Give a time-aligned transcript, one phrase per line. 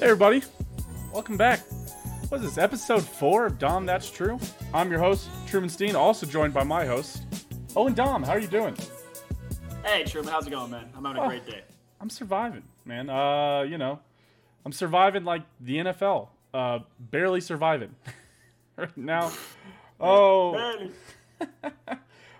[0.00, 0.42] Hey, everybody.
[1.12, 1.60] Welcome back.
[2.30, 4.38] What is this, episode four of Dom That's True?
[4.72, 7.22] I'm your host, Truman Steen, also joined by my host,
[7.76, 8.22] Owen Dom.
[8.22, 8.74] How are you doing?
[9.84, 10.88] Hey, Truman, how's it going, man?
[10.96, 11.28] I'm having a Oh.
[11.28, 11.62] great day.
[12.00, 13.10] I'm surviving, man.
[13.10, 13.98] Uh, you know,
[14.64, 16.28] I'm surviving like the NFL.
[16.54, 17.94] Uh, barely surviving
[18.76, 19.30] right now.
[20.02, 20.92] Oh, Man,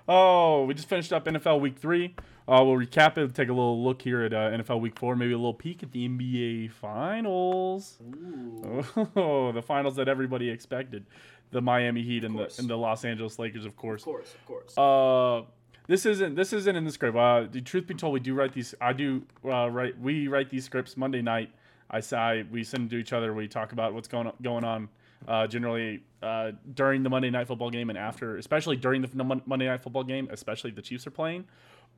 [0.09, 2.15] oh, we just finished up NFL Week Three.
[2.50, 5.32] Uh, we'll recap it, take a little look here at uh, NFL Week Four, maybe
[5.32, 7.98] a little peek at the NBA Finals.
[8.02, 8.84] Ooh.
[9.16, 11.06] Oh, the finals that everybody expected.
[11.52, 14.02] The Miami Heat and the and the Los Angeles Lakers, of course.
[14.02, 14.34] Of course.
[14.46, 15.45] course, of course.
[15.46, 15.46] Uh,
[15.86, 17.16] this isn't this isn't in the script.
[17.16, 18.74] Uh, the truth be told, we do write these.
[18.80, 20.01] I do uh, write.
[20.01, 21.51] We write these scripts Monday night.
[21.88, 23.32] I say we send them to each other.
[23.32, 24.88] We talk about what's going on, going on.
[25.28, 29.66] Uh, generally uh, during the Monday night football game and after, especially during the Monday
[29.66, 31.45] night football game, especially if the Chiefs are playing.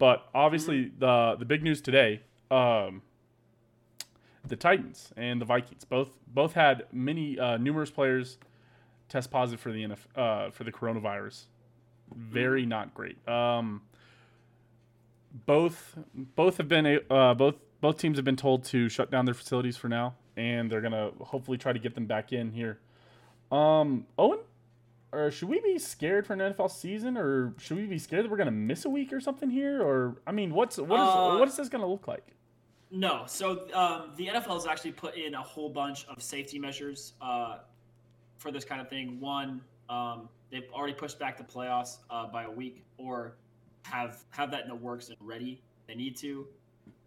[0.03, 2.23] But obviously, the the big news today.
[2.51, 3.03] Um,
[4.45, 8.37] the Titans and the Vikings both both had many uh, numerous players
[9.09, 11.45] test positive for the NF, uh, for the coronavirus.
[12.17, 13.17] Very not great.
[13.29, 13.83] Um,
[15.47, 19.25] both both have been a- uh, both both teams have been told to shut down
[19.25, 22.81] their facilities for now, and they're gonna hopefully try to get them back in here.
[23.53, 24.41] Um, Owen,
[25.13, 28.31] or should we be scared for an NFL season, or should we be scared that
[28.31, 29.83] we're gonna miss a week or something here?
[29.83, 32.35] Or I mean, what's what is Uh, what is this gonna look like?
[32.91, 37.15] no, so um, the NFL has actually put in a whole bunch of safety measures
[37.23, 37.59] uh,
[38.37, 39.19] for this kind of thing.
[39.19, 43.37] One, um, they've already pushed back the playoffs uh, by a week, or
[43.85, 45.63] have have that in the works and ready.
[45.87, 46.47] They need to.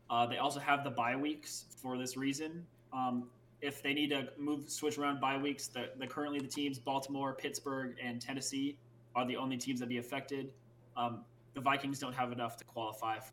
[0.10, 2.66] Uh, they also have the bye weeks for this reason.
[2.94, 3.30] Um,
[3.62, 7.34] if they need to move switch around bye weeks, the, the currently the teams Baltimore,
[7.34, 8.78] Pittsburgh, and Tennessee
[9.16, 10.52] are the only teams that be affected.
[10.98, 13.32] Um, the Vikings don't have enough to qualify, for,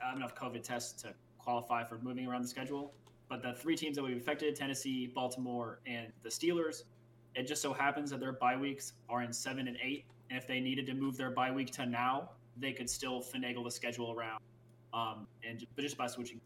[0.00, 2.92] have enough COVID tests to qualify for moving around the schedule.
[3.28, 6.82] But the three teams that will be affected Tennessee, Baltimore, and the Steelers
[7.34, 10.04] it just so happens that their bye weeks are in seven and eight.
[10.30, 13.64] And if they needed to move their bye week to now, they could still finagle
[13.64, 14.40] the schedule around.
[14.92, 16.40] Um, and but just by switching.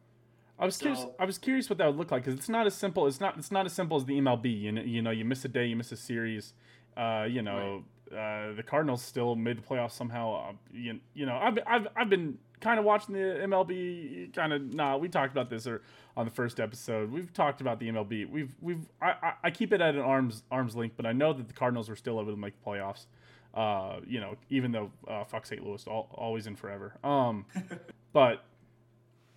[0.59, 1.05] I was curious.
[1.19, 3.07] I was curious what that would look like because it's not as simple.
[3.07, 3.37] It's not.
[3.37, 4.61] It's not as simple as the MLB.
[4.61, 6.55] You know, you know, you miss a day, you miss a series.
[6.97, 7.83] Uh, you know,
[8.13, 10.51] uh, the Cardinals still made the playoffs somehow.
[10.51, 14.33] Uh, you, you know, I've, I've, I've been kind of watching the MLB.
[14.33, 14.75] Kind of.
[14.75, 15.83] Nah, we talked about this or
[16.17, 17.11] on the first episode.
[17.11, 18.31] We've talked about the MLB.
[18.31, 18.87] We've, we've.
[19.03, 21.55] I, I, I keep it at an arm's arm's length, but I know that the
[21.55, 23.07] Cardinals were still able to make the playoffs.
[23.55, 25.65] Uh, you know, even though uh, fuck St.
[25.65, 26.95] Louis, all, always in forever.
[27.05, 27.47] Um,
[28.13, 28.45] but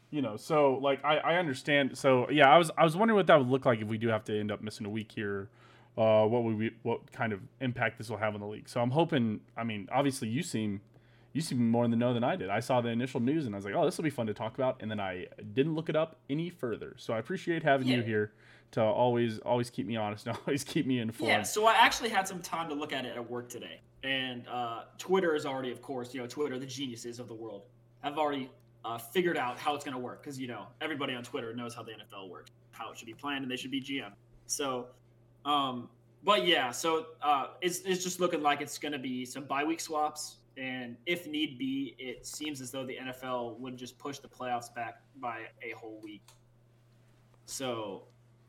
[0.10, 3.28] you know so like I, I understand so yeah i was i was wondering what
[3.28, 5.50] that would look like if we do have to end up missing a week here
[5.98, 8.70] uh what would we what kind of impact this will have on the league.
[8.70, 10.82] So i'm hoping i mean obviously you seem
[11.34, 12.50] you seem more in the know than i did.
[12.50, 14.34] I saw the initial news and i was like oh this will be fun to
[14.34, 14.78] talk about.
[14.82, 16.96] And then i didn't look it up any further.
[16.98, 18.32] So i appreciate having you here
[18.72, 21.30] to always always keep me honest and always keep me informed.
[21.30, 24.48] Yeah, so I actually had some time to look at it at work today, and
[24.48, 27.64] uh, Twitter is already, of course, you know, Twitter, the geniuses of the world,
[28.02, 28.50] have already
[28.88, 31.76] uh, figured out how it's going to work because you know everybody on Twitter knows
[31.76, 34.12] how the NFL works, how it should be planned, and they should be GM.
[34.46, 34.88] So,
[35.44, 35.90] um,
[36.24, 39.66] but yeah, so uh, it's it's just looking like it's going to be some bye
[39.66, 44.20] week swaps, and if need be, it seems as though the NFL would just push
[44.20, 46.24] the playoffs back by a whole week.
[47.46, 48.04] So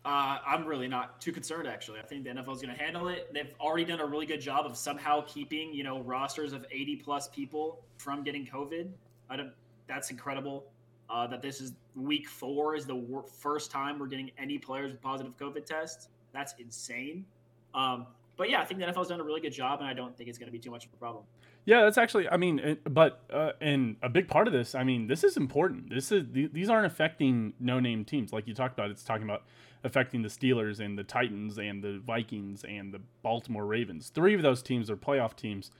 [0.05, 1.67] uh, I'm really not too concerned.
[1.67, 3.29] Actually, I think the NFL is going to handle it.
[3.35, 6.97] They've already done a really good job of somehow keeping you know rosters of 80
[6.97, 8.89] plus people from getting COVID.
[9.31, 9.53] I don't,
[9.89, 10.67] that's incredible.
[11.11, 14.93] Uh, that this is week four is the wor- first time we're getting any players
[14.93, 16.09] with positive COVID tests.
[16.33, 17.25] That's insane.
[17.75, 18.07] Um,
[18.37, 20.29] but yeah, I think the NFL's done a really good job, and I don't think
[20.29, 21.25] it's going to be too much of a problem.
[21.65, 22.29] Yeah, that's actually.
[22.29, 24.75] I mean, it, but uh, and a big part of this.
[24.75, 25.91] I mean, this is important.
[25.91, 28.91] This is th- these aren't affecting no-name teams like you talked about.
[28.91, 29.43] It's talking about
[29.85, 34.11] affecting the Steelers and the Titans and the Vikings and the Baltimore Ravens.
[34.15, 35.71] Three of those teams are playoff teams,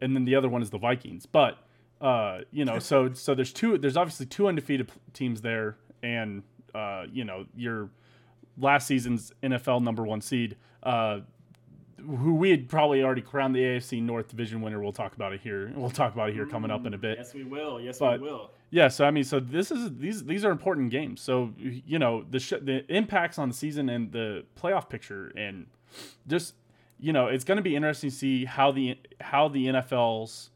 [0.00, 1.24] and then the other one is the Vikings.
[1.24, 1.58] But
[2.02, 3.78] uh, you know, so so there's two.
[3.78, 6.42] There's obviously two undefeated teams there, and
[6.74, 7.88] uh, you know, your
[8.58, 10.56] last season's NFL number one seed.
[10.82, 11.20] Uh,
[12.04, 14.80] who we had probably already crowned the AFC North Division winner.
[14.82, 15.72] We'll talk about it here.
[15.76, 17.16] We'll talk about it here coming up in a bit.
[17.18, 17.80] Yes, we will.
[17.80, 18.50] Yes, But- we will.
[18.74, 21.20] Yeah, so I mean, so this is these these are important games.
[21.20, 25.66] So you know the sh- the impacts on the season and the playoff picture, and
[26.26, 26.54] just
[26.98, 30.48] you know it's going to be interesting to see how the how the NFL's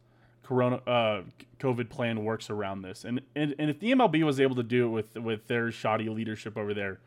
[0.46, 1.22] Corona uh,
[1.58, 4.86] COVID plan works around this, and, and and if the MLB was able to do
[4.86, 7.00] it with with their shoddy leadership over there,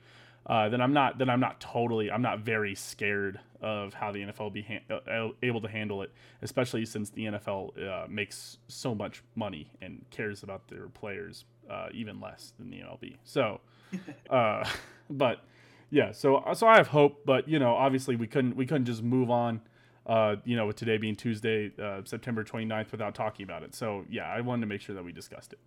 [0.46, 4.20] uh, then I'm not then I'm not totally I'm not very scared of how the
[4.20, 8.58] NFL will be han- uh, able to handle it, especially since the NFL uh, makes
[8.68, 13.18] so much money and cares about their players uh, even less than the MLB.
[13.24, 13.62] So,
[14.30, 14.68] uh,
[15.10, 15.46] but
[15.92, 19.02] yeah, so so I have hope, but you know, obviously we couldn't we couldn't just
[19.02, 19.62] move on.
[20.10, 23.76] Uh, you know, with today being Tuesday, uh, September 29th, without talking about it.
[23.76, 25.60] So yeah, I wanted to make sure that we discussed it.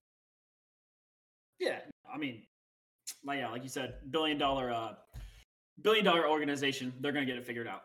[1.60, 1.78] Yeah,
[2.12, 2.42] I mean,
[3.24, 4.94] like yeah, like you said, billion dollar uh,
[5.82, 7.84] billion dollar organization, they're gonna get it figured out.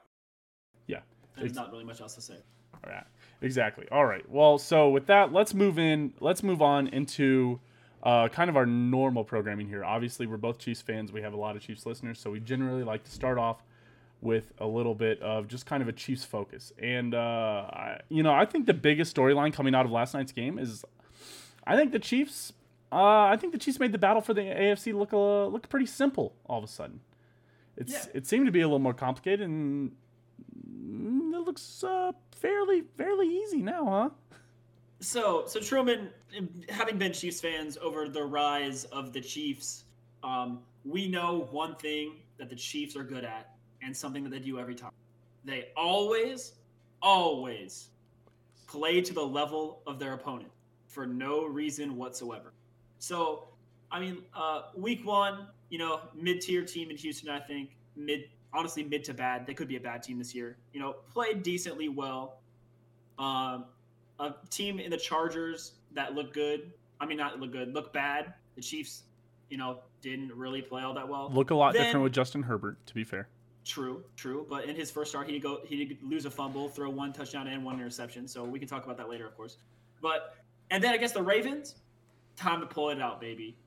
[0.87, 1.01] Yeah,
[1.37, 2.37] there's not really much else to say.
[2.73, 3.05] All right,
[3.43, 3.85] exactly.
[3.91, 4.27] All right.
[4.27, 6.11] Well, so with that, let's move in.
[6.19, 7.59] Let's move on into
[8.01, 9.85] uh, kind of our normal programming here.
[9.85, 11.11] Obviously, we're both Chiefs fans.
[11.11, 13.63] We have a lot of Chiefs listeners, so we generally like to start off
[14.21, 16.73] with a little bit of just kind of a Chiefs focus.
[16.81, 17.17] And uh,
[17.69, 20.83] I, you know, I think the biggest storyline coming out of last night's game is,
[21.65, 22.53] I think the Chiefs.
[22.89, 25.85] Uh, I think the Chiefs made the battle for the AFC look uh, look pretty
[25.85, 27.01] simple all of a sudden.
[27.75, 28.05] It's yeah.
[28.13, 29.91] it seemed to be a little more complicated, and
[31.33, 34.09] it looks uh, fairly fairly easy now, huh?
[34.99, 36.09] So, so Truman,
[36.69, 39.83] having been Chiefs fans over the rise of the Chiefs,
[40.23, 44.39] um, we know one thing that the Chiefs are good at, and something that they
[44.39, 44.91] do every time.
[45.45, 46.53] They always,
[47.01, 47.89] always
[48.67, 50.51] play to the level of their opponent
[50.87, 52.53] for no reason whatsoever.
[52.99, 53.49] So,
[53.91, 58.83] I mean, uh, week one, you know, mid-tier team in Houston, I think mid, honestly,
[58.83, 59.45] mid to bad.
[59.45, 60.57] They could be a bad team this year.
[60.73, 62.39] You know, played decently well.
[63.19, 63.65] Um,
[64.19, 66.71] a team in the Chargers that look good.
[66.99, 68.33] I mean, not look good, look bad.
[68.55, 69.03] The Chiefs,
[69.49, 71.29] you know, didn't really play all that well.
[71.31, 73.27] Look a lot then, different with Justin Herbert, to be fair.
[73.67, 74.45] True, true.
[74.49, 77.65] But in his first start, he go he lose a fumble, throw one touchdown and
[77.65, 78.27] one interception.
[78.27, 79.57] So we can talk about that later, of course.
[80.01, 80.35] But
[80.71, 81.75] and then I guess the Ravens,
[82.37, 83.57] time to pull it out, baby.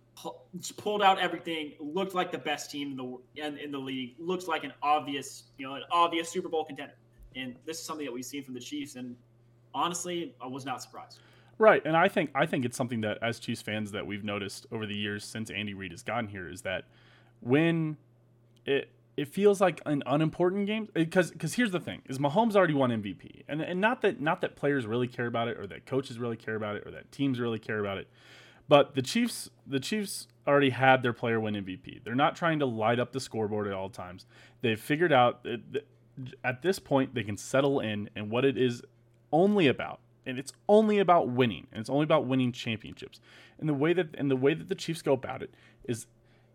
[0.78, 1.74] pulled out everything.
[1.78, 4.14] Looked like the best team in the in, in the league.
[4.18, 6.94] Looks like an obvious, you know, an obvious Super Bowl contender.
[7.36, 8.96] And this is something that we've seen from the Chiefs.
[8.96, 9.14] And
[9.74, 11.18] honestly, I was not surprised.
[11.58, 14.66] Right, and I think I think it's something that as Chiefs fans that we've noticed
[14.72, 16.84] over the years since Andy Reid has gotten here is that
[17.40, 17.98] when
[18.64, 22.54] it it feels like an unimportant game eh, because because here's the thing is Mahomes
[22.56, 25.66] already won MVP and and not that not that players really care about it or
[25.66, 28.08] that coaches really care about it or that teams really care about it,
[28.68, 32.02] but the Chiefs the Chiefs already had their player win MVP.
[32.04, 34.26] They're not trying to light up the scoreboard at all times.
[34.62, 35.84] They've figured out that
[36.44, 38.82] at this point they can settle in and what it is
[39.32, 43.20] only about and it's only about winning and it's only about winning championships
[43.58, 45.54] and the way that and the way that the chiefs go about it
[45.84, 46.06] is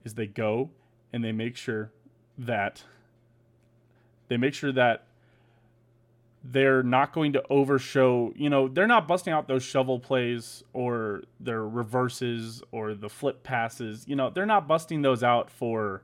[0.04, 0.70] is they go
[1.12, 1.92] and they make sure
[2.38, 2.84] that
[4.28, 5.04] they make sure that
[6.44, 11.24] they're not going to overshow you know they're not busting out those shovel plays or
[11.40, 16.04] their reverses or the flip passes you know they're not busting those out for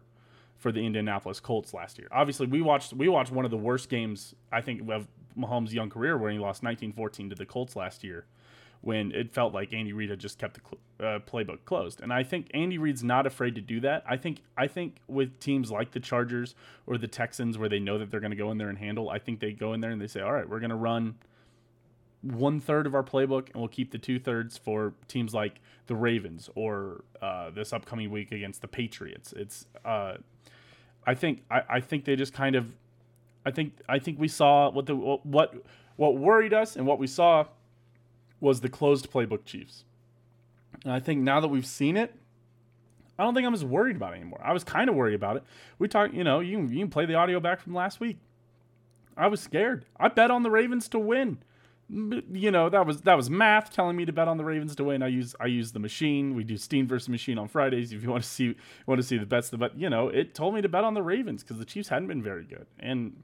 [0.62, 2.08] for the Indianapolis Colts last year.
[2.12, 5.08] Obviously, we watched we watched one of the worst games I think of
[5.38, 8.26] Mahomes' young career where he lost 19-14 to the Colts last year
[8.82, 12.02] when it felt like Andy Reid had just kept the cl- uh, playbook closed.
[12.02, 14.04] And I think Andy Reid's not afraid to do that.
[14.08, 16.56] I think I think with teams like the Chargers
[16.88, 19.10] or the Texans where they know that they're going to go in there and handle,
[19.10, 21.16] I think they go in there and they say, "All right, we're going to run
[22.22, 25.96] one third of our playbook, and we'll keep the two thirds for teams like the
[25.96, 30.18] Ravens or uh, this upcoming week against the Patriots." It's uh,
[31.06, 32.74] I think I, I think they just kind of
[33.46, 35.54] I think I think we saw what the what
[35.98, 37.46] what worried us and what we saw
[38.42, 39.86] was the closed playbook Chiefs.
[40.84, 42.14] And I think now that we've seen it,
[43.18, 44.42] I don't think I'm as worried about it anymore.
[44.44, 45.44] I was kind of worried about it.
[45.78, 48.18] We talked, you know, you can, you can play the audio back from last week.
[49.16, 49.86] I was scared.
[49.98, 51.38] I bet on the Ravens to win.
[51.90, 54.86] You know, that was that was math telling me to bet on the Ravens to
[54.86, 55.04] win.
[55.04, 56.36] I use I use the machine.
[56.36, 57.92] We do Steen versus machine on Fridays.
[57.92, 58.56] If you want to see
[58.88, 61.04] want to see the bets, but you know, it told me to bet on the
[61.04, 62.66] Ravens because the Chiefs hadn't been very good.
[62.80, 63.24] And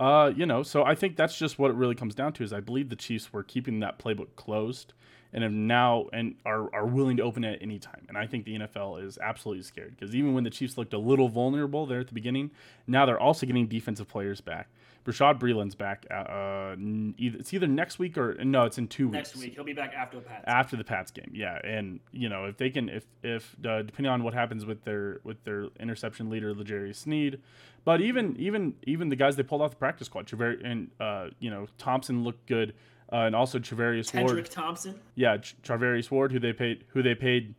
[0.00, 2.52] uh, you know, so I think that's just what it really comes down to is
[2.52, 4.92] I believe the Chiefs were keeping that playbook closed
[5.32, 8.06] and have now and are, are willing to open it at any time.
[8.08, 10.98] And I think the NFL is absolutely scared because even when the Chiefs looked a
[10.98, 12.50] little vulnerable there at the beginning,
[12.86, 14.68] now they're also getting defensive players back.
[15.08, 16.04] Bashaud Breeland's back.
[16.10, 16.76] Uh,
[17.16, 19.36] either, it's either next week or no, it's in two next weeks.
[19.36, 20.44] Next week, he'll be back after the Pats.
[20.46, 21.58] After the Pats game, yeah.
[21.64, 25.20] And you know, if they can, if if uh, depending on what happens with their
[25.24, 27.40] with their interception leader, L'Jarius Sneed,
[27.84, 31.28] but even even even the guys they pulled off the practice squad, Traver- and uh,
[31.38, 32.74] you know Thompson looked good,
[33.10, 34.26] uh, and also Charvarius Ward.
[34.26, 35.00] Kendrick Thompson.
[35.14, 37.54] Yeah, Charvarius Ward, who they paid who they paid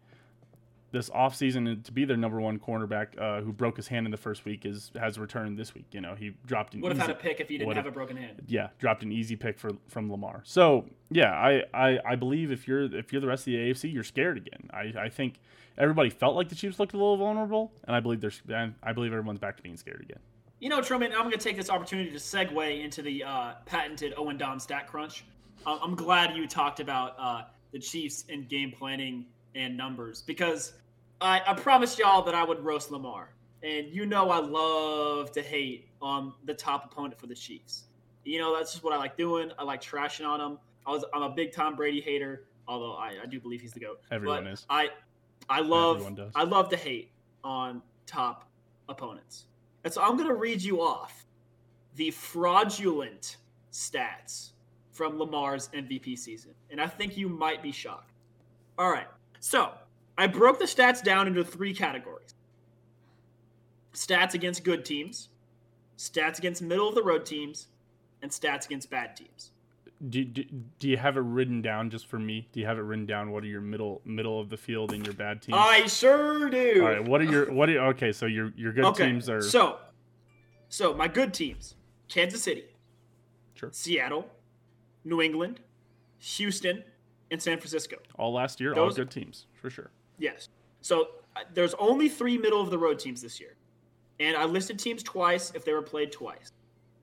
[0.91, 4.17] this offseason to be their number one cornerback uh, who broke his hand in the
[4.17, 5.85] first week is has returned this week.
[5.91, 7.91] You know, he dropped an would have had a pick if he didn't have a
[7.91, 8.41] broken hand.
[8.47, 10.41] Yeah, dropped an easy pick for from Lamar.
[10.45, 13.93] So yeah, I, I, I believe if you're if you're the rest of the AFC,
[13.93, 14.69] you're scared again.
[14.73, 15.39] I, I think
[15.77, 19.11] everybody felt like the Chiefs looked a little vulnerable, and I believe and I believe
[19.11, 20.19] everyone's back to being scared again.
[20.59, 24.13] You know, Truman, I'm going to take this opportunity to segue into the uh, patented
[24.17, 25.23] Owen Dom stat crunch.
[25.65, 29.25] Uh, I'm glad you talked about uh, the Chiefs and game planning
[29.55, 30.73] and numbers because
[31.21, 33.29] I, I promised y'all that I would roast Lamar.
[33.63, 37.85] and you know I love to hate on the top opponent for the Chiefs.
[38.23, 39.51] You know that's just what I like doing.
[39.57, 40.59] I like trashing on them.
[40.85, 43.79] I was I'm a big Tom Brady hater, although I, I do believe he's the
[43.79, 44.01] goat.
[44.11, 44.65] Everyone but is.
[44.69, 44.89] I
[45.49, 46.31] I love Everyone does.
[46.35, 47.11] I love to hate
[47.43, 48.47] on top
[48.87, 49.45] opponents.
[49.83, 51.25] And so I'm gonna read you off
[51.95, 53.37] the fraudulent
[53.71, 54.51] stats
[54.91, 56.51] from Lamar's MVP season.
[56.69, 58.11] And I think you might be shocked.
[58.77, 59.07] All right.
[59.39, 59.71] So
[60.17, 62.35] I broke the stats down into three categories
[63.93, 65.29] stats against good teams,
[65.97, 67.67] stats against middle of the road teams,
[68.21, 69.51] and stats against bad teams.
[70.09, 70.45] Do, do,
[70.79, 72.47] do you have it written down just for me?
[72.53, 73.31] Do you have it written down?
[73.31, 75.57] What are your middle middle of the field and your bad teams?
[75.59, 76.81] I sure do.
[76.83, 77.05] All right.
[77.05, 77.69] What are your what?
[77.69, 79.07] Are, okay, so your your good okay.
[79.07, 79.77] teams are So,
[80.69, 81.75] so my good teams:
[82.07, 82.63] Kansas City,
[83.55, 83.69] Sure.
[83.73, 84.25] Seattle,
[85.03, 85.59] New England,
[86.17, 86.83] Houston,
[87.31, 87.97] and San Francisco.
[88.17, 88.73] all last year.
[88.73, 89.91] all good teams for sure.
[90.17, 90.49] Yes.
[90.81, 93.55] So uh, there's only three middle of the road teams this year,
[94.19, 96.51] and I listed teams twice if they were played twice.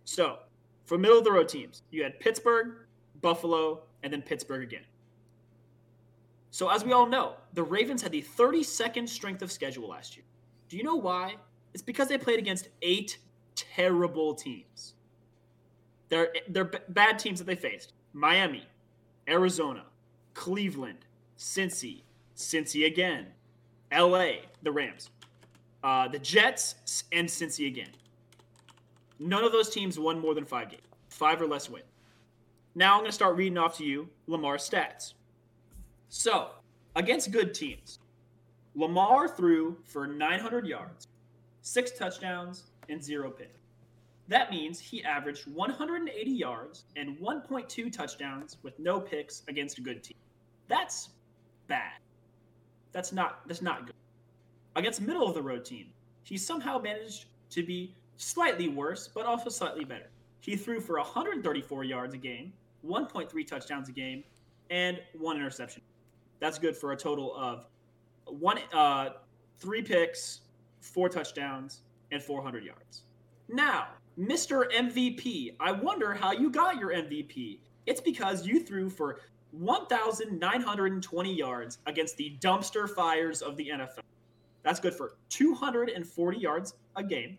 [0.04, 0.38] So
[0.85, 2.75] for middle of the road teams, you had Pittsburgh,
[3.21, 4.85] Buffalo, and then Pittsburgh again.
[6.50, 10.25] So as we all know, the Ravens had the 32nd strength of schedule last year.
[10.68, 11.35] Do you know why?
[11.75, 13.18] It's because they played against eight
[13.54, 14.95] terrible teams.
[16.09, 18.66] They're they're b- bad teams that they faced: Miami,
[19.28, 19.85] Arizona,
[20.37, 20.99] Cleveland,
[21.38, 22.02] Cincy,
[22.37, 23.26] Cincy again,
[23.90, 24.43] L.A.
[24.62, 25.11] the Rams,
[25.83, 27.88] uh, the Jets, and Cincy again.
[29.19, 31.83] None of those teams won more than five games, five or less win.
[32.75, 35.14] Now I'm going to start reading off to you Lamar's stats.
[36.11, 36.50] So
[36.95, 37.99] against good teams,
[38.75, 41.09] Lamar threw for 900 yards,
[41.62, 43.59] six touchdowns, and zero picks.
[44.28, 50.05] That means he averaged 180 yards and 1.2 touchdowns with no picks against a good
[50.05, 50.16] team.
[50.68, 51.11] That's
[51.68, 52.00] bad.
[52.92, 53.94] That's not that's not good.
[54.75, 55.87] Against middle of the road team,
[56.23, 60.11] he somehow managed to be slightly worse, but also slightly better.
[60.40, 62.52] He threw for 134 yards a game,
[62.87, 64.23] 1.3 touchdowns a game,
[64.70, 65.82] and one interception.
[66.40, 67.66] That's good for a total of
[68.26, 69.11] one, uh,
[69.58, 70.40] three picks,
[70.80, 71.82] four touchdowns,
[72.12, 73.02] and 400 yards.
[73.49, 74.70] Now, Mr.
[74.73, 77.61] MVP, I wonder how you got your MVP.
[77.87, 79.20] It's because you threw for
[79.58, 84.00] 1,920 yards against the dumpster fires of the NFL.
[84.62, 87.38] That's good for 240 yards a game,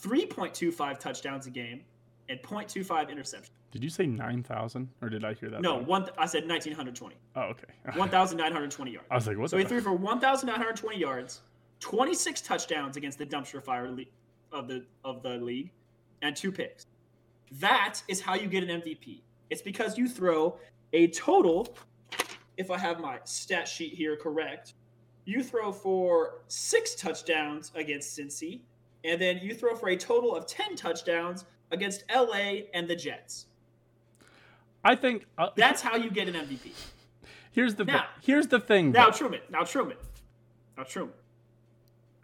[0.00, 1.82] 3.25 touchdowns a game,
[2.28, 3.50] and 0.25 interceptions.
[3.72, 5.62] Did you say nine thousand, or did I hear that?
[5.62, 6.08] No, one.
[6.18, 7.14] I said 1,920.
[7.36, 7.64] Oh, okay.
[7.94, 9.06] 1,920 yards.
[9.10, 9.50] I was like, what?
[9.50, 11.42] So he threw for 1,920 yards,
[11.78, 14.04] 26 touchdowns against the dumpster fire le-
[14.50, 15.70] of the of the league,
[16.22, 16.86] and two picks.
[17.60, 19.20] That is how you get an MVP.
[19.50, 20.58] It's because you throw
[20.92, 21.74] a total.
[22.56, 24.74] If I have my stat sheet here correct,
[25.24, 28.60] you throw for six touchdowns against Cincy,
[29.04, 33.46] and then you throw for a total of 10 touchdowns against LA and the Jets.
[34.84, 36.72] I think uh, That's how you get an MVP.
[37.52, 38.92] here's the Now- here's the thing.
[38.92, 39.16] Now though.
[39.16, 39.40] Truman.
[39.50, 39.96] Now Truman.
[40.76, 41.14] Now Truman.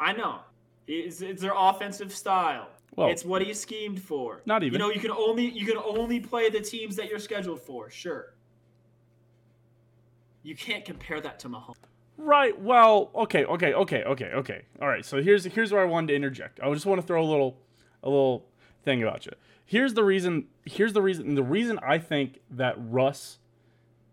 [0.00, 0.40] I know.
[0.86, 2.68] It's, it's their offensive style.
[2.94, 4.40] Well- it's what he's schemed for.
[4.46, 4.74] Not even.
[4.74, 7.90] You know, you can only you can only play the teams that you're scheduled for.
[7.90, 8.32] Sure.
[10.46, 11.74] You can't compare that to Mahomes.
[12.16, 12.58] Right.
[12.60, 14.62] Well, okay, okay, okay, okay, okay.
[14.80, 15.04] All right.
[15.04, 16.60] So here's here's where I wanted to interject.
[16.62, 17.58] I just want to throw a little
[18.02, 18.46] a little
[18.84, 19.32] thing about you.
[19.64, 20.46] Here's the reason.
[20.64, 21.34] Here's the reason.
[21.34, 23.38] The reason I think that Russ,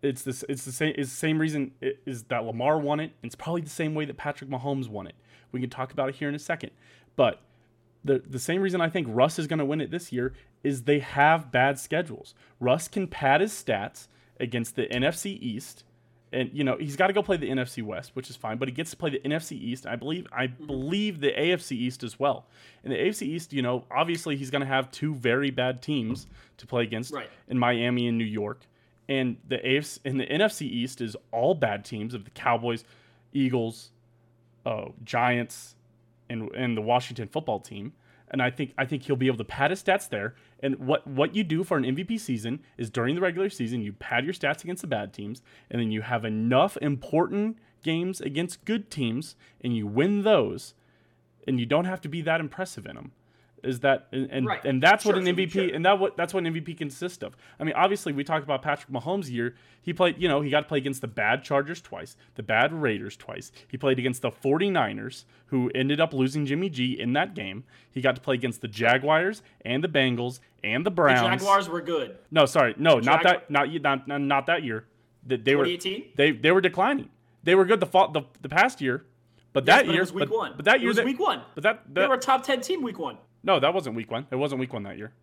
[0.02, 0.44] it's this.
[0.50, 0.96] It's the same.
[0.98, 3.12] It's the same reason i- is that Lamar won it.
[3.22, 5.16] It's probably the same way that Patrick Mahomes won it.
[5.52, 6.72] We can talk about it here in a second.
[7.16, 7.42] But
[8.04, 10.84] the the same reason I think Russ is going to win it this year is
[10.84, 12.34] they have bad schedules.
[12.60, 14.08] Russ can pad his stats
[14.40, 15.84] against the NFC East,
[16.34, 18.58] and you know he's got to go play the NFC West, which is fine.
[18.58, 19.86] But he gets to play the NFC East.
[19.86, 22.48] I believe I believe the AFC East as well.
[22.84, 26.28] In the AFC East, you know, obviously he's going to have two very bad teams
[26.58, 27.30] to play against Right.
[27.48, 28.62] in Miami and New York.
[29.08, 32.84] And the AFC and the NFC East is all bad teams of the Cowboys,
[33.34, 33.92] Eagles,
[34.66, 35.76] uh, Giants,
[36.30, 37.94] and and the Washington football team.
[38.34, 40.34] And I think I think he'll be able to pad his stats there.
[40.60, 43.94] And what what you do for an MVP season is during the regular season you
[43.94, 48.66] pad your stats against the bad teams, and then you have enough important games against
[48.66, 50.74] good teams, and you win those,
[51.48, 53.12] and you don't have to be that impressive in them.
[53.64, 54.64] Is that and and, Right.
[54.66, 55.74] and that's what an MVP sure.
[55.76, 57.36] and that what that's what an MVP consists of.
[57.60, 59.56] I mean, obviously we talked about Patrick Mahomes' year.
[59.82, 62.74] He played, you know, he got to play against the bad Chargers twice, the bad
[62.74, 63.52] Raiders twice.
[63.68, 67.64] He played against the 49ers who ended up losing Jimmy G in that game.
[67.92, 71.22] He got to play against the Jaguars and the Bengals and the Browns.
[71.22, 72.18] The Jaguars were good.
[72.32, 72.76] No, sorry.
[72.78, 74.86] No, not that not not not, that year.
[75.26, 76.12] They, they were 2018?
[76.16, 77.10] they they were declining.
[77.44, 79.06] They were good the fall, the the past year,
[79.52, 80.54] But Yes, that but year, it was week but, one.
[80.56, 81.42] but that it year, was that, week one.
[81.56, 83.18] but that, They were a top ten team week one.
[83.44, 84.26] No, that wasn't week one.
[84.32, 85.14] It wasn't week one that year.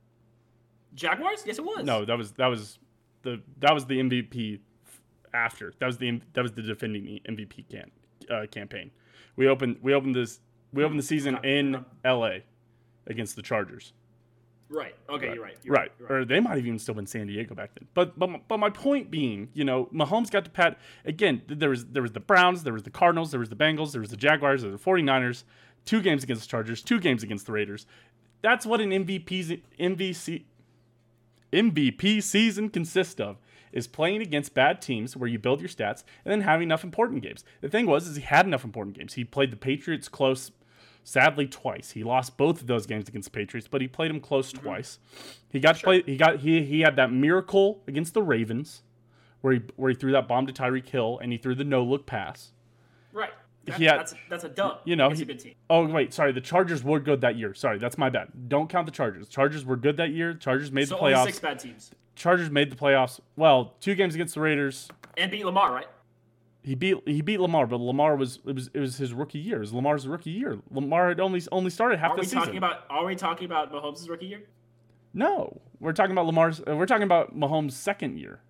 [0.95, 1.43] Jaguars?
[1.47, 1.85] Yes, it was.
[1.85, 2.79] No, that was that was
[3.23, 4.61] the that was the MVP
[5.33, 5.73] after.
[5.79, 7.91] That was the that was the defending MVP can,
[8.31, 8.91] uh, campaign.
[9.37, 10.41] We opened we opened this
[10.73, 12.45] we opened the season in L.A.
[13.07, 13.93] against the Chargers.
[14.69, 14.95] Right.
[15.09, 15.35] Okay, Right.
[15.35, 15.57] you're right.
[15.65, 15.93] You're Right.
[15.99, 17.89] You're Or they might have even still been San Diego back then.
[17.95, 21.43] But but my- but my point being, you know, Mahomes got to pat again.
[21.49, 24.01] There was there was the Browns, there was the Cardinals, there was the Bengals, there
[24.01, 25.43] was the Jaguars, there was the 49ers,
[25.85, 27.87] two games against the Chargers, two games against the Raiders.
[28.43, 30.45] That's what an MVP's MVC
[31.53, 33.39] MVP season consists of
[33.73, 37.23] is playing against bad teams where you build your stats and then having enough important
[37.23, 37.45] games.
[37.61, 39.15] The thing was is he had enough important games.
[39.15, 40.51] He played the Patriots close
[41.05, 41.93] sadly twice.
[41.93, 44.65] He lost both of those games against the Patriots, but he played them close mm-hmm.
[44.65, 44.99] twice.
[45.49, 48.83] He got to play he got he he had that miracle against the Ravens
[49.41, 51.83] where he where he threw that bomb to Tyreek Hill and he threw the no
[51.83, 52.53] look pass.
[53.71, 54.81] That- He had- that's that's a dub.
[54.85, 55.55] you know, he- a good team.
[55.69, 56.33] Oh wait, sorry.
[56.33, 57.55] The Chargers were good that year.
[57.55, 58.29] Sorry, that's my bad.
[58.49, 59.29] Don't count the Chargers.
[59.29, 60.35] Chargers were good that year.
[60.35, 61.25] Chargers made So the only playoffs.
[61.27, 61.91] six bad teams.
[62.17, 63.21] Chargers made the playoffs.
[63.37, 64.89] Well, two games against the Raiders.
[65.17, 65.87] And beat Lamar, right?
[66.63, 69.57] He beat he beat Lamar, but Lamar was it was it was his rookie year.
[69.57, 70.59] It was Lamar's rookie year.
[70.71, 72.41] Lamar had only only started half Are the we season.
[72.41, 74.43] talking about are we talking about Mahomes' rookie year?
[75.15, 76.61] no, we're talking about Lamar's.
[76.67, 78.41] We're talking about Mahomes' second year.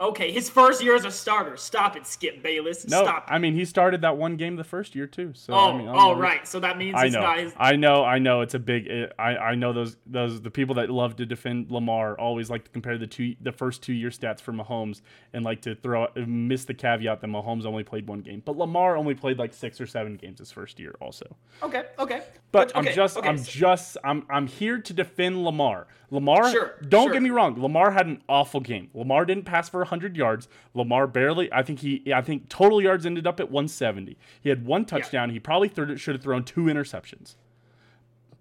[0.00, 1.56] Okay, his first year as a starter.
[1.56, 2.86] Stop it, Skip Bayless.
[2.86, 3.24] No, Stop.
[3.28, 3.32] it.
[3.32, 5.32] I mean he started that one game the first year too.
[5.34, 6.46] So oh, I mean, oh, right.
[6.46, 7.52] So that means I know, his.
[7.56, 8.42] I know, I know.
[8.42, 8.86] It's a big.
[8.86, 12.64] It, I I know those those the people that love to defend Lamar always like
[12.64, 15.00] to compare the two the first two year stats for Mahomes
[15.32, 18.96] and like to throw miss the caveat that Mahomes only played one game, but Lamar
[18.96, 21.26] only played like six or seven games his first year also.
[21.62, 22.22] Okay, okay.
[22.50, 25.86] But okay, I'm just okay, I'm so- just I'm I'm here to defend Lamar.
[26.10, 27.12] Lamar Sure, don't sure.
[27.12, 28.88] get me wrong, Lamar had an awful game.
[28.94, 30.48] Lamar didn't pass for 100 yards.
[30.72, 34.16] Lamar barely I think he I think total yards ended up at 170.
[34.40, 35.28] He had one touchdown.
[35.30, 37.34] He probably third, should have thrown two interceptions.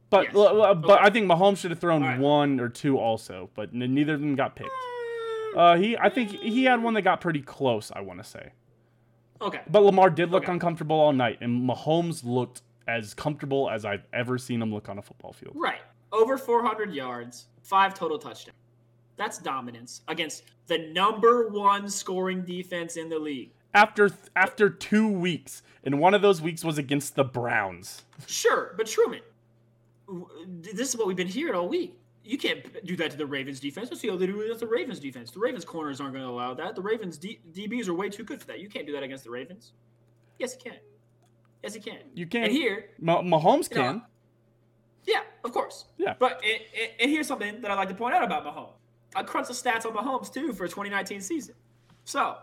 [0.09, 0.35] But Yes.
[0.35, 1.03] l- l- but Okay.
[1.03, 2.17] I think Mahomes should have thrown right.
[2.17, 4.69] one or two also, but n- neither of them got picked.
[5.53, 8.51] Uh, he I think he had one that got pretty close, I want to say.
[9.41, 9.59] Okay.
[9.69, 14.37] But Lamar did look uncomfortable all night, and Mahomes looked as comfortable as I've ever
[14.37, 15.53] seen him look on a football field.
[15.55, 15.81] Right.
[16.11, 18.57] Over 400 yards, five total touchdowns.
[19.17, 23.51] That's dominance against the number one scoring defense in the league.
[23.73, 28.03] After after two weeks, and one of those weeks was against the Browns.
[28.27, 29.21] Sure, but Truman,
[30.47, 31.95] this is what we've been hearing all week.
[32.23, 33.89] You can't do that to the Ravens defense.
[33.89, 35.31] Let's see how they do against the Ravens defense.
[35.31, 36.75] The Ravens corners aren't going to allow that.
[36.75, 38.59] The Ravens D- DBs are way too good for that.
[38.59, 39.71] You can't do that against the Ravens.
[40.39, 40.79] Yes, you can.
[41.63, 41.99] Yes, you can.
[42.13, 42.45] You can't.
[42.45, 44.01] And here, Ma- Mahomes You know, can.
[45.05, 45.85] yeah, of course.
[45.97, 46.13] Yeah.
[46.17, 46.61] But and,
[46.99, 48.73] and- here's something that I like to point out about Mahomes.
[49.15, 51.55] I crunched the stats on Mahomes too for 2019 season.
[52.05, 52.37] So,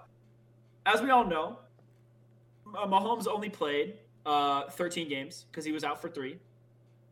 [0.87, 1.59] as we all know,
[2.67, 3.95] Mahomes only played
[4.27, 6.39] uh, 13 games because he was out for three.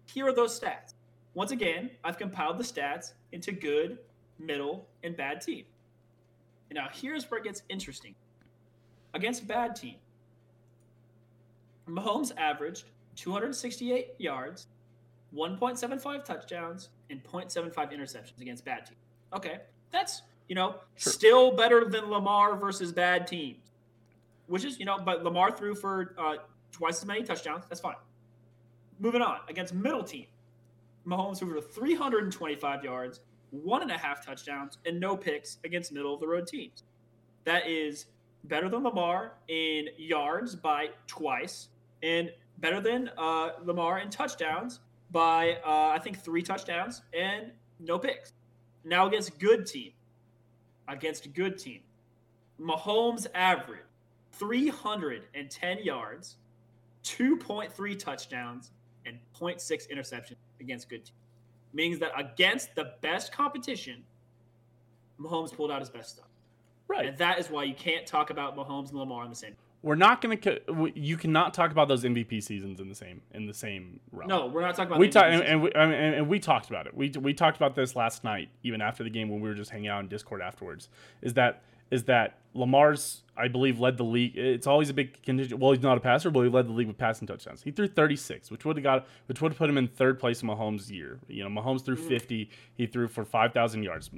[0.06, 0.94] Here are those stats.
[1.34, 3.98] Once again, I've compiled the stats into good,
[4.38, 5.64] middle, and bad team.
[6.70, 8.14] And now here's where it gets interesting.
[9.14, 9.96] Against bad team,
[11.88, 12.84] Mahomes averaged
[13.16, 14.66] 268 yards,
[15.34, 18.98] 1.75 touchdowns, and 0.75 interceptions against bad teams.
[19.34, 21.12] Okay, that's you know Sure.
[21.12, 23.70] still better than Lamar versus bad teams,
[24.46, 26.36] which is you know, but Lamar threw for uh,
[26.70, 27.64] twice as many touchdowns.
[27.68, 27.96] That's fine.
[28.98, 30.26] Moving on against middle team,
[31.06, 36.14] Mahomes threw for 325 yards, one and a half touchdowns, and no picks against middle
[36.14, 36.84] of the road teams.
[37.44, 38.06] That is
[38.44, 41.68] better than Lamar in yards by twice,
[42.02, 47.98] and better than uh, Lamar in touchdowns by uh, I think three touchdowns and no
[47.98, 48.32] picks.
[48.84, 49.92] Now against good team,
[50.88, 51.80] against good team,
[52.60, 53.80] Mahomes average
[54.32, 56.36] 310 yards,
[57.04, 58.70] 2.3 touchdowns,
[59.06, 61.14] and 0.6 interceptions against good team.
[61.74, 64.02] Means that against the best competition,
[65.20, 66.26] Mahomes pulled out his best stuff.
[66.88, 67.06] Right.
[67.06, 69.54] And that is why you can't talk about Mahomes and Lamar on the same.
[69.82, 70.38] We're not gonna.
[70.94, 74.28] You cannot talk about those MVP seasons in the same in the same realm.
[74.28, 76.38] No, we're not talking about we talked and, and, we, I mean, and, and we
[76.38, 76.96] talked about it.
[76.96, 79.70] We we talked about this last night, even after the game when we were just
[79.70, 80.88] hanging out in Discord afterwards.
[81.20, 84.36] Is that is that Lamar's I believe led the league.
[84.36, 85.58] It's always a big contingent.
[85.58, 87.62] Well, he's not a passer, but he led the league with passing touchdowns.
[87.62, 90.42] He threw 36, which would have got which would have put him in third place
[90.42, 91.18] in Mahomes' year.
[91.28, 92.50] You know, Mahomes threw 50.
[92.74, 94.10] He threw for 5,000 yards.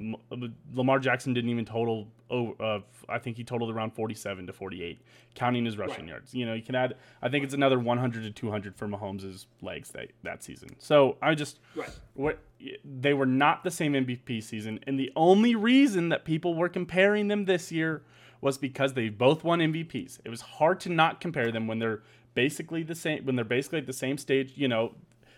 [0.73, 2.09] Lamar Jackson didn't even total.
[2.29, 5.01] Oh, uh, I think he totaled around 47 to 48,
[5.35, 6.09] counting his rushing Right.
[6.09, 6.35] yards.
[6.35, 6.97] You know, you can add.
[7.23, 10.70] I think it's another 100 to 200 for Mahomes' legs that that season.
[10.81, 11.88] So I just Right.
[12.14, 12.40] what
[12.85, 17.29] they were not the same MVP season, and the only reason that people were comparing
[17.29, 18.03] them this year
[18.44, 20.18] was because they both won MVPs.
[20.22, 22.02] It was hard to not compare them when they're
[22.35, 24.94] basically the same when they're basically at the same stage, you know,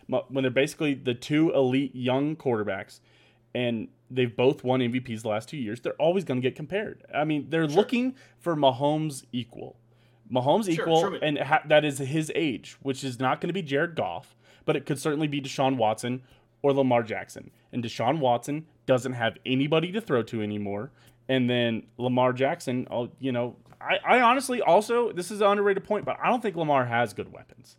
[0.09, 2.99] when they're basically the two elite young quarterbacks
[3.55, 7.05] and they've both won MVPs the last two years, they're always going to get compared.
[7.15, 7.77] I mean, they're sure.
[7.77, 9.77] looking for Mahomes equal.
[10.31, 11.19] Mahomes sure, equal, sure.
[11.23, 14.75] and ha- that is his age, which is not going to be Jared Goff, but
[14.75, 16.23] it could certainly be Deshaun Watson
[16.61, 17.53] or Lamar Jackson.
[17.73, 20.91] And Deshaun Watson doesn't have anybody to throw to anymore.
[21.29, 22.87] And then Lamar Jackson,
[23.19, 26.57] you know, I, I honestly also this is an underrated point, but I don't think
[26.57, 27.77] Lamar has good weapons.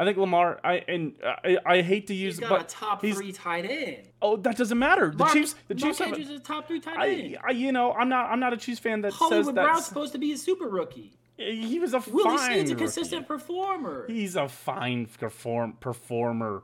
[0.00, 0.58] I think Lamar.
[0.64, 4.08] I and I, I hate to use, he's got but a top three tight end.
[4.22, 5.10] Oh, that doesn't matter.
[5.10, 5.54] The Mark, Chiefs.
[5.68, 6.30] The Mark Chiefs have.
[6.30, 7.36] A, a top three tight end.
[7.44, 8.30] I, I, you know, I'm not.
[8.30, 11.18] I'm not a Chiefs fan that Hollywood says Brown's supposed to be a super rookie.
[11.36, 12.50] He was a Willie fine.
[12.50, 13.44] Snead's a consistent rookie.
[13.44, 14.06] performer.
[14.06, 16.62] He's a fine perform performer.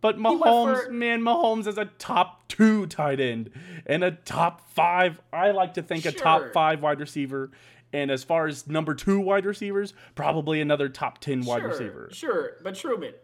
[0.00, 3.50] But Mahomes, for, man, Mahomes is a top two tight end
[3.86, 5.20] and a top five.
[5.32, 6.12] I like to think sure.
[6.12, 7.50] a top five wide receiver.
[7.92, 12.08] And as far as number two wide receivers, probably another top ten wide sure, receiver.
[12.12, 13.14] Sure, but Truman,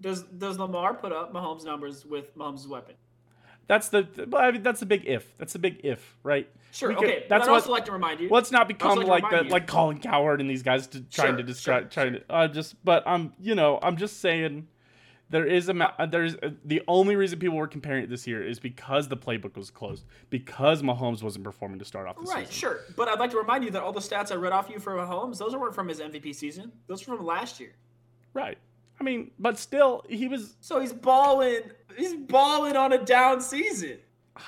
[0.00, 2.94] does does Lamar put up Mahomes numbers with Mahomes' weapon?
[3.66, 5.36] That's the, I mean, that's a big if.
[5.36, 6.48] That's a big if, right?
[6.72, 6.88] Sure.
[6.94, 7.26] Could, okay.
[7.28, 8.30] That's what I'd what, also like to remind you.
[8.30, 11.42] Let's not become like, like the like Colin Cowherd and these guys to, trying to
[11.42, 12.22] distract, sure, trying sure.
[12.22, 12.82] to uh, just.
[12.82, 14.68] But I'm, you know, I'm just saying
[15.30, 18.42] there is a uh, there's a, the only reason people were comparing it this year
[18.42, 22.48] is because the playbook was closed because Mahomes wasn't performing to start off the right,
[22.48, 22.68] season.
[22.70, 22.94] Right, sure.
[22.96, 24.94] But I'd like to remind you that all the stats I read off you for
[24.94, 26.72] Mahomes, those weren't from his MVP season.
[26.86, 27.74] Those were from last year.
[28.32, 28.58] Right.
[29.00, 30.56] I mean, but still, he was.
[30.60, 31.60] So he's balling.
[31.96, 33.98] He's balling on a down season.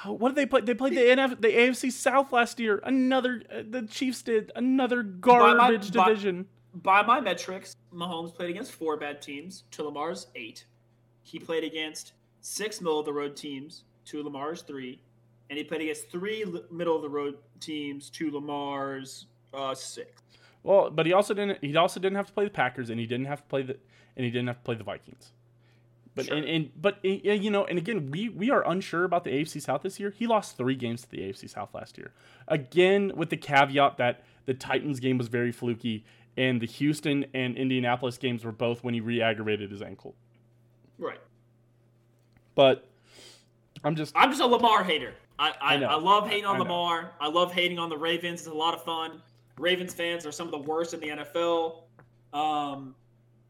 [0.05, 0.61] What did they play?
[0.61, 2.81] They played the NF, the AFC South last year.
[2.85, 6.47] Another, uh, the Chiefs did another garbage by my, division.
[6.75, 10.64] By, by my metrics, Mahomes played against four bad teams to Lamar's eight.
[11.22, 15.00] He played against six middle of the road teams to Lamar's three,
[15.48, 20.22] and he played against three middle of the road teams two Lamar's uh, six.
[20.62, 21.59] Well, but he also didn't.
[21.62, 23.76] He also didn't have to play the Packers, and he didn't have to play the,
[24.16, 25.33] and he didn't have to play the Vikings.
[26.14, 26.37] But sure.
[26.37, 29.83] and, and but you know, and again, we we are unsure about the AFC South
[29.83, 30.11] this year.
[30.11, 32.12] He lost three games to the AFC South last year.
[32.48, 36.04] Again, with the caveat that the Titans game was very fluky,
[36.37, 40.14] and the Houston and Indianapolis games were both when he re-aggravated his ankle.
[41.01, 41.21] Right.
[42.55, 42.89] But
[43.83, 45.15] I'm just I'm just a Lamar hater.
[45.39, 47.13] I I, I, I love hating on I Lamar.
[47.21, 48.41] I love hating on the Ravens.
[48.41, 49.23] It's a lot of fun.
[49.59, 51.83] Ravens fans are some of the worst in the NFL.
[52.33, 52.95] Um,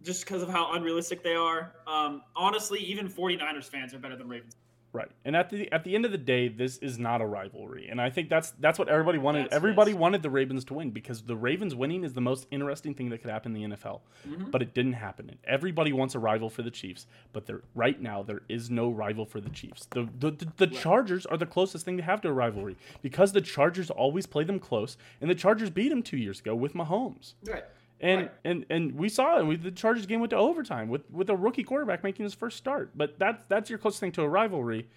[0.02, 1.74] just because of how unrealistic they are.
[1.86, 4.56] Um, honestly, even 49ers fans are better than Ravens.
[4.92, 5.10] Right.
[5.24, 7.88] And at the at the end of the day, this is not a rivalry.
[7.88, 9.44] And I think that's that's what everybody wanted.
[9.44, 12.94] That's everybody wanted the Ravens to win because the Ravens winning is the most interesting
[12.94, 14.00] thing that could happen in the NFL.
[14.28, 14.50] Mm-hmm.
[14.50, 15.28] But it didn't happen.
[15.28, 18.90] And everybody wants a rival for the Chiefs, but there right now there is no
[18.90, 19.86] rival for the Chiefs.
[19.90, 20.76] The the, the, the right.
[20.76, 24.42] Chargers are the closest thing to have to a rivalry because the Chargers always play
[24.42, 27.34] them close and the Chargers beat them 2 years ago with Mahomes.
[27.46, 27.64] Right.
[28.02, 28.30] And, right.
[28.44, 29.46] and and we saw it.
[29.46, 32.56] We, the Chargers game went to overtime with, with a rookie quarterback making his first
[32.56, 32.92] start.
[32.94, 34.88] But that's that's your closest thing to a rivalry.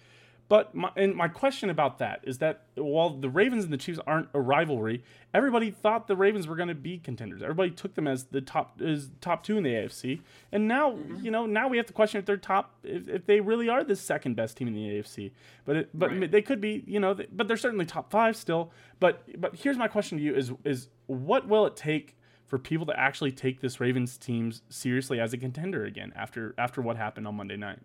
[0.48, 3.98] But my, and my question about that is that while the Ravens and the Chiefs
[4.06, 7.42] aren't a rivalry, everybody thought the Ravens were going to be contenders.
[7.42, 10.20] Everybody took them as the top as top two in the AFC,
[10.52, 11.24] and now mm-hmm.
[11.24, 13.82] you know now we have to question if they're top if, if they really are
[13.82, 15.30] the second best team in the AFC.
[15.64, 16.30] But it, but right.
[16.30, 18.70] they could be you know but they're certainly top five still.
[19.00, 22.16] But but here's my question to you: is is what will it take?
[22.54, 26.80] For people to actually take this Ravens team seriously as a contender again after after
[26.80, 27.80] what happened on Monday night.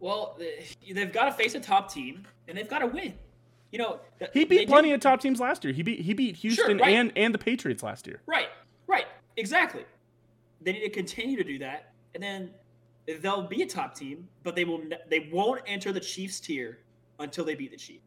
[0.00, 0.38] Well,
[0.90, 3.12] they've got to face a top team and they've got to win.
[3.70, 4.00] You know,
[4.32, 4.94] he beat plenty did.
[4.94, 5.74] of top teams last year.
[5.74, 6.94] He beat he beat Houston sure, right.
[6.94, 8.22] and and the Patriots last year.
[8.24, 8.48] Right,
[8.86, 9.04] right,
[9.36, 9.84] exactly.
[10.62, 12.48] They need to continue to do that, and then
[13.20, 16.78] they'll be a top team, but they will they won't enter the Chiefs tier
[17.18, 18.06] until they beat the Chiefs.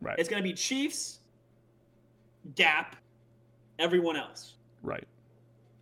[0.00, 0.18] Right.
[0.18, 1.20] It's going to be Chiefs,
[2.56, 2.96] Gap,
[3.78, 4.54] everyone else.
[4.82, 5.06] Right.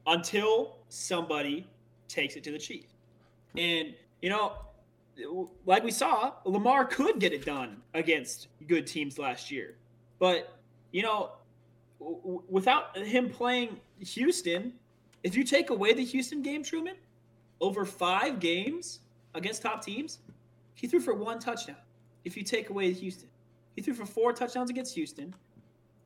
[0.09, 1.66] Until somebody
[2.09, 2.94] takes it to the Chiefs,
[3.57, 4.55] and you know
[5.66, 9.75] like we saw, Lamar could get it done against good teams last year.
[10.18, 10.57] But,
[10.92, 11.33] you know,
[11.99, 14.73] w- without him playing Houston,
[15.25, 16.94] if you take away the Houston game, Truman,
[17.61, 19.01] over five games
[19.35, 20.18] against top teams,
[20.75, 21.77] he threw for one touchdown.
[22.25, 23.29] If you take away Houston,
[23.75, 25.35] he threw for four touchdowns against Houston,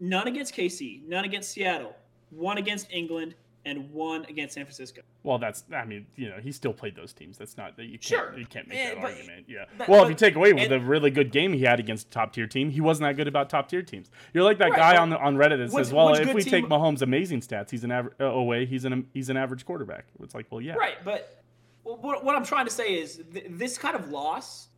[0.00, 1.94] none against KC, none against Seattle,
[2.30, 5.02] one against England, and one against San Francisco.
[5.22, 7.38] Well, that's I mean, you know, he still played those teams.
[7.38, 8.38] That's not that you can't sure.
[8.38, 9.44] you can't make yeah, that but, argument.
[9.48, 9.64] Yeah.
[9.78, 12.08] But, well, but, if you take away with the really good game he had against
[12.08, 14.10] a top tier team, he wasn't that good about top tier teams.
[14.32, 16.42] You're like that right, guy on the, on Reddit that which, says, "Well, if we
[16.42, 18.66] team, take Mahomes' amazing stats, he's an average uh, away.
[18.66, 20.74] He's an he's an average quarterback." It's like, well, yeah.
[20.74, 21.42] Right, but
[21.84, 24.68] what, what I'm trying to say is th- this kind of loss,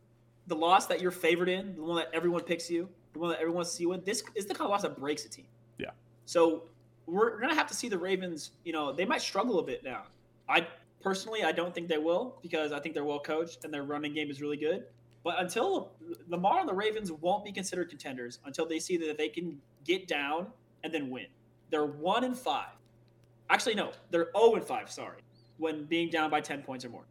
[0.47, 3.39] the loss that you're favored in, the one that everyone picks you, the one that
[3.39, 4.01] everyone wants to see you win.
[4.05, 5.45] This is the kind of loss that breaks a team.
[5.77, 5.91] Yeah.
[6.25, 6.63] So
[7.07, 8.51] we're gonna have to see the Ravens.
[8.63, 10.03] You know, they might struggle a bit now.
[10.49, 10.67] I
[11.01, 14.13] personally, I don't think they will because I think they're well coached and their running
[14.13, 14.85] game is really good.
[15.23, 15.91] But until
[16.27, 20.07] Lamar and the Ravens won't be considered contenders until they see that they can get
[20.07, 20.47] down
[20.83, 21.25] and then win.
[21.71, 22.69] They're one and five.
[23.49, 24.91] Actually, no, they're oh zero and five.
[24.91, 25.19] Sorry,
[25.57, 27.05] when being down by ten points or more.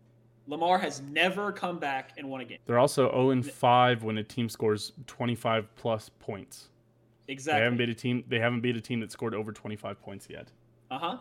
[0.46, 2.58] Lamar has never come back and won a game.
[2.66, 6.68] They're also 0 and 5 when a team scores 25 plus points.
[7.28, 7.60] Exactly.
[7.60, 8.24] They haven't beat a team.
[8.28, 10.50] They haven't beat a team that scored over 25 points yet.
[10.90, 11.16] Uh huh.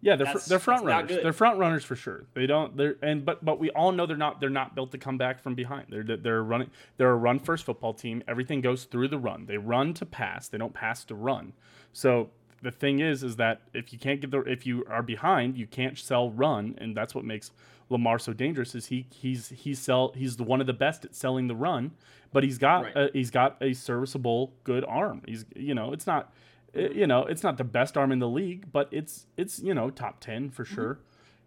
[0.00, 1.18] Yeah, they're fr- they're front runners.
[1.22, 2.26] They're front runners for sure.
[2.34, 2.76] They don't.
[2.76, 4.38] They're and but but we all know they're not.
[4.38, 5.86] They're not built to come back from behind.
[5.88, 6.70] They're they're running.
[6.98, 8.22] They're a run first football team.
[8.28, 9.46] Everything goes through the run.
[9.46, 10.46] They run to pass.
[10.48, 11.54] They don't pass to run.
[11.94, 12.28] So
[12.64, 15.66] the thing is, is that if you can't get the if you are behind, you
[15.66, 17.52] can't sell run, and that's what makes
[17.90, 18.74] Lamar so dangerous.
[18.74, 21.92] Is he he's he's sell he's the one of the best at selling the run,
[22.32, 22.96] but he's got Right.
[22.96, 25.22] a, he's got a serviceable good arm.
[25.26, 26.32] He's you know it's not
[26.76, 29.74] uh, you know it's not the best arm in the league, but it's it's you
[29.74, 30.98] know top ten for sure,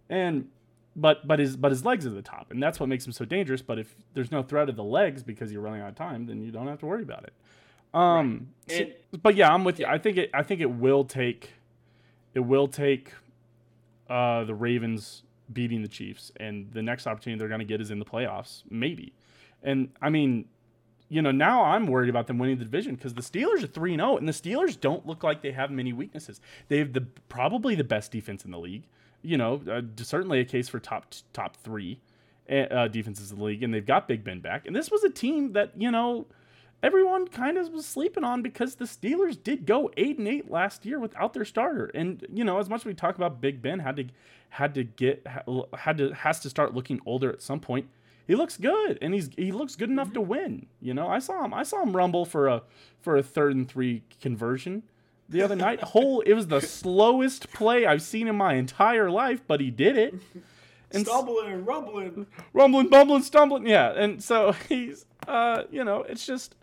[0.09, 0.47] and
[0.95, 3.25] but but his but his legs are the top, and that's what makes him so
[3.25, 3.61] dangerous.
[3.61, 6.41] But if there's no threat of the legs because you're running out of time, then
[6.41, 7.33] you don't have to worry about it.
[7.93, 9.85] Um, so- And- but yeah, I'm with you.
[9.85, 11.53] I think it I think it will take
[12.33, 13.13] it will take
[14.09, 17.89] uh, the Ravens beating the Chiefs, and the next opportunity they're going to get is
[17.91, 19.13] in the playoffs, maybe.
[19.63, 20.45] And I mean,
[21.09, 23.95] you know, now I'm worried about them winning the division because the Steelers are three
[23.95, 26.39] zero, and the Steelers don't look like they have many weaknesses.
[26.67, 28.83] They have the probably the best defense in the league.
[29.23, 31.99] You know, uh, certainly a case for top top three
[32.49, 34.67] uh, defenses in the league, and they've got Big Ben back.
[34.67, 36.27] And this was a team that you know
[36.83, 40.85] everyone kind of was sleeping on because the Steelers did go eight and eight last
[40.85, 41.87] year without their starter.
[41.93, 44.05] And you know, as much as we talk about Big Ben had to
[44.49, 45.25] had to get
[45.77, 47.87] had to has to start looking older at some point.
[48.27, 50.65] He looks good, and he's he looks good enough to win.
[50.81, 52.61] You know, I saw him I saw him rumble for a
[52.99, 54.83] for a third and three conversion
[55.29, 55.81] the other night.
[55.93, 59.97] Whole it was the slowest play I've seen in my entire life, but he did
[59.97, 60.15] it.
[60.91, 62.27] And Stumbling rumbling.
[62.53, 63.67] rumbling, bumbling, stumbling.
[63.67, 66.55] Yeah, and so he's, uh, you know, it's just,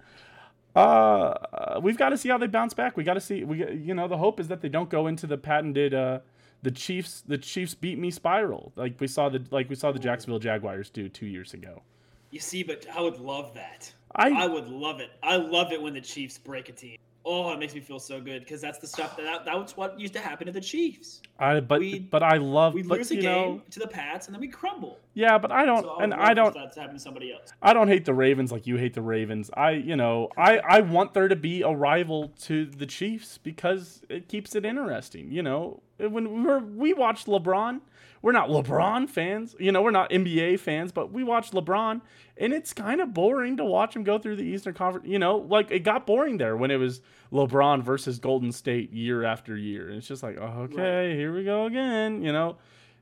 [0.74, 2.96] uh, we've got to see how they bounce back.
[2.96, 3.44] We got to see.
[3.44, 6.20] We, you know, the hope is that they don't go into the patented, uh,
[6.62, 9.98] the Chiefs, the Chiefs beat me spiral, like we saw the, like we saw the
[9.98, 11.82] Jacksonville Jaguars do two years ago.
[12.30, 13.92] You see, but I would love that.
[14.16, 15.10] I, I would love it.
[15.22, 16.96] I love it when the Chiefs break a team.
[17.26, 19.98] Oh, it makes me feel so good because that's the stuff that, that that's what
[19.98, 21.22] used to happen to the Chiefs.
[21.38, 24.26] I, but, we- but I love, We but lose a game know, to the Pats
[24.26, 24.98] and then we crumble.
[25.14, 27.50] yeah, but I don't, So and I don't, that's to happen to somebody else.
[27.62, 29.50] I don't hate the Ravens like you hate the Ravens.
[29.54, 34.02] I, you know, I, I want there to be a rival to the Chiefs because
[34.10, 35.30] it keeps it interesting.
[35.32, 37.80] You know, when we were we watched LeBron,
[38.24, 39.54] we're not LeBron fans.
[39.60, 42.00] You know, we're not NBA fans, but we watch LeBron,
[42.38, 45.06] and it's kind of boring to watch him go through the Eastern Conference.
[45.06, 49.24] You know, like it got boring there when it was LeBron versus Golden State year
[49.24, 52.22] after year, and it's just like, oh, okay, here we go again.
[52.22, 52.56] You know.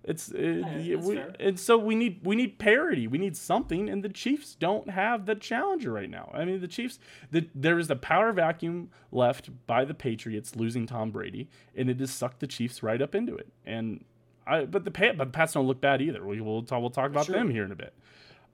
[0.05, 3.07] It's it, Yeah, we, and so we need we need parity.
[3.07, 6.33] We need something, and the Chiefs don't have the challenger right now.
[6.35, 6.99] I mean, the Chiefs.
[7.31, 12.01] The, there is a power vacuum left by the Patriots losing Tom Brady, and it
[12.01, 13.53] has sucked the Chiefs right up into it.
[13.65, 14.05] And
[14.47, 16.25] I, but the but the Pats don't look bad either.
[16.27, 17.35] We will talk, we'll talk about Sure.
[17.37, 17.93] them here in a bit.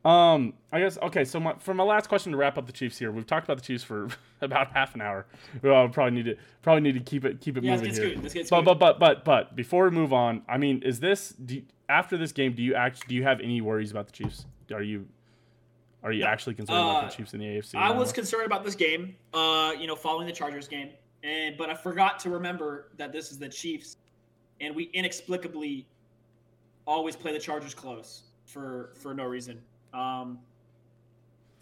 [0.05, 1.25] Um, I guess okay.
[1.25, 3.57] So my, for my last question to wrap up the Chiefs here, we've talked about
[3.59, 4.09] the Chiefs for
[4.41, 5.27] about half an hour.
[5.63, 8.13] Well, probably need to probably need to keep it keep it Yeah, let's moving get
[8.13, 8.23] here.
[8.23, 11.31] Let's get But, but but but but before we move on, I mean, is this
[11.31, 12.53] do you- after this game?
[12.55, 13.09] Do you act?
[13.09, 14.47] Do you have any worries about the Chiefs?
[14.73, 15.07] Are you
[16.05, 16.29] are you No.
[16.29, 17.75] actually concerned about Uh, the Chiefs in the AFC?
[17.77, 20.91] I was concerned about this game, uh, you know, following the Chargers game,
[21.25, 23.97] and but I forgot to remember that this is the Chiefs,
[24.61, 25.87] and we inexplicably
[26.87, 29.61] always play the Chargers close for for no reason.
[29.93, 30.39] Um,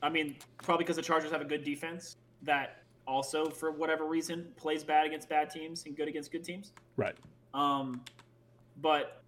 [0.03, 4.49] I mean, probably because the Chargers have a good defense that also, for whatever reason,
[4.57, 6.73] plays bad against bad teams and good against good teams.
[6.97, 7.15] right.
[7.55, 8.03] Um,
[8.83, 9.23] but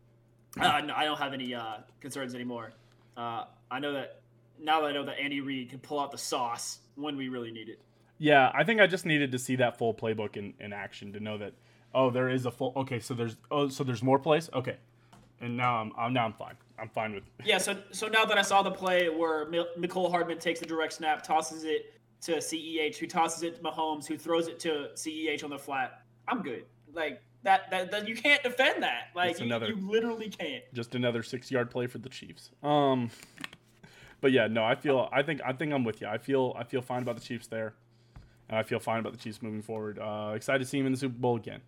[0.61, 2.73] uh, no, I don't have any uh, concerns anymore.
[3.17, 4.21] Uh, I know that
[4.61, 7.51] now that I know that Andy Reid can pull out the sauce when we really
[7.51, 7.81] need it.
[8.19, 11.21] Yeah, I think I just needed to see that full playbook in, in action to
[11.21, 11.53] know that
[11.95, 13.01] oh, there is a full okay.
[13.01, 14.51] So there's oh, so there's more plays.
[14.55, 14.77] Okay,
[15.41, 16.55] and now I'm, I'm now I'm fine.
[16.81, 20.11] I'm fine with Yeah, so so now that I saw the play where Mil- Mecole
[20.11, 24.17] Hardman takes the direct snap, tosses it to CEH, who tosses it to Mahomes, who
[24.17, 26.65] throws it to CEH on the flat, I'm good.
[26.93, 29.09] Like that, that, that you can't defend that.
[29.15, 30.65] Like you, another- you literally can't.
[30.75, 32.51] just another six yard play for the Chiefs.
[32.63, 33.11] Um,
[34.21, 36.09] but yeah, no, I feel I think I think I'm with you.
[36.09, 37.75] I feel I feel fine about the Chiefs there,
[38.49, 39.99] and I feel fine about the Chiefs moving forward.
[39.99, 41.61] Uh, excited to see him in the Super Bowl again.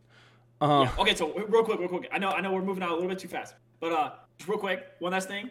[0.61, 1.03] Uh, Yeah.
[1.03, 2.09] Okay, so real quick, real quick.
[2.13, 4.49] I know, I know, we're moving out a little bit too fast, but uh, just
[4.49, 5.51] real quick, one last thing.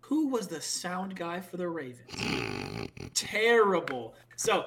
[0.00, 2.88] Who was the sound guy for the Ravens?
[3.14, 4.14] Terrible.
[4.36, 4.66] So,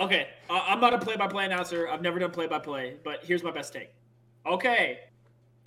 [0.00, 1.88] okay, I- I'm not a play-by-play announcer.
[1.88, 3.90] I've never done play-by-play, but here's my best take.
[4.46, 5.00] Okay,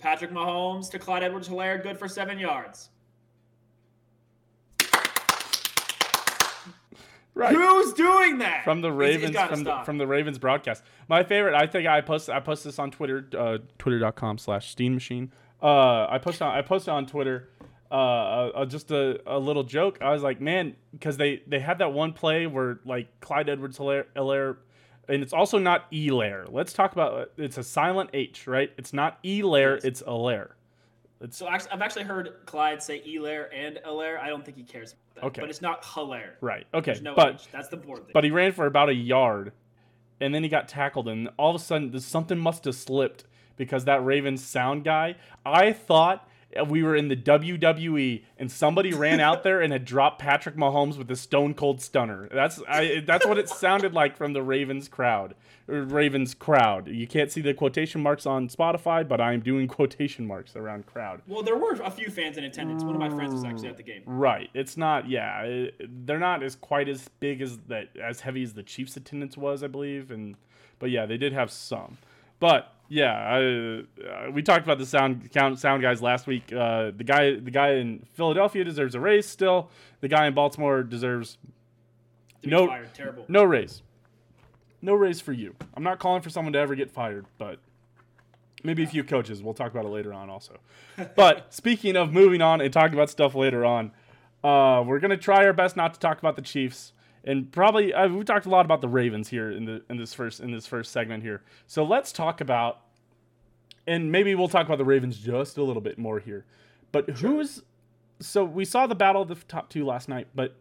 [0.00, 2.90] Patrick Mahomes to Clyde Edwards Helaire, good for seven yards.
[7.34, 7.54] Right.
[7.54, 8.62] Who's doing that?
[8.64, 10.84] From the Ravens, from the, from the Ravens broadcast.
[11.08, 14.94] My favorite, I think I post I post this on Twitter, uh, twitter.com slash Steam
[14.94, 15.32] Machine.
[15.62, 17.48] Uh, I posted on I posted on Twitter,
[17.90, 19.98] uh, uh, uh, just a, a little joke.
[20.00, 23.78] I was like, man, because they they had that one play where like Clyde Edwards
[23.78, 24.58] Hilaire,
[25.08, 26.46] and it's also not Elaire.
[26.52, 28.70] Let's talk about it's a silent H, right?
[28.78, 29.84] It's not Elaire, Yes.
[29.84, 30.50] it's Alaire.
[31.32, 34.18] So actually, I've actually heard Clyde say Elaire and Alaire.
[34.20, 35.26] I don't think he cares about that.
[35.28, 35.40] Okay.
[35.40, 36.36] But it's not Hilaire.
[36.40, 36.66] right.
[36.74, 37.46] Okay, no but.
[37.52, 38.10] That's the board thing.
[38.12, 39.52] but he ran for about a yard
[40.20, 43.24] and then he got tackled and all of a sudden something must have slipped
[43.56, 46.28] because that ravens sound guy i thought
[46.68, 50.96] we were in the wwe and somebody ran out there and had dropped patrick mahomes
[50.96, 54.88] with a stone cold stunner that's I, that's what it sounded like from the ravens
[54.88, 55.34] crowd
[55.66, 60.54] ravens crowd you can't see the quotation marks on spotify but i'm doing quotation marks
[60.56, 62.84] around crowd well, there were a few fans in attendance.
[62.84, 64.02] One of my friends was actually at the game.
[64.06, 64.50] Right.
[64.54, 65.08] It's not.
[65.08, 68.96] Yeah, it, they're not as quite as big as that, as heavy as the Chiefs'
[68.96, 70.10] attendance was, I believe.
[70.10, 70.36] And
[70.78, 71.98] but yeah, they did have some.
[72.40, 73.38] But yeah, I,
[74.26, 76.52] uh, we talked about the sound count sound guys last week.
[76.52, 79.26] Uh, the guy, the guy in Philadelphia deserves a raise.
[79.26, 79.70] Still,
[80.00, 81.38] the guy in Baltimore deserves
[82.44, 82.92] No- fired.
[82.94, 83.24] Terrible.
[83.28, 83.82] no raise.
[84.82, 85.54] No raise for you.
[85.74, 87.58] I'm not calling for someone to ever get fired, but
[88.62, 89.42] maybe a few coaches.
[89.42, 90.58] We'll talk about it later on, also.
[91.16, 93.92] But speaking of moving on and talking about stuff later on,
[94.44, 96.92] uh, we're gonna try our best not to talk about the Chiefs,
[97.24, 100.14] and probably uh, we talked a lot about the Ravens here in the in this
[100.14, 101.42] first in this first segment here.
[101.66, 102.80] So let's talk about,
[103.86, 106.44] and maybe we'll talk about the Ravens just a little bit more here.
[106.92, 107.62] But who's
[108.20, 110.56] so we saw the battle of the top two last night, but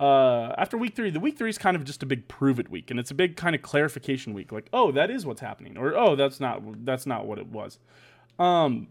[0.00, 2.70] uh, after week three, the week three is kind of just a big prove it
[2.70, 4.52] week, and it's a big kind of clarification week.
[4.52, 7.78] Like, oh, that is what's happening, or oh, that's not that's not what it was.
[8.38, 8.88] Um,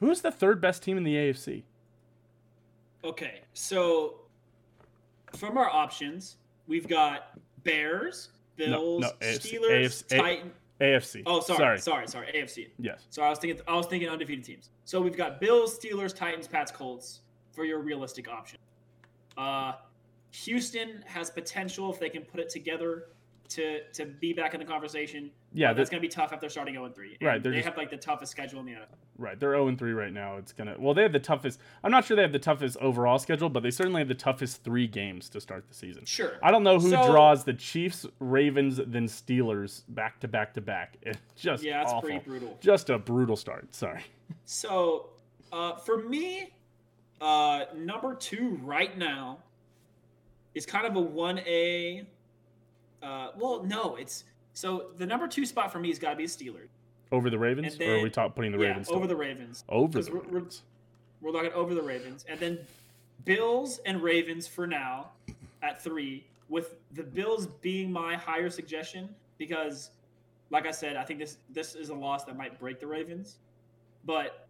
[0.00, 1.64] who's the third best team in the AFC?
[3.04, 4.23] Okay, so
[5.36, 10.18] from our options, we've got Bears, Bills, no, AFC, Steelers, AFC.
[10.18, 10.52] Titan.
[10.80, 11.22] AFC.
[11.26, 11.78] Oh, sorry, sorry.
[11.80, 12.68] sorry, sorry, AFC.
[12.78, 13.06] Yes.
[13.10, 14.70] So I was thinking, I was thinking undefeated teams.
[14.84, 17.20] So we've got Bills, Steelers, Titans, Pats, Colts
[17.52, 18.58] for your realistic option.
[19.36, 19.74] Uh,
[20.32, 23.06] Houston has potential if they can put it together
[23.54, 25.30] to to be back in the conversation.
[25.52, 27.16] Yeah, that's going to be tough if they're starting 0 3.
[27.22, 28.96] Right, they're just- have like the toughest schedule in the NFL.
[29.18, 29.38] Right.
[29.38, 30.36] They're 0 3 right now.
[30.36, 30.74] It's gonna.
[30.78, 31.60] Well, they have the toughest.
[31.84, 34.64] I'm not sure they have the toughest overall schedule, but they certainly have the toughest
[34.64, 36.04] three games to start the season.
[36.04, 36.32] Sure.
[36.42, 40.60] I don't know who So- draws the Chiefs, Ravens, then Steelers back to back to
[40.60, 40.96] back.
[41.02, 42.58] It's just Yeah, it's pretty brutal.
[42.60, 43.74] Just a brutal start.
[43.74, 44.02] Sorry.
[44.46, 45.10] So,
[45.52, 46.52] uh, for me,
[47.20, 49.38] uh, number two right now
[50.54, 52.06] is kind of a one A.
[53.04, 56.24] Uh, well, no, it's so the number two spot for me has got to be
[56.26, 56.68] the Steelers.
[57.12, 58.88] Over the Ravens, And or are we then- top putting the yeah, Ravens?
[58.88, 59.62] over the Ravens.
[59.68, 60.62] Over the we're- we're- Ravens.
[61.20, 62.58] We're looking over the Ravens, and then
[63.24, 65.10] Bills and Ravens for now
[65.62, 69.90] at three, with the Bills being my higher suggestion because,
[70.50, 73.36] like I said, I think this this is a loss that might break the Ravens,
[74.04, 74.46] but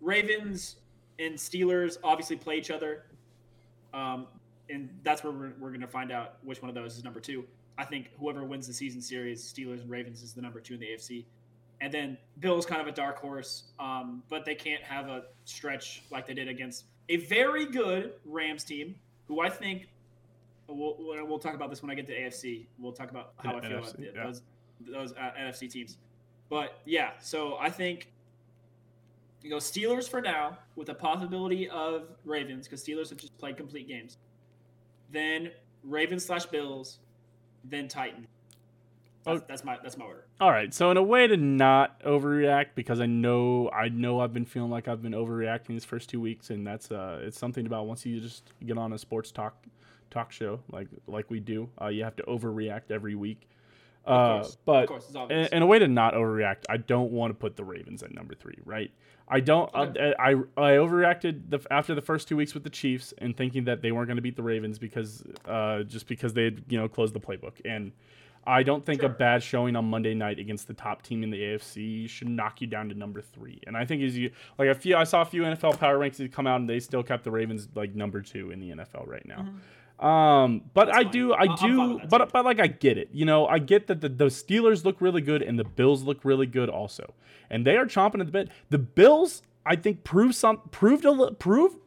[0.00, 0.76] Ravens
[1.18, 3.04] and Steelers obviously play each other,
[3.92, 4.26] um,
[4.70, 7.20] and that's where we're, we're going to find out which one of those is number
[7.20, 7.44] two.
[7.78, 10.80] I think whoever wins the season series, Steelers and Ravens, is the number two in
[10.80, 11.24] the AFC.
[11.80, 16.02] And then Bills kind of a dark horse, um, but they can't have a stretch
[16.10, 18.94] like they did against a very good Rams team,
[19.26, 19.88] who I think
[20.68, 22.66] we'll, we'll talk about this when I get to AFC.
[22.78, 24.24] We'll talk about how Yeah, I feel NFC, about yeah.
[24.24, 24.42] those
[24.80, 25.98] those uh, NFC teams.
[26.48, 28.08] But yeah, so I think
[29.42, 33.56] you go Steelers for now with the possibility of Ravens because Steelers have just played
[33.56, 34.18] complete games.
[35.12, 35.50] Then
[35.82, 36.98] Ravens slash Bills,
[37.64, 38.26] then Titan.
[39.24, 39.44] That's, Oh.
[39.48, 40.26] that's my that's my order.
[40.38, 40.72] All right.
[40.74, 44.70] So in a way to not overreact, because I know I know I've been feeling
[44.70, 48.04] like I've been overreacting these first two weeks, and that's uh, it's something about once
[48.04, 49.56] you just get on a sports talk
[50.10, 53.48] talk show like like we do, uh, you have to overreact every week.
[54.06, 54.56] Uh, course.
[54.64, 57.64] but course, in, in a way to not overreact, I don't want to put the
[57.64, 58.90] Ravens at number three, right?
[59.26, 59.74] I don't.
[59.74, 60.14] Okay.
[60.18, 63.64] I, I I overreacted the, after the first two weeks with the Chiefs and thinking
[63.64, 66.78] that they weren't going to beat the Ravens because uh, just because they had you
[66.78, 67.92] know closed the playbook and.
[68.46, 69.10] I don't think Sure.
[69.10, 72.60] a bad showing on Monday night against the top team in the AFC should knock
[72.60, 73.60] you down to number three.
[73.66, 76.30] And I think as you like a few, I saw a few NFL power rankings
[76.32, 79.24] come out and they still kept the Ravens like number two in the NFL right
[79.26, 79.46] now.
[80.00, 80.92] Um, but Mm-hmm.
[80.92, 81.12] That's I fine.
[81.12, 81.56] do, I I- I'm
[81.98, 83.08] do, but but like I get it.
[83.12, 86.24] You know, I get that the, the Steelers look really good and the Bills look
[86.24, 87.14] really good also,
[87.48, 88.48] and they are chomping at the bit.
[88.70, 91.78] The Bills, I think, proved some proved a proved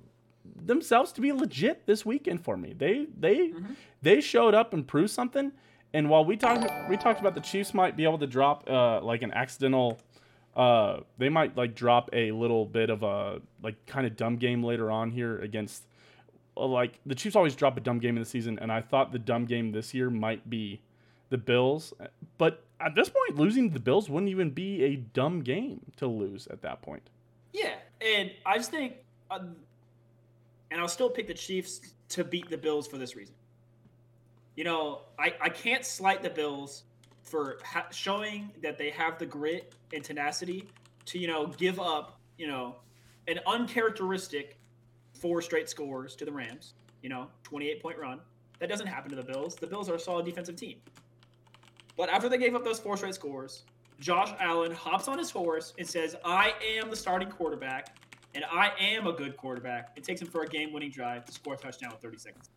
[0.66, 2.74] themselves to be legit this weekend for me.
[2.74, 3.74] They they Mm-hmm.
[4.01, 5.51] they showed up and proved something.
[5.94, 9.02] And while we talked we talked about the Chiefs might be able to drop uh,
[9.02, 10.00] like an accidental
[10.56, 14.64] Uh, they might like drop a little bit of a like kind of dumb game
[14.64, 15.84] later on here against
[16.58, 19.12] uh, like the Chiefs always drop a dumb game in the season, and I thought
[19.12, 20.82] the dumb game this year might be
[21.30, 21.94] the Bills.
[22.40, 26.48] But at this point, losing the Bills wouldn't even be a dumb game to lose
[26.48, 27.04] at that point.
[27.54, 28.94] Yeah, and I just think,
[29.30, 29.40] uh,
[30.72, 33.36] and I'll still pick the Chiefs to beat the Bills for this reason.
[34.58, 36.84] You know, I, I can't slight the Bills
[37.22, 40.68] for ha- showing that they have the grit and tenacity
[41.05, 42.78] to, you know, give up, you know,
[43.28, 44.58] an uncharacteristic
[45.14, 48.20] four straight scores to the Rams, you know, 28 point run.
[48.60, 49.55] That doesn't happen to the Bills.
[49.55, 50.78] The Bills are a solid defensive team.
[51.95, 53.64] But after they gave up those four straight scores,
[53.99, 57.95] Josh Allen hops on his horse and says, I am the starting quarterback,
[58.34, 59.91] and I am a good quarterback.
[59.95, 62.49] It takes him for a game winning drive to score a touchdown with 30 seconds.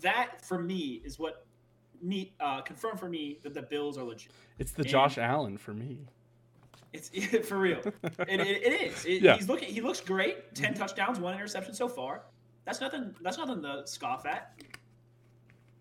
[0.00, 1.46] That, for me, is what
[2.02, 4.32] me uh, confirmed for me that the Bills are legit.
[4.58, 5.98] It's the and Josh Allen for me.
[6.92, 7.08] It's
[7.48, 7.78] for real.
[8.02, 9.04] it, it, it is.
[9.04, 9.36] It, yeah.
[9.36, 9.72] He's looking.
[9.72, 10.54] He looks great.
[10.54, 10.80] 10 mm-hmm.
[10.80, 12.22] touchdowns, one interception so far.
[12.64, 13.14] That's nothing.
[13.22, 14.60] That's nothing to scoff at.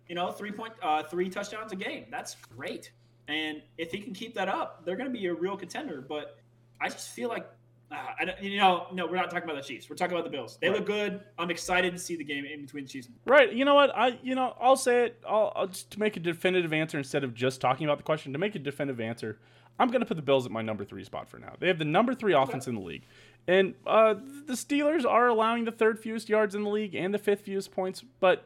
[0.07, 2.05] You know, three point, uh, three touchdowns a game.
[2.09, 2.91] That's great.
[3.28, 6.01] And if he can keep that up, they're going to be a real contender.
[6.01, 6.39] But
[6.82, 7.47] I just feel like,
[7.92, 9.90] uh, I, you know, no, we're not talking about the Chiefs.
[9.90, 10.58] We're talking about the Bills.
[10.62, 10.78] They right.
[10.78, 11.22] look good.
[11.38, 13.10] I'm excited to see the game in between the Chiefs.
[13.26, 13.52] Right.
[13.52, 13.96] You know what?
[13.96, 15.22] I, you know, I'll say it.
[15.28, 18.34] I'll, I'll just to make a definitive answer instead of just talking about the question.
[18.34, 19.40] To make a definitive answer,
[19.80, 21.54] I'm going to put the Bills at my number three spot for now.
[21.60, 22.76] They have the number three offense okay.
[22.76, 23.04] in the league.
[23.48, 24.16] And uh,
[24.46, 27.72] the Steelers are allowing the third fewest yards in the league and the fifth fewest
[27.72, 28.46] points, but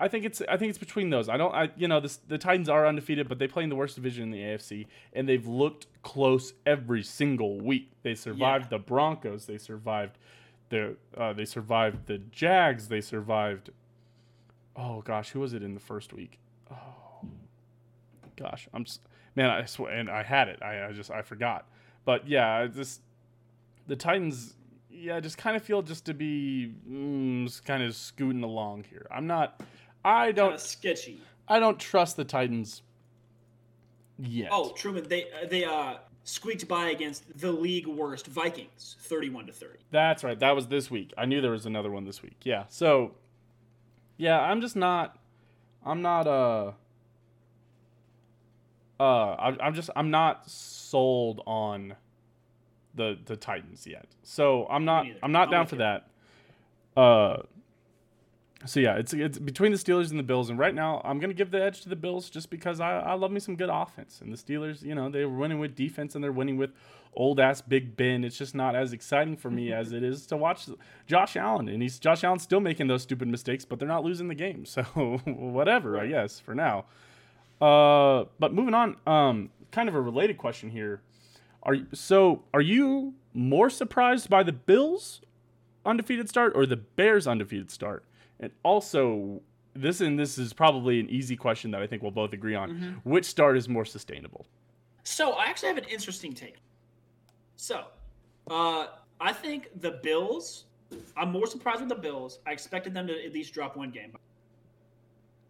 [0.00, 1.28] I think it's I think it's between those.
[1.28, 3.76] I don't I you know the the Titans are undefeated, but they play in the
[3.76, 7.92] worst division in the AFC, and they've looked close every single week.
[8.02, 8.78] They survived yeah.
[8.78, 9.46] the Broncos.
[9.46, 10.16] They survived
[10.70, 12.88] the uh, they survived the Jags.
[12.88, 13.70] They survived.
[14.74, 16.38] Oh gosh, who was it in the first week?
[16.70, 17.28] Oh
[18.36, 19.00] gosh, I'm just
[19.36, 19.50] man.
[19.50, 20.62] I swear, and I had it.
[20.62, 21.68] I, I just I forgot.
[22.06, 23.02] But yeah, just
[23.86, 24.54] the Titans
[24.90, 29.06] yeah, just kind of feel just to be mm, kind of scooting along here.
[29.10, 29.60] I'm not.
[30.04, 31.20] I don't Kinda sketchy.
[31.48, 32.82] I don't trust the Titans
[34.18, 34.50] yet.
[34.52, 35.94] Oh, Truman, they uh, they uh
[36.24, 39.80] squeaked by against the league worst Vikings, thirty-one to thirty.
[39.90, 40.38] That's right.
[40.38, 41.12] That was this week.
[41.18, 42.36] I knew there was another one this week.
[42.44, 42.64] Yeah.
[42.68, 43.12] So,
[44.16, 45.18] yeah, I'm just not.
[45.84, 46.26] I'm not.
[46.26, 46.72] Uh.
[48.98, 49.90] Uh, I, I'm just.
[49.96, 51.94] I'm not sold on
[52.94, 54.06] the the Titans yet.
[54.22, 55.06] So I'm not.
[55.22, 56.08] I'm not down for that.
[56.96, 57.42] Uh
[58.66, 61.32] so yeah, it's it's between the Steelers and the Bills, and right now I'm gonna
[61.32, 64.20] give the edge to the Bills just because I, I love me some good offense,
[64.20, 66.70] and the Steelers, you know, they're winning with defense and they're winning with
[67.14, 68.22] old ass Big Ben.
[68.22, 70.68] It's just not as exciting for me as it is to watch
[71.06, 74.28] Josh Allen, and he's Josh Allen's still making those stupid mistakes, but they're not losing
[74.28, 74.82] the game, so
[75.24, 76.84] whatever, I guess for now.
[77.60, 81.00] Uh, but moving on, um, kind of a related question here.
[81.62, 85.20] Are so are you more surprised by the Bills
[85.84, 88.04] undefeated start or the Bears undefeated start?
[88.40, 89.42] And also,
[89.74, 92.70] this and this is probably an easy question that I think we'll both agree on.
[92.70, 93.10] Mm-hmm.
[93.10, 94.46] Which start is more sustainable?
[95.04, 96.56] So I actually have an interesting take.
[97.56, 97.84] So,
[98.50, 98.86] uh,
[99.20, 100.64] I think the Bills.
[101.16, 102.40] I'm more surprised with the Bills.
[102.46, 104.12] I expected them to at least drop one game,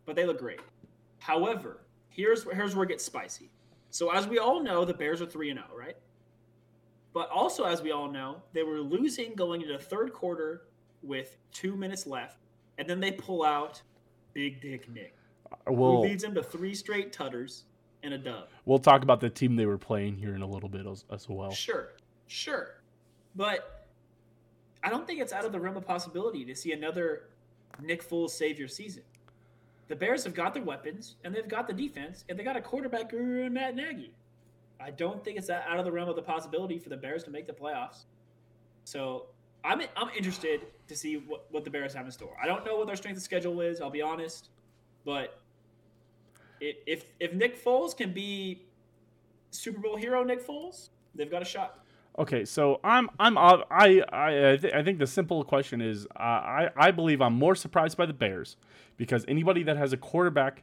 [0.05, 0.61] but they look great.
[1.19, 1.79] However,
[2.11, 3.51] here's here's where it gets spicy.
[3.91, 5.97] So as we all know, the Bears are three and zero, oh, right?
[7.13, 10.63] But also, as we all know, they were losing going into the third quarter
[11.03, 12.40] with two minutes left
[12.81, 13.83] and then they pull out
[14.33, 15.15] Big Dick Nick,
[15.67, 17.65] well, who leads them to three straight tutters
[18.03, 18.49] and a dub.
[18.65, 21.29] We'll talk about the team they were playing here in a little bit as, as
[21.29, 21.51] well.
[21.51, 21.91] Sure,
[22.27, 22.77] sure,
[23.37, 23.87] but
[24.83, 27.25] I don't think it's out of the realm of possibility to see another
[27.83, 29.03] Nick Foles savior season.
[29.89, 32.63] The Bears have got their weapons and they've got the defense and they got a
[32.63, 34.15] quarterback guru in Matt Nagy.
[34.81, 37.25] I don't think it's that out of the realm of the possibility for the Bears
[37.25, 38.05] to make the playoffs.
[38.85, 39.27] So
[39.65, 42.37] I'm I'm interested to see what, what the Bears have in store.
[42.43, 43.81] I don't know what their strength of schedule is.
[43.81, 44.49] I'll be honest,
[45.05, 45.41] but
[46.61, 48.63] if if Nick Foles can be
[49.51, 51.85] Super Bowl hero Nick Foles, they've got a shot.
[52.19, 56.23] Okay, so I'm I'm I I I, th- I think the simple question is uh,
[56.23, 58.57] I I believe I'm more surprised by the Bears
[58.97, 60.63] because anybody that has a quarterback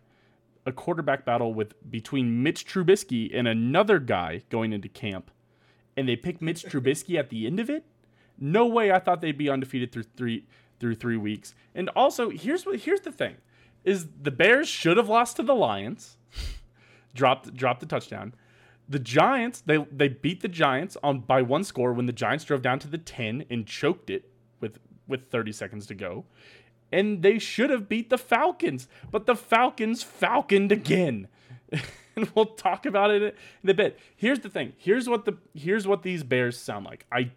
[0.65, 5.31] a quarterback battle with between Mitch Trubisky and another guy going into camp,
[5.95, 7.85] and they pick Mitch Trubisky at the end of it
[8.39, 10.45] no way I thought they'd be undefeated through three
[10.79, 11.55] through three weeks.
[11.73, 13.35] And also, here's what here's the thing:
[13.83, 16.17] is the Bears should have lost to the Lions,
[17.13, 18.33] dropped dropped the touchdown.
[18.89, 22.61] The Giants they they beat the Giants on by one score when the Giants drove
[22.61, 24.29] down to the ten and choked it
[24.59, 26.25] with with 30 seconds to go.
[26.91, 31.27] And they should have beat the Falcons, but the Falcons falconed again.
[32.15, 33.99] and we'll talk about it in a bit.
[34.15, 34.73] Here's the thing.
[34.77, 37.05] Here's what the here's what these Bears sound like.
[37.11, 37.31] I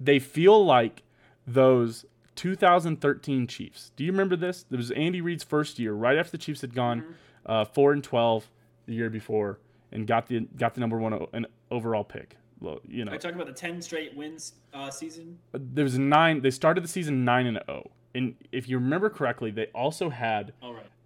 [0.00, 1.02] they feel like
[1.46, 3.92] those 2013 Chiefs.
[3.96, 4.64] Do you remember this?
[4.70, 7.12] It was Andy Reid's first year, right after the Chiefs had gone mm-hmm.
[7.46, 8.50] uh, four and 12
[8.86, 9.58] the year before,
[9.90, 12.36] and got the got the number one an overall pick.
[12.60, 15.38] Well, you know, are you talking about the 10 straight wins uh, season?
[15.52, 16.40] There was nine.
[16.40, 20.52] They started the season nine and zero, and if you remember correctly, they also had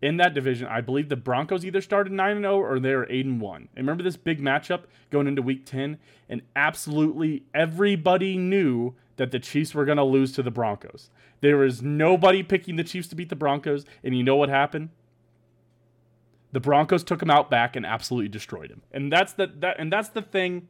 [0.02, 0.66] in that division.
[0.66, 3.40] I believe the Broncos either started nine and zero oh or they were eight and
[3.40, 3.68] one.
[3.76, 5.98] And remember this big matchup going into Week 10,
[6.28, 11.10] and absolutely everybody knew that the Chiefs were going to lose to the Broncos.
[11.40, 14.90] There was nobody picking the Chiefs to beat the Broncos, and you know what happened?
[16.52, 18.82] The Broncos took him out back and absolutely destroyed him.
[18.90, 20.68] And that's the that and that's the thing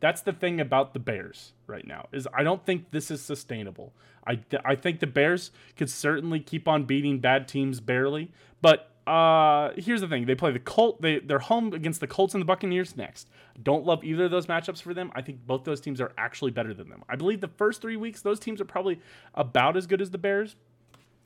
[0.00, 3.92] that's the thing about the Bears right now is I don't think this is sustainable.
[4.26, 8.30] I, I think the Bears could certainly keep on beating bad teams barely,
[8.60, 11.00] but uh, here's the thing: they play the Colt.
[11.00, 13.28] They they're home against the Colts and the Buccaneers next.
[13.62, 15.10] Don't love either of those matchups for them.
[15.14, 17.02] I think both those teams are actually better than them.
[17.08, 19.00] I believe the first three weeks those teams are probably
[19.34, 20.56] about as good as the Bears.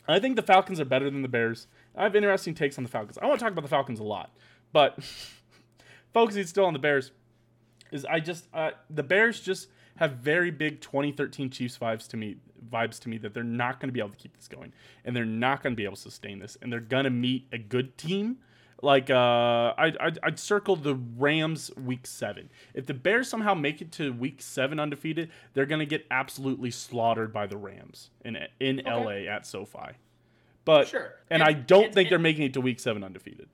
[0.06, 1.66] I think the Falcons are better than the Bears.
[1.96, 3.18] I have interesting takes on the Falcons.
[3.18, 4.30] I want to talk about the Falcons a lot,
[4.72, 4.98] but
[6.14, 7.10] focusing still on the Bears
[7.92, 12.36] is I just uh, the Bears just have very big 2013 Chiefs vibes to me
[12.70, 14.72] vibes to me that they're not going to be able to keep this going
[15.04, 17.46] and they're not going to be able to sustain this and they're going to meet
[17.52, 18.38] a good team
[18.82, 19.14] like uh,
[19.78, 22.50] I I'd, I'd circle the Rams week seven.
[22.74, 27.32] If the Bears somehow make it to week seven undefeated, they're gonna get absolutely slaughtered
[27.32, 28.90] by the Rams in in okay.
[28.92, 29.92] LA at SoFi.
[30.64, 33.04] But sure, and, and I don't and, think and, they're making it to week seven
[33.04, 33.48] undefeated.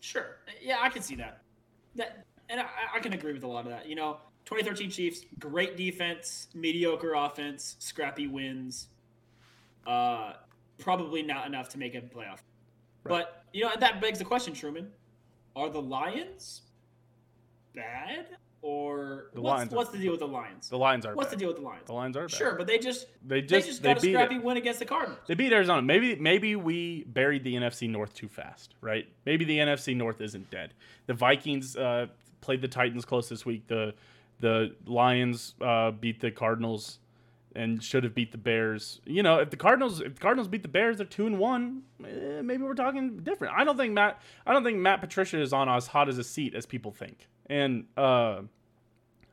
[0.00, 1.42] Sure, yeah, I can see that.
[1.94, 3.88] That and I, I can agree with a lot of that.
[3.88, 8.88] You know, 2013 Chiefs, great defense, mediocre offense, scrappy wins.
[9.86, 10.34] Uh,
[10.78, 12.40] probably not enough to make a playoff.
[13.04, 13.08] Right.
[13.08, 14.90] But you know and that begs the question, Truman:
[15.56, 16.62] Are the Lions
[17.74, 20.68] bad, or the what's, Lions what's the deal with the Lions?
[20.68, 21.14] The Lions are.
[21.14, 21.38] What's bad.
[21.38, 21.86] the deal with the Lions?
[21.86, 22.30] The Lions are bad.
[22.30, 24.44] sure, but they just they just they, just got they a scrappy it.
[24.44, 25.20] win against the Cardinals.
[25.26, 25.82] They beat Arizona.
[25.82, 29.08] Maybe maybe we buried the NFC North too fast, right?
[29.26, 30.74] Maybe the NFC North isn't dead.
[31.06, 32.06] The Vikings uh,
[32.42, 33.66] played the Titans close this week.
[33.68, 33.94] The
[34.40, 36.98] the Lions uh, beat the Cardinals
[37.54, 39.00] and should have beat the Bears.
[39.06, 41.82] You know, if the Cardinals if the Cardinals beat the Bears, they're two and one.
[42.04, 43.54] Eh, maybe we're talking different.
[43.56, 46.24] I don't think Matt I don't think Matt Patricia is on as hot as a
[46.24, 47.28] seat as people think.
[47.46, 48.42] And uh,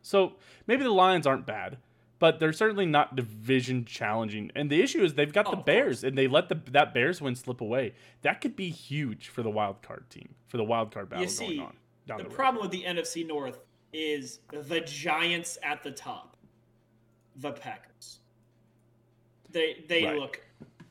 [0.01, 0.33] so
[0.67, 1.77] maybe the Lions aren't bad,
[2.19, 4.51] but they're certainly not division challenging.
[4.55, 7.21] And the issue is they've got oh, the Bears, and they let the that Bears
[7.21, 7.93] win slip away.
[8.21, 11.57] That could be huge for the wild card team for the wild card battle see,
[11.57, 11.75] going on.
[12.17, 13.59] The, the problem with the NFC North
[13.93, 16.37] is the Giants at the top,
[17.37, 18.19] the Packers.
[19.51, 20.17] They they right.
[20.17, 20.41] look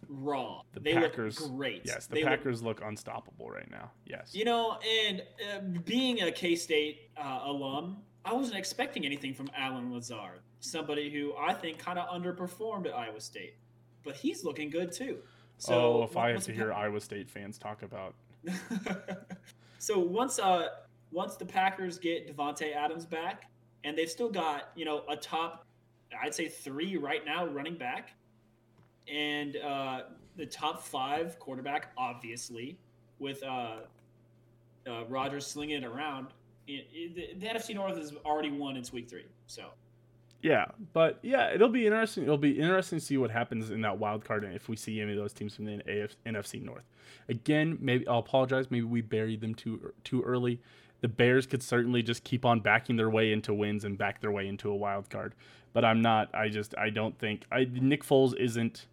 [0.09, 0.63] raw.
[0.73, 1.83] The they Packers, look great.
[1.85, 3.91] Yes, the they Packers look, look, unstoppable right now.
[4.07, 4.35] Yes.
[4.35, 5.23] You know, and
[5.55, 11.11] uh, being a K State uh, alum, I wasn't expecting anything from Allen Lazard, somebody
[11.11, 13.55] who I think kind of underperformed at Iowa State,
[14.03, 15.19] but he's looking good too.
[15.59, 18.15] So, oh, if I have to hear Iowa State fans talk about.
[19.79, 20.69] so once uh
[21.11, 23.51] once the Packers get Davante Adams back,
[23.85, 25.67] and they've still got you know a top,
[26.23, 28.11] I'd say three right now running back,
[29.13, 30.03] and uh,
[30.37, 32.79] the top five quarterback, obviously,
[33.19, 33.77] with uh,
[34.87, 36.29] uh, Rodgers slinging it around.
[36.67, 39.67] It, it, the, the NFC North has already won its week three, so.
[40.41, 42.23] Yeah, but yeah, it'll be interesting.
[42.23, 45.01] It'll be interesting to see what happens in that wild card and if we see
[45.01, 46.85] any of those teams from the AF, NFC North.
[47.29, 48.71] Again, maybe I'll apologize.
[48.71, 50.61] Maybe we buried them too too early
[51.01, 54.33] the Bears could certainly just keep on backing their way into wins and back their
[54.33, 55.35] way into a wild card.
[55.73, 56.35] But I'm not.
[56.35, 58.87] I just I don't think I Nick Foles isn't.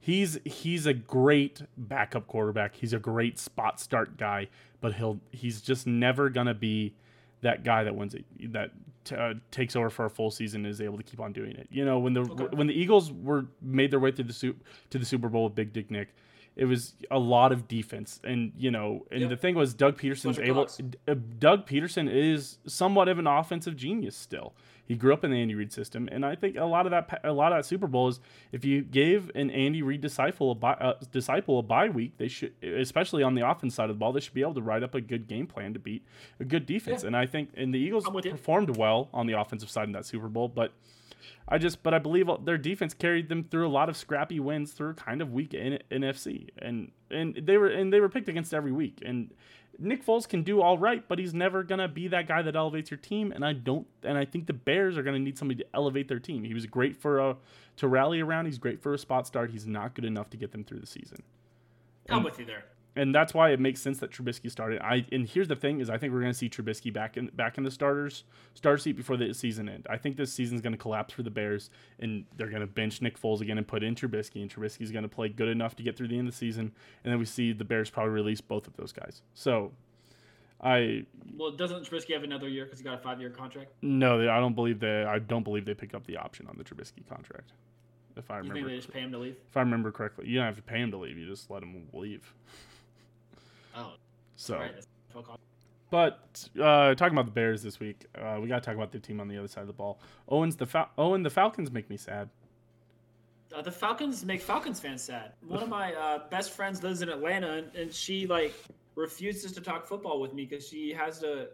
[0.00, 2.76] He's he's a great backup quarterback.
[2.76, 4.48] He's a great spot start guy,
[4.80, 6.94] but he'll he's just never gonna be
[7.42, 8.70] that guy that wins it that
[9.04, 11.52] t- uh, takes over for a full season and is able to keep on doing
[11.52, 11.66] it.
[11.70, 12.56] You know when the okay.
[12.56, 15.54] when the Eagles were made their way through the soup to the Super Bowl with
[15.54, 16.14] Big Dick Nick
[16.56, 19.30] it was a lot of defense, and you know, and yep.
[19.30, 20.68] the thing was, Doug Pederson's able.
[21.08, 24.54] Uh, Doug Pederson is somewhat of an offensive genius still.
[24.90, 27.20] He grew up in the Andy Reid system, and I think a lot of that,
[27.22, 28.18] a lot of that Super Bowl is
[28.50, 32.26] if you gave an Andy Reid disciple a bye, uh, disciple a bye week, they
[32.26, 34.82] should, especially on the offense side of the ball, they should be able to write
[34.82, 36.04] up a good game plan to beat
[36.40, 37.02] a good defense.
[37.02, 37.08] Yeah.
[37.08, 40.26] And I think, and the Eagles performed well on the offensive side in that Super
[40.26, 40.72] Bowl, but
[41.48, 44.72] I just, but I believe their defense carried them through a lot of scrappy wins
[44.72, 48.54] through kind of weak N- NFC, and and they were and they were picked against
[48.54, 49.02] every week.
[49.04, 49.30] And
[49.78, 52.90] Nick Foles can do all right, but he's never gonna be that guy that elevates
[52.90, 53.32] your team.
[53.32, 56.18] And I don't, and I think the Bears are gonna need somebody to elevate their
[56.18, 56.44] team.
[56.44, 57.36] He was great for a
[57.76, 58.46] to rally around.
[58.46, 59.50] He's great for a spot start.
[59.50, 61.22] He's not good enough to get them through the season.
[62.06, 62.64] And, I'm with you there.
[62.96, 64.80] And that's why it makes sense that Trubisky started.
[64.82, 67.26] I and here's the thing: is I think we're going to see Trubisky back in
[67.28, 68.24] back in the starters
[68.54, 69.86] star seat before the season end.
[69.88, 73.00] I think this season's going to collapse for the Bears, and they're going to bench
[73.00, 75.82] Nick Foles again and put in Trubisky, and Trubisky's going to play good enough to
[75.82, 76.72] get through the end of the season,
[77.04, 79.22] and then we see the Bears probably release both of those guys.
[79.34, 79.72] So,
[80.60, 81.04] I
[81.36, 83.70] Well, doesn't Trubisky have another year because he got a five-year contract?
[83.82, 85.04] no, I don't believe they.
[85.04, 87.52] I don't believe they picked up the option on the Trubisky contract.
[88.16, 89.36] If I remember, You think they just pay him to leave?
[89.48, 91.16] if I remember correctly, you don't have to pay him to leave.
[91.16, 92.34] You just let him leave.
[93.76, 93.94] Oh,
[94.36, 94.56] So.
[94.58, 94.72] right.
[94.74, 95.42] that's full contract.
[95.90, 99.00] But uh, talking about the Bears this week, uh, we got to talk about the
[99.00, 100.00] team on the other side of the ball.
[100.28, 102.28] Owens, the Fal- Owen, the Falcons make me sad.
[103.52, 105.32] Uh, the Falcons make Falcons fans sad.
[105.48, 108.54] One of my uh, best friends lives in Atlanta, and, and she like
[108.94, 111.48] refuses to talk football with me because she has to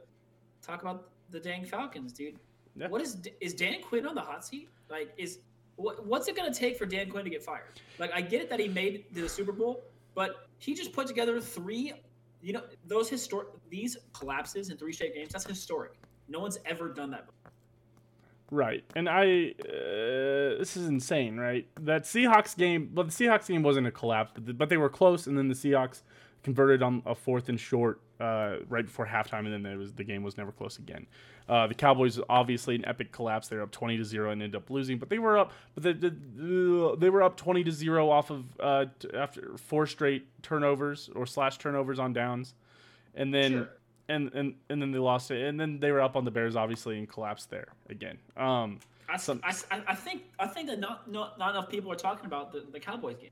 [0.61, 2.39] talk about the dang Falcons, dude.
[2.77, 2.89] Yeah.
[2.89, 4.69] What is is Dan Quinn on the hot seat?
[4.91, 5.39] Like, is
[5.77, 7.81] what, what's it gonna take for Dan Quinn to get fired?
[7.99, 9.83] Like, I get it that he made the Super Bowl,
[10.17, 11.93] but he just put together three.
[12.43, 15.31] You know, those historic these collapses in three straight games.
[15.33, 15.93] That's historic.
[16.29, 17.27] No one's ever done that.
[17.27, 17.53] Before.
[18.51, 21.69] Right, and I uh, this is insane, right?
[21.81, 24.89] That Seahawks game, but the Seahawks game wasn't a collapse, but, the, but they were
[24.89, 26.03] close, and then the Seahawks
[26.43, 30.05] converted on a fourth and short uh, right before halftime, and then there was the
[30.05, 31.07] game was never close again.
[31.49, 33.49] Uh, the Cowboys obviously an epic collapse.
[33.49, 35.83] They were up twenty to zero and ended up losing, but they were up, but
[35.85, 40.27] they, they, they were up twenty to zero off of uh, t- after four straight
[40.43, 42.55] turnovers or slash turnovers on downs,
[43.15, 43.69] and then Sure.
[44.09, 46.57] and and and then they lost it, and then they were up on the Bears
[46.57, 48.19] obviously and collapsed there again.
[48.37, 49.55] Um, I, Some- I-
[49.87, 52.81] I think I think that not, not not enough people are talking about the, the
[52.81, 53.31] Cowboys game.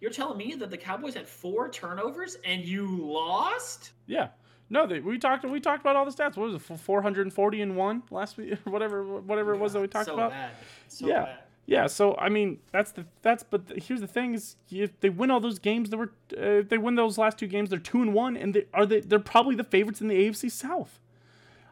[0.00, 3.92] You're telling me that the Cowboys had four turnovers and you lost?
[4.06, 4.28] yeah,
[4.68, 6.36] no, they, we talked we talked about all the stats.
[6.36, 9.72] What was it, four hundred and forty and one last week, whatever whatever it was
[9.74, 10.30] that we talked so about.
[10.30, 10.50] Bad.
[10.88, 11.24] So Yeah.
[11.24, 11.38] bad.
[11.68, 15.08] Yeah, so I mean that's the that's but the, here's the thing is if they
[15.08, 17.78] win all those games, they were uh, if they win those last two games, they're
[17.80, 21.00] two and one, and they are they they're probably the favorites in the AFC South.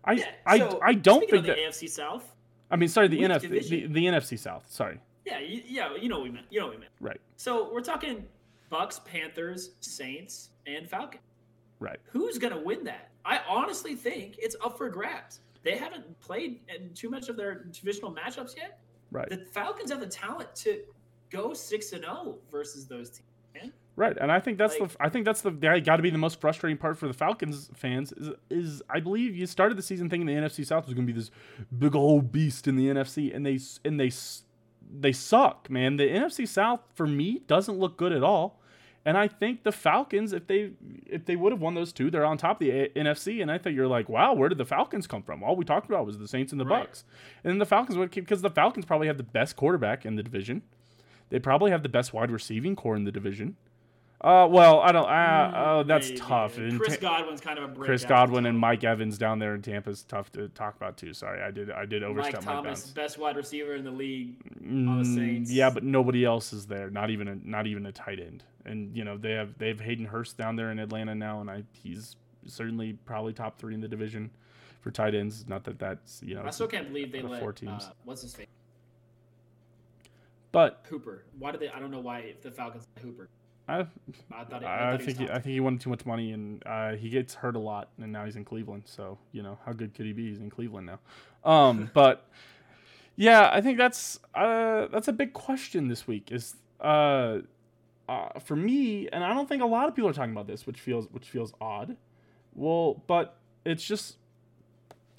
[0.05, 2.29] I Yeah, I, so, I don't think that the AFC South.
[2.71, 3.93] I mean sorry the NFC the, division.
[3.93, 6.47] the NFC South sorry Yeah, you, yeah, you know what we meant.
[6.51, 6.93] You know what we meant.
[7.01, 8.25] right So we're talking
[8.71, 11.23] Bucks, Panthers, Saints, and Falcons.
[11.81, 13.11] right Who's gonna win that?
[13.25, 15.41] I honestly think it's up for grabs.
[15.63, 18.79] They haven't played in too much of their divisional matchups yet.
[19.11, 20.81] right The Falcons have the talent to
[21.31, 23.23] go six and zero versus those teams.
[23.55, 23.73] Man.
[23.97, 26.19] Right, and I think that's Like- the I think that's the got to be the
[26.19, 30.11] most frustrating part for the Falcons fans is is I believe you started the season
[30.11, 31.31] thinking the NFC South was going to be this
[31.79, 34.11] big old beast in the NFC, and they and they
[34.93, 35.97] they suck, man.
[35.97, 38.61] The NFC South for me doesn't look good at all,
[39.05, 40.71] and I think the Falcons if they
[41.07, 43.51] if they would have won those two, they're on top of the A- NFC, and
[43.51, 45.43] I think you're like, wow, where did the Falcons come from?
[45.43, 46.85] All we talked about was the Saints and the Right.
[46.85, 47.05] Bucks,
[47.43, 50.17] and then the Falcons would keep because the Falcons probably have the best quarterback in
[50.17, 50.63] the division.
[51.31, 53.57] They probably have the best wide receiving corps in the division.
[54.25, 55.05] Uh, well, I don't.
[55.07, 56.21] Uh, oh, that's Maybe.
[56.21, 56.57] tough.
[56.57, 57.85] And Chris Godwin's kind of a breakout.
[57.85, 61.13] Chris Godwin and Mike Evans down there in Tampa is tough to talk about too.
[61.13, 61.71] Sorry, I did.
[61.71, 64.37] I did Mike overstep my Thomas, best wide receiver in the league.
[64.63, 65.53] Mm, the Saints.
[65.53, 66.89] Yeah, but nobody else is there.
[66.89, 68.45] Not even a not even a tight end.
[68.65, 71.51] And you know they have they have Hayden Hurst down there in Atlanta now, and
[71.51, 72.17] I he's
[72.47, 74.31] certainly probably top three in the division
[74.81, 75.47] for tight ends.
[75.47, 77.85] Not that that's you know, I still can't believe they let four teams.
[77.85, 78.47] Uh, what's his face
[80.55, 81.25] but Hooper.
[81.37, 81.69] Why did they?
[81.69, 83.29] I don't know why the Falcons Hooper.
[83.67, 83.81] I
[84.33, 84.63] I thought.
[84.63, 86.93] It, I, thought he think he, I think he wanted too much money, and uh,
[86.93, 88.83] he gets hurt a lot, and now he's in Cleveland.
[88.87, 90.29] So you know how good could he be?
[90.29, 90.99] He's in Cleveland now.
[91.51, 92.29] Um, but
[93.17, 96.31] yeah, I think that's uh, that's a big question this week.
[96.31, 97.39] Is uh,
[98.09, 100.67] uh, for me, and I don't think a lot of people are talking about this,
[100.67, 101.97] which feels which feels odd.
[102.55, 104.19] Well, but it's just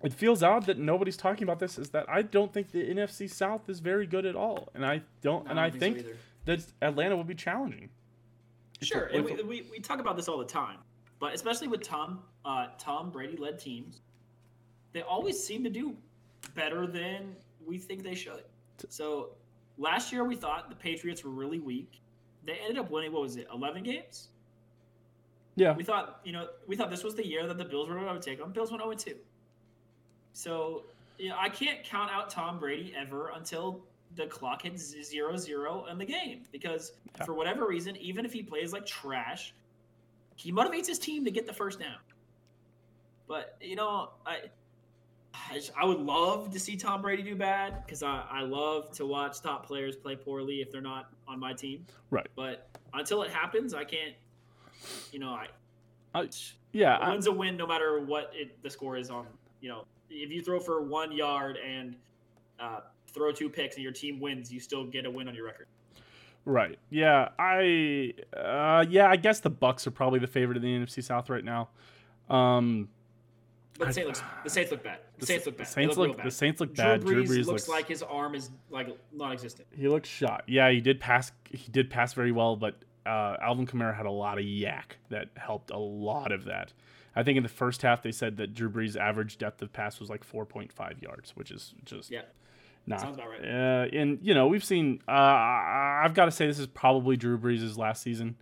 [0.03, 1.79] it feels odd that nobody's talking about this.
[1.79, 5.01] Is that I don't think the NFC South is very good at all, and I
[5.21, 6.05] don't, No, and I I think so
[6.45, 7.89] that Atlanta would be challenging.
[8.81, 10.77] Sure, and we, we, we talk about this all the time,
[11.19, 14.01] but especially with Tom uh, Tom Brady led teams,
[14.93, 15.95] they always seem to do
[16.53, 18.43] better than we think they should.
[18.89, 19.29] So
[19.77, 22.01] last year we thought the Patriots were really weak.
[22.45, 24.29] They ended up winning what was it, eleven games?
[25.55, 27.95] Yeah, We thought you know we thought this was the year that the Bills were
[27.95, 28.51] going to take them.
[28.51, 29.15] Bills went 0 2.
[30.33, 30.83] So
[31.17, 33.81] you know, I can't count out Tom Brady ever until
[34.15, 37.25] the clock hits zero zero in the game because Yeah.
[37.25, 39.53] for whatever reason, even if he plays like trash,
[40.35, 41.97] he motivates his team to get the first down.
[43.27, 44.37] But you know, I
[45.51, 48.91] I, just- I would love to see Tom Brady do bad because I, I love
[48.93, 51.85] to watch top players play poorly if they're not on my team.
[52.09, 52.27] Right.
[52.37, 54.15] But until it happens, I can't.
[55.11, 55.47] You know, I
[56.13, 56.29] I,
[56.71, 59.27] yeah, a I, win's a win no matter what it, the score is on.
[59.59, 61.95] You know, if you throw for one yard and
[62.59, 62.81] uh,
[63.15, 65.67] throw two picks and your team wins, you still get a win on your record.
[66.45, 66.77] Right.
[66.91, 67.29] Yeah.
[67.39, 68.13] I.
[68.35, 69.07] Uh, yeah.
[69.09, 71.69] I guess the Bucks are probably the favorite in the NFC South right now.
[72.29, 72.89] Um,
[73.79, 74.99] But the Saints, looks, the Saints look bad.
[75.17, 75.67] The Saints look bad.
[75.67, 76.17] Saints real look.
[76.17, 76.25] bad.
[76.27, 77.01] The Saints look Drew bad.
[77.01, 79.67] Brees, Drew Brees looks, looks like his arm is like non-existent.
[79.75, 80.43] he looks shot.
[80.47, 81.31] Yeah, he did pass.
[81.49, 82.75] He did pass very well, but
[83.07, 86.73] uh, Alvin Kamara had a lot of YAC that helped a lot of that.
[87.15, 89.99] I think in the first half they said that Drew Brees' average depth of pass
[89.99, 92.21] was like 4.5 yards, which is just Yeah.
[92.87, 92.97] Nah.
[92.97, 93.43] Sounds about right.
[93.43, 95.01] Uh, and you know we've seen.
[95.07, 98.35] Uh, I've got to say this is probably Drew Brees' last season.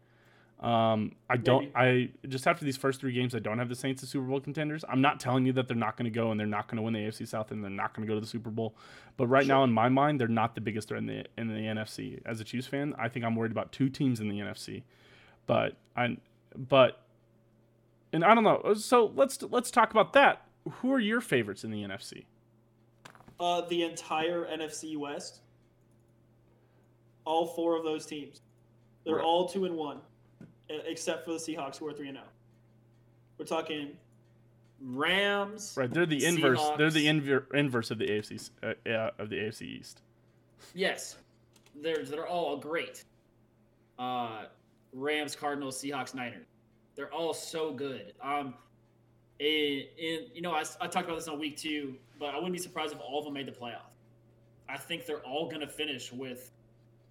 [0.64, 1.72] Um, I don't.
[1.76, 4.39] I just after these first three games, I don't have the Saints as Super Bowl
[4.39, 4.86] contenders.
[4.88, 6.82] I'm not telling you that they're not going to go and they're not going to
[6.82, 8.74] win the AFC South and they're not going to go to the Super Bowl.
[9.18, 11.56] But right now, in my mind, they're not the biggest threat in the in the
[11.56, 12.22] NFC.
[12.26, 14.84] As a Chiefs fan, I think I'm worried about two teams in the NFC.
[15.48, 16.18] But I,
[16.56, 17.02] but,
[18.14, 18.74] and I don't know.
[18.76, 20.44] So let's let's talk about that.
[20.76, 22.24] Who are your favorites in the NFC?
[23.39, 25.39] Uh, the entire NFC West.
[27.25, 28.41] All four of those teams,
[29.05, 29.23] they're Right.
[29.25, 30.01] all two and one,
[30.69, 32.27] except for the Seahawks, who are three and zero.
[33.38, 33.97] We're talking
[34.81, 35.73] Rams.
[35.77, 36.59] Right, they're the inverse.
[36.77, 40.01] They're the inver- inverse of the AFC uh, uh, of the AFC East.
[40.73, 41.17] Yes,
[41.75, 43.05] they're they're all great.
[43.97, 44.45] Uh,
[44.91, 46.45] Rams, Cardinals, Seahawks, Niners.
[46.95, 48.13] They're all so good.
[48.21, 48.53] Um,
[49.44, 52.54] in, in you know, I, I talked about this on week two, but I wouldn't
[52.54, 53.91] be surprised if all of them made the playoff.
[54.70, 56.52] I think they're all going to finish with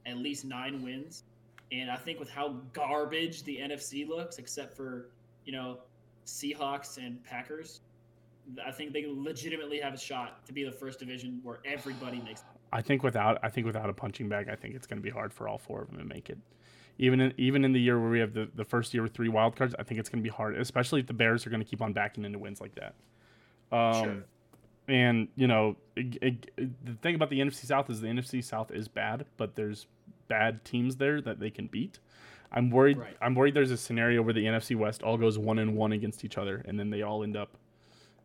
[0.07, 1.25] at least nine wins,
[1.71, 5.09] and I think with how garbage the NFC looks, except for
[5.45, 5.79] you know
[6.27, 7.81] Seahawks and Packers,
[8.65, 12.43] I think they legitimately have a shot to be the first division where everybody makes.
[12.73, 15.11] I think without I think without a punching bag, I think it's going to be
[15.11, 16.39] hard for all four of them to make it.
[16.99, 19.29] Even in, even in the year where we have the, the first year with three
[19.29, 21.63] wild cards, I think it's going to be hard, especially if the Bears are going
[21.63, 22.95] to keep on backing into wins like that.
[23.77, 24.25] Um, Sure.
[24.89, 26.19] And you know, it,
[26.57, 29.87] it, the thing about the NFC South is the NFC South is bad, but there's
[30.29, 31.99] bad teams there that they can beat.
[32.51, 32.99] I'm worried.
[32.99, 33.17] Right.
[33.21, 33.55] I'm worried.
[33.55, 36.63] There's a scenario where the NFC West all goes one and one against each other,
[36.67, 37.57] and then they all end up,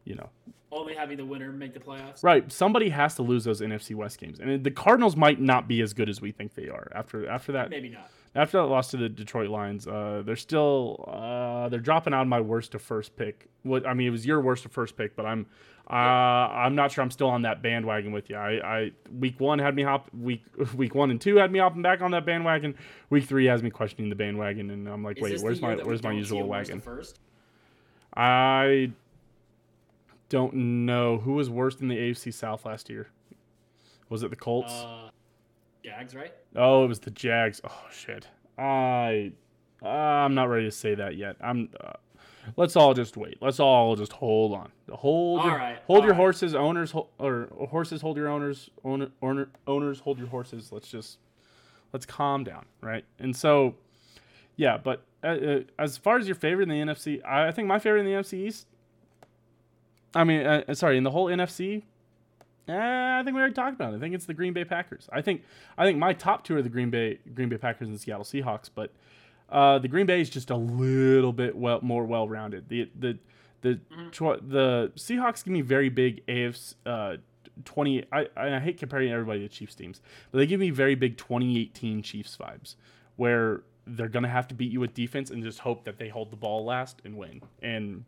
[0.03, 0.29] you know,
[0.71, 2.23] only having the winner make the playoffs.
[2.23, 2.51] Right.
[2.51, 5.93] Somebody has to lose those NFC West games, and the Cardinals might not be as
[5.93, 7.69] good as we think they are after after that.
[7.69, 8.09] Maybe not.
[8.37, 12.27] After that loss to the Detroit Lions, uh, they're still uh, they're dropping out of
[12.27, 13.47] my worst to first pick.
[13.63, 15.47] What I mean, it was your worst to first pick, but I'm
[15.89, 18.35] uh, I'm not sure I'm still on that bandwagon with you.
[18.35, 20.43] I, I week one had me hop week
[20.75, 22.75] week one and two had me hopping back on that bandwagon.
[23.09, 26.03] Week three has me questioning the bandwagon, and I'm like, Is wait, where's my where's
[26.03, 26.81] my usual a worst to wagon?
[26.81, 27.19] First,
[28.15, 28.91] I
[30.29, 30.53] don't
[30.85, 33.07] know who was worst in the AFC South last year.
[34.09, 34.71] Was it the Colts?
[34.71, 35.09] uh,
[35.87, 36.33] Jags, right?
[36.55, 37.61] Oh, it was the Jags.
[37.63, 38.27] Oh shit.
[38.57, 39.31] I
[39.81, 41.37] I'm not ready to say that yet.
[41.39, 41.69] I'm.
[41.79, 41.93] Uh,
[42.57, 43.37] let's all just wait.
[43.41, 44.71] Let's all just hold on.
[44.91, 46.17] Hold your, All right, hold all your right.
[46.17, 46.55] horses.
[46.55, 48.69] Owners ho- or, or horses hold your owners.
[48.83, 50.71] Owner, owner owners hold your horses.
[50.71, 51.19] Let's just
[51.93, 53.05] let's calm down, right?
[53.19, 53.75] And so,
[54.57, 54.77] yeah.
[54.77, 57.79] But uh, uh, as far as your favorite in the NFC, I, I think my
[57.79, 58.67] favorite in the NFC East.
[60.15, 61.83] I mean, uh, sorry, in the whole NFC,
[62.67, 63.97] Eh, I think we already talked about it.
[63.97, 65.07] I think it's the Green Bay Packers.
[65.11, 65.43] I think
[65.77, 68.25] I think my top two are the Green Bay Green Bay Packers and the Seattle
[68.25, 68.91] Seahawks, but
[69.49, 72.67] uh, the Green Bay is just a little bit well more well rounded.
[72.69, 73.17] The the
[73.61, 73.75] the
[74.11, 77.17] tw- the Seahawks give me very big AFC uh,
[77.63, 78.05] twenty.
[78.11, 80.01] I I hate comparing everybody to Chiefs teams,
[80.31, 82.75] but they give me very big 2018 Chiefs vibes,
[83.15, 86.29] where they're gonna have to beat you with defense and just hope that they hold
[86.31, 87.41] the ball last and win.
[87.61, 88.03] And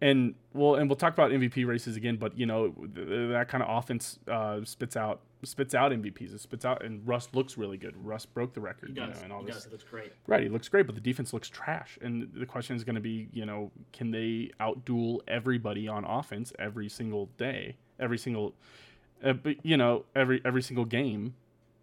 [0.00, 3.48] and well, and we'll talk about MVP races again, but you know th- th- that
[3.48, 6.34] kind of offense uh, spits out spits out MVPs.
[6.34, 7.94] It spits out, and Russ looks really good.
[8.02, 9.16] Russ broke the record, He you does.
[9.18, 9.56] know, and all he this.
[9.56, 9.66] does.
[9.66, 10.12] It looks great.
[10.26, 11.98] Right, he looks great, but the defense looks trash.
[12.00, 16.52] And the question is going to be, you know, can they outduel everybody on offense
[16.58, 18.54] every single day, every single,
[19.22, 21.34] uh, you know, every every single game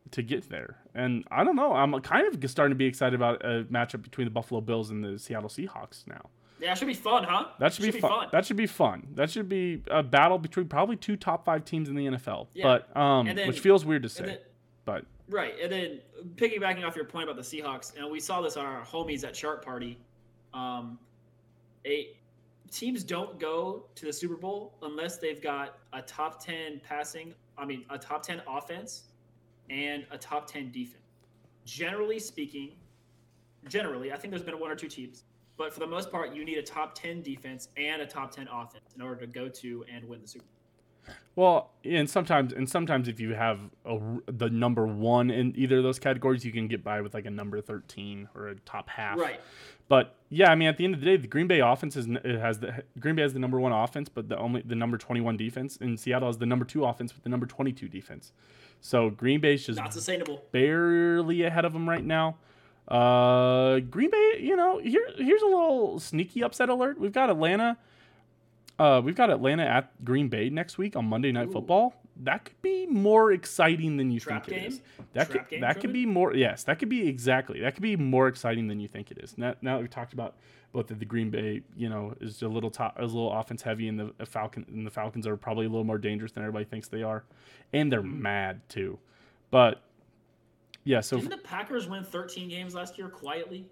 [0.09, 0.77] to get there?
[0.95, 1.73] And I don't know.
[1.73, 5.03] I'm kind of starting to be excited about a matchup between the Buffalo Bills and
[5.03, 6.29] the Seattle Seahawks now.
[6.61, 7.47] Yeah, it should be fun, huh?
[7.59, 8.27] That should, be, fun.
[8.31, 9.07] That should be fun.
[9.15, 12.47] That should be a battle between probably two top five teams in the NFL.
[12.53, 12.63] Yeah.
[12.93, 14.25] But um, then- which feels weird to say.
[14.25, 14.37] then-
[14.85, 16.01] but Right, and then
[16.35, 19.33] piggybacking off your point about the Seahawks, and we saw this on our homies at
[19.35, 19.97] Sharp Party.
[20.53, 20.99] Um,
[21.85, 22.09] a
[22.69, 27.33] teams don't go to the Super Bowl unless they've got a top ten passing.
[27.57, 29.03] I mean, a top ten offense
[29.69, 30.97] and a top ten defense.
[31.65, 32.71] Generally speaking,
[33.69, 35.23] generally, I think there's been one or two teams,
[35.61, 38.47] but for the most part, you need a top ten defense and a top ten
[38.51, 40.43] offense in order to go to and win the Super.
[40.43, 41.15] Bowl.
[41.35, 45.83] Well, and sometimes and sometimes if you have a, the number one in either of
[45.83, 49.19] those categories, you can get by with like a number thirteen or a top half.
[49.19, 49.39] Right.
[49.87, 52.07] But yeah, I mean, at the end of the day, the Green Bay offense is
[52.07, 54.97] it has the Green Bay has the number one offense, but the only the number
[54.97, 57.87] twenty one defense, and Seattle has the number two offense with the number twenty two
[57.87, 58.31] defense.
[58.79, 60.43] So Green Bay's just Not sustainable.
[60.51, 62.37] barely ahead of them right now.
[62.91, 66.99] Uh, Green Bay, you know, here here's a little sneaky upset alert.
[66.99, 67.77] We've got Atlanta.
[68.77, 71.53] Uh, we've got Atlanta at Green Bay next week on Monday Night Ooh.
[71.53, 71.93] Football.
[72.23, 74.69] That could be more exciting than you Trap think it game?
[74.71, 74.81] is.
[75.13, 76.35] That Trap could game, that could be more.
[76.35, 77.61] Yes, that could be exactly.
[77.61, 79.37] That could be more exciting than you think it is.
[79.37, 80.35] Now, now that we've talked about
[80.73, 83.61] both that the Green Bay, you know, is a little top, is a little offense
[83.61, 86.65] heavy, and the Falcon and the Falcons are probably a little more dangerous than everybody
[86.65, 87.23] thinks they are,
[87.71, 88.21] and they're Mm-hmm.
[88.21, 88.99] mad too.
[89.49, 89.81] But
[90.83, 93.67] yeah, so Didn't the Packers win 13 games last year quietly?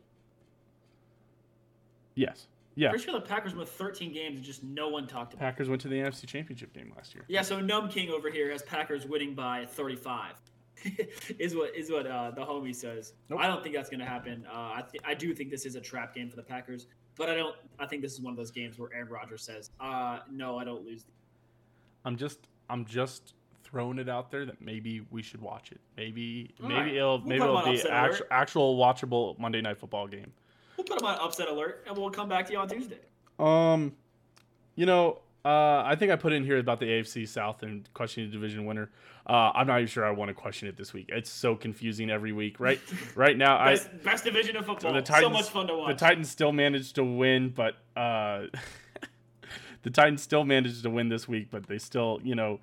[2.16, 2.90] yes, yeah.
[2.90, 5.42] Pretty sure the Packers won 13 games and just no one talked about.
[5.44, 5.52] it.
[5.52, 7.26] Packers went to the NFC Championship game last year.
[7.28, 10.36] Yeah, so Numb King over here has Packers winning by 35.
[11.40, 13.12] is what is what uh, the homie says.
[13.28, 13.40] Nope.
[13.42, 14.46] I don't think that's going to happen.
[14.48, 16.88] Uh, I th- I do think this is a trap game for the Packers,
[17.18, 17.54] but I don't.
[17.80, 20.64] I think this is one of those games where Aaron Rodgers says, uh, "No, I
[20.64, 21.04] don't lose."
[22.06, 23.34] I'm just I'm just
[23.70, 25.80] throwing it out there that maybe we should watch it.
[25.98, 26.96] Maybe All maybe right.
[26.96, 30.32] it'll We'll maybe it'll be actual, actual watchable Monday night football game.
[30.78, 33.00] We'll put them on upset alert, and we'll come back to you on Tuesday.
[33.38, 33.94] Um,
[34.76, 38.30] you know, uh, I think I put in here about the AFC South and questioning
[38.30, 38.90] the division winner.
[39.28, 41.10] Uh, I'm not even sure I want to question it this week.
[41.10, 42.60] It's so confusing every week.
[42.60, 42.80] Right,
[43.16, 44.94] right now, I Best, best division of football.
[44.94, 45.90] the Titans, so much fun to watch.
[45.90, 48.46] the Titans still managed to win, but uh,
[49.84, 52.60] the Titans still managed to win this week, but they still, you know,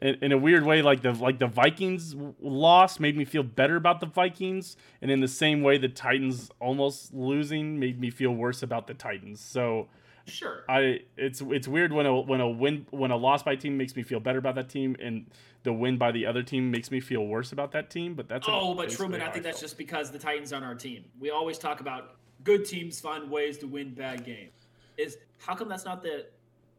[0.00, 3.76] in, in a weird way, like the like the Vikings loss made me feel better
[3.76, 8.32] about the Vikings, and in the same way, the Titans almost losing made me feel
[8.32, 9.40] worse about the Titans.
[9.40, 9.88] So.
[10.26, 10.64] sure.
[10.68, 13.94] I it's it's weird when a when a win when a loss by team makes
[13.94, 15.26] me feel better about that team and
[15.62, 18.14] the win by the other team makes me feel worse about that team.
[18.14, 21.04] But that's Oh, but Truman, I think that's just because the Titans aren't our team.
[21.20, 24.66] We always talk about good teams find ways to win bad games.
[24.96, 26.26] Is how come that's not the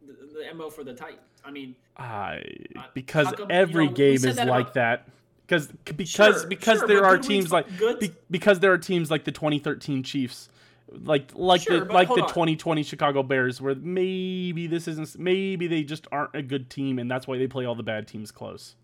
[0.06, 0.14] the,
[0.50, 1.22] the mo for the Titans?
[1.45, 2.43] I mean, I
[2.76, 5.08] Uh, because come- every you know, game is that like that.
[5.45, 9.10] Because because Sure, because sure, there are teams like good- be, because there are teams
[9.10, 10.50] like the 2013 Chiefs,
[10.91, 12.28] like like Sure, the like the on.
[12.28, 17.10] 2020 Chicago Bears, where maybe this isn't maybe they just aren't a good team and
[17.10, 18.76] that's why they play all the bad teams close.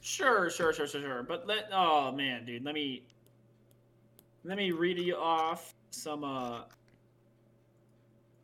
[0.00, 1.22] sure, sure, sure, sure, sure.
[1.24, 3.02] But let oh man, dude, let me
[4.44, 6.22] let me read you off some.
[6.22, 6.60] uh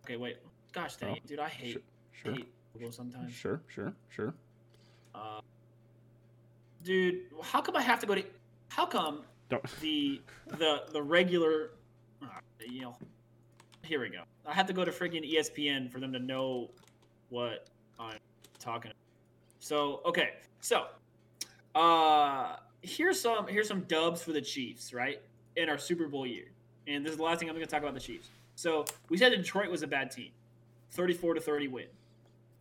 [0.04, 0.38] Okay, wait.
[0.72, 3.32] Gosh dang Oh, dude, I hate Sure, hate Google sometimes.
[3.32, 4.34] sure, sure, sure.
[5.14, 5.40] Uh,
[6.82, 8.24] dude, how come I have to go to?
[8.68, 9.62] How come Don't.
[9.80, 10.20] the
[10.58, 11.70] the the regular?
[12.22, 12.26] Uh,
[12.66, 12.96] you know,
[13.82, 14.22] here we go.
[14.46, 16.70] I have to go to freaking E ESPN for them to know
[17.28, 17.66] what
[17.98, 18.18] I'm
[18.58, 18.90] talking.
[18.90, 18.96] about.
[19.60, 20.86] So okay, so
[21.74, 25.20] uh, here's some here's some dubs for the Chiefs, right?
[25.56, 26.46] In our Super Bowl year,
[26.86, 28.28] and this is the last thing I'm going to talk about the Chiefs.
[28.54, 30.30] So we said Detroit was a bad team,
[30.92, 31.86] 34 to 30 win.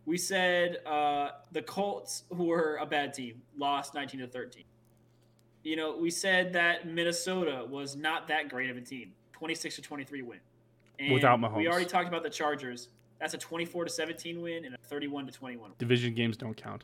[0.04, 4.64] We said uh, the Colts, who were a bad team, lost 19 to 13.
[5.62, 9.82] You know, we said that Minnesota was not that great of a team, 26 to
[9.82, 10.38] 23 win.
[10.98, 12.88] And Without Mahomes, We already talked about the Chargers.
[13.20, 15.62] That's a 24 to 17 win and a 31 to 21.
[15.70, 15.72] win.
[15.78, 16.82] Division games don't count.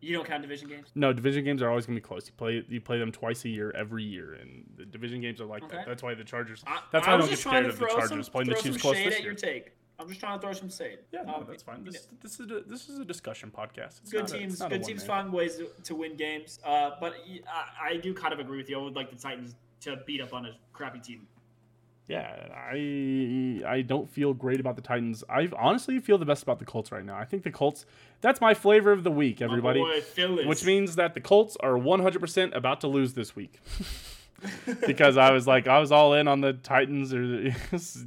[0.00, 0.88] You don't count division games.
[0.96, 2.26] No, division games are always gonna be close.
[2.26, 5.44] You play you play them twice a year, every year, and the division games are
[5.44, 5.76] like Okay.
[5.76, 5.86] that.
[5.86, 6.64] That's why the Chargers.
[6.66, 8.78] I, That's I why I don't get scared of the Chargers some, playing the Chiefs
[8.78, 9.30] close this at year.
[9.30, 9.72] your take.
[9.98, 10.98] I'm just trying to throw some shade.
[11.12, 11.84] Yeah, no, Um, that's fine.
[11.84, 14.00] This this is a, this is a discussion podcast.
[14.02, 16.58] It's good not a- it's teams a good teams find ways to, to win games
[16.64, 17.14] uh, but
[17.80, 20.32] I do kind of agree with you i would like the titans to beat up
[20.32, 21.26] on a crappy team
[22.08, 25.22] Yeah, I I don't feel great about the Titans.
[25.30, 27.16] I honestly feel the best about the Colts right now.
[27.16, 27.86] I think the Colts.
[28.20, 29.80] That's my flavor of the week, everybody.
[29.80, 33.60] boy Which means that the Colts are 100% about to lose this week.
[34.86, 37.54] because I was like, I was all in on the Titans or the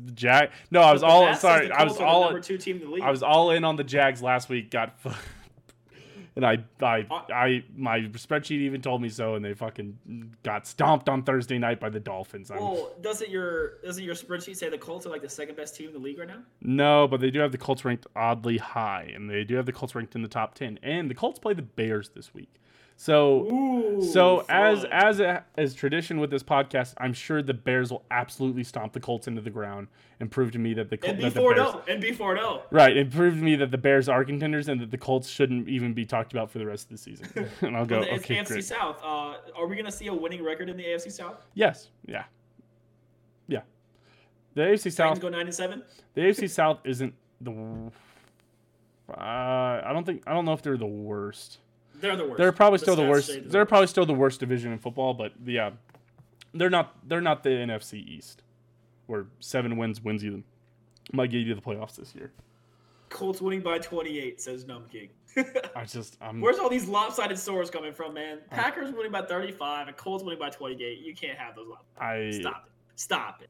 [0.13, 0.49] Jag.
[0.71, 1.71] No, I was all sorry.
[1.71, 3.83] I was all number two team in the league I was all in on the
[3.83, 4.71] Jags last week.
[4.71, 4.97] Got
[6.35, 10.67] and I I Uh, I my spreadsheet even told me so, and they fucking got
[10.67, 12.51] stomped on Thursday night by the Dolphins.
[12.51, 15.75] I'm- well doesn't your doesn't your spreadsheet say the colts are like the second best
[15.75, 18.57] team in the league right now No, but they do have the Colts ranked oddly
[18.57, 20.79] high, and they do have the Colts ranked in the top ten.
[20.83, 22.53] And the Colts play the Bears this week.
[22.97, 24.91] So, Ooh, so as fun.
[24.91, 29.01] as a, as tradition with this podcast, I'm sure the Bears will absolutely stomp the
[29.01, 29.87] Colts into the ground
[30.21, 32.95] and prove to me that the Colts and the B4 no and B4 no right
[32.95, 35.93] and prove to me that the Bears are contenders and that the Colts shouldn't even
[35.93, 37.27] be talked about for the rest of the season.
[37.61, 38.63] and I'll go, it's okay, AFC great.
[38.63, 39.01] South.
[39.03, 41.45] Uh, are we gonna see a winning record in the AFC South?
[41.53, 42.23] Yes, yeah,
[43.49, 43.61] yeah.
[44.53, 45.83] The AFC South go nine and seven.
[46.13, 47.91] The AFC South isn't the.
[49.09, 51.59] Uh, I don't think I don't know if they're the worst.
[51.99, 52.37] They're the worst.
[52.37, 53.27] They're probably still the stats worst.
[53.27, 53.69] They're worst.
[53.69, 55.71] probably still the worst division in football, but yeah,
[56.53, 56.95] they're not.
[57.07, 58.43] They're not the NFC East,
[59.07, 60.43] where seven wins wins you
[61.13, 62.31] might get you to the playoffs this year.
[63.09, 65.09] Colts winning by 28, says Numb King.
[65.75, 68.39] I just I'm Where's all these lopsided scores coming from, man?
[68.49, 70.99] Packers winning by 35 and Colts winning by 28.
[70.99, 72.35] You can't have those lopsided.
[72.35, 72.71] I Stop it.
[72.95, 73.49] Stop it.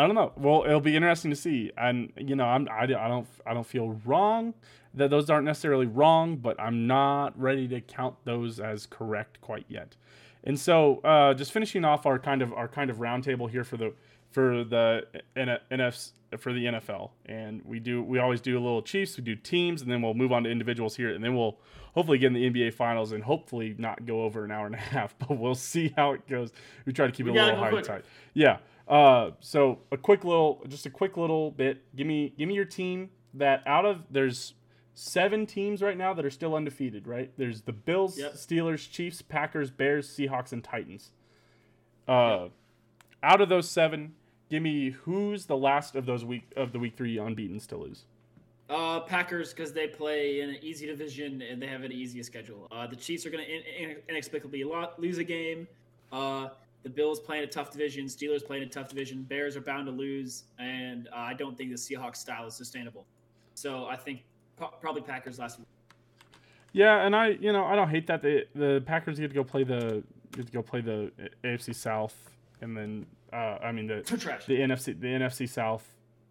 [0.00, 0.32] I don't know.
[0.36, 3.66] Well, it'll be interesting to see, and you know, I'm I, I don't I don't
[3.66, 4.54] feel wrong
[4.94, 9.66] that those aren't necessarily wrong, but I'm not ready to count those as correct quite
[9.68, 9.96] yet.
[10.42, 13.76] And so, uh, just finishing off our kind of our kind of roundtable here for
[13.76, 13.92] the
[14.30, 19.18] for the NFs for the NFL, and we do we always do a little Chiefs,
[19.18, 21.58] we do teams, and then we'll move on to individuals here, and then we'll
[21.94, 24.78] hopefully get in the NBA Finals, and hopefully not go over an hour and a
[24.78, 26.52] half, but we'll see how it goes.
[26.86, 27.86] We try to keep We it a little quicker.
[27.86, 28.04] tight.
[28.32, 28.58] Yeah.
[28.88, 31.82] Uh, so a quick little, just a quick little bit.
[31.96, 34.54] Give me, give me your team that out of there's
[34.94, 37.06] seven teams right now that are still undefeated.
[37.06, 37.30] Right?
[37.36, 38.32] There's the Bills, Yep.
[38.34, 41.12] Steelers, Chiefs, Packers, Bears, Seahawks, and Titans.
[42.08, 42.48] Uh,
[43.22, 44.14] out of those seven,
[44.50, 48.04] give me who's the last of those week of the week three unbeaten to lose.
[48.68, 52.68] Uh, Packers because they play in an easy division and they have an easier schedule.
[52.70, 55.66] Uh, the Chiefs are going to in- in- inexplicably lo- lose a game.
[56.12, 56.48] Uh,
[56.82, 58.06] the Bills playing a tough division.
[58.06, 59.22] Steelers playing a tough division.
[59.22, 63.06] Bears are bound to lose, and uh, I don't think the Seahawks style is sustainable.
[63.54, 64.24] So I think
[64.56, 65.68] pro- probably Packers last week.
[66.72, 69.44] Yeah, and I, you know, I don't hate that the the Packers get to go
[69.44, 70.02] play the
[70.32, 71.10] get to go play the
[71.44, 72.14] AFC South,
[72.60, 74.46] and then uh, I mean the Trash.
[74.46, 75.86] the NFC the NFC South,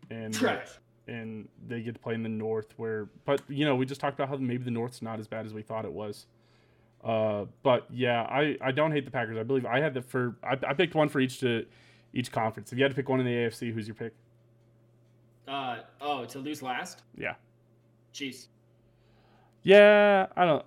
[0.09, 0.69] and Trash.
[1.07, 2.73] and they get to play in the North.
[2.77, 5.45] Where, but you know, we just talked about how maybe the North's not as bad
[5.45, 6.25] as we thought it was.
[7.03, 9.37] Uh, but yeah, I, I don't hate the Packers.
[9.37, 11.65] I believe I had the for I, I picked one for each to
[12.13, 12.71] each conference.
[12.71, 14.13] If you had to pick one in the AFC, who's your pick?
[15.47, 17.01] Uh, oh, to lose last?
[17.17, 17.33] Yeah,
[18.13, 18.47] Chiefs.
[19.63, 20.27] yeah.
[20.35, 20.65] I don't.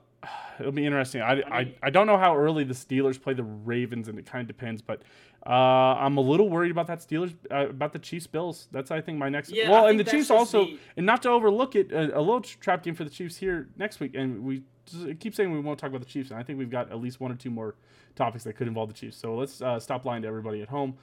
[0.60, 1.20] It'll be interesting.
[1.22, 4.26] I, I, I I don't know how early the Steelers play the Ravens, and it
[4.26, 4.80] kind of depends.
[4.82, 5.02] But
[5.44, 8.68] uh, I'm a little worried about that Steelers uh, about the Chiefs Bills.
[8.70, 9.50] That's I think my next.
[9.50, 12.40] Yeah, well, and the Chiefs also, the- and not to overlook it, a, a little
[12.40, 14.14] trap game for the Chiefs here next week.
[14.14, 16.70] And we just keep saying we won't talk about the Chiefs, and I think we've
[16.70, 17.74] got at least one or two more
[18.14, 19.16] topics that could involve the Chiefs.
[19.16, 20.94] So let's uh, stop lying to everybody at home.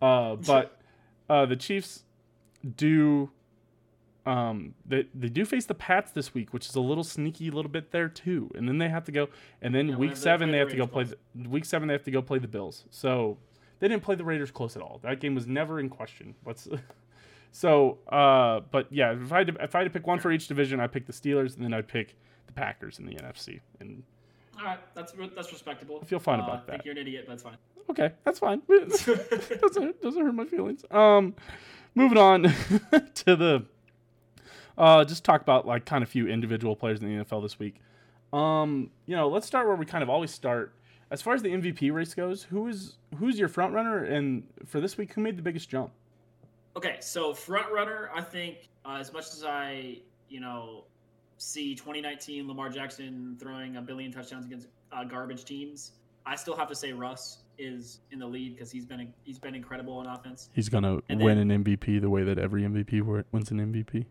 [0.00, 0.78] Uh, but
[1.28, 2.04] uh, the Chiefs
[2.76, 3.30] do.
[4.26, 7.70] Um, they, they do face the Pats this week, which is a little sneaky, little
[7.70, 8.50] bit there too.
[8.54, 9.28] And then they have to go,
[9.62, 11.04] and then Yeah, week seven they have to go play.
[11.04, 12.84] The, week seven they have to go play the Bills.
[12.90, 13.38] So
[13.80, 15.00] they didn't play the Raiders close at all.
[15.02, 16.34] That game was never in question.
[16.44, 16.68] What's
[17.52, 17.98] so?
[18.08, 20.48] Uh, but yeah, if I had to, if I had to pick one for each
[20.48, 22.16] division, I pick the Steelers, and then I'd pick
[22.46, 23.60] the Packers in the NFC.
[23.80, 24.02] And
[24.58, 25.98] All right, that's that's respectable.
[26.02, 26.84] I feel fine Uh, about I think that.
[26.86, 27.56] you're an idiot, but that's fine.
[27.90, 28.62] okay, that's fine.
[28.68, 30.84] doesn't doesn't hurt my feelings.
[30.90, 31.34] Um,
[31.94, 32.42] moving on
[33.14, 33.64] to the
[34.76, 37.76] uh, just talk about like kind of few individual players in the NFL this week.
[38.32, 40.72] Um, you know, let's start where we kind of always start.
[41.10, 44.80] As far as the MVP race goes, who is who's your front runner, and for
[44.80, 45.90] this week, who made the biggest jump?
[46.76, 49.98] Okay, so front runner, I think uh, as much as I,
[50.28, 50.84] you know,
[51.38, 55.92] see 2019 Lamar Jackson throwing a billion touchdowns against uh, garbage teams,
[56.26, 59.54] I still have to say Russ is in the lead because he's been he's been
[59.54, 60.50] incredible on offense.
[60.52, 64.04] He's gonna And win an MVP the way that every MVP wins an MVP.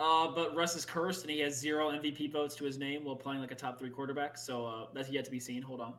[0.00, 3.16] Uh, but Russ is cursed and he has zero MVP votes to his name while
[3.16, 4.38] playing like a top three quarterback.
[4.38, 5.60] So uh, that's yet to be seen.
[5.60, 5.94] Hold on.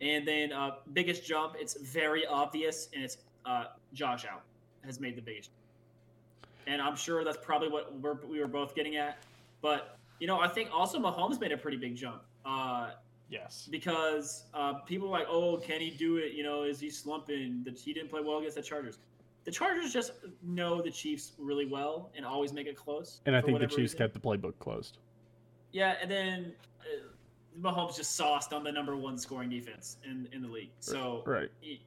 [0.00, 4.42] And then uh, biggest jump, it's very obvious, and it's uh, Josh out
[4.84, 5.50] has made the biggest.
[6.66, 9.18] And I'm sure that's probably what we're, we were both getting at.
[9.60, 12.22] But you know, I think also Mahomes made a pretty big jump.
[12.44, 12.90] Uh,
[13.28, 13.68] Yes.
[13.70, 16.32] because uh, people are like, "Oh, can he do it?
[16.32, 17.62] You know, is he slumping?
[17.64, 18.98] That he didn't play well against the Chargers."
[19.44, 23.20] The Chargers just know the Chiefs really well and always make it close.
[23.26, 23.98] And I think the Chiefs reason.
[23.98, 24.98] kept the playbook closed.
[25.72, 26.52] Yeah, and then
[27.60, 30.70] Mahomes just sauced on the number one scoring defense in in the league.
[30.80, 31.50] So Right.
[31.62, 31.80] it,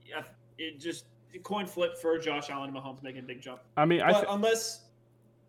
[0.57, 1.05] it just
[1.43, 3.61] coin flip for Josh Allen and Mahomes making a big jump.
[3.77, 4.81] I mean, I But th- unless,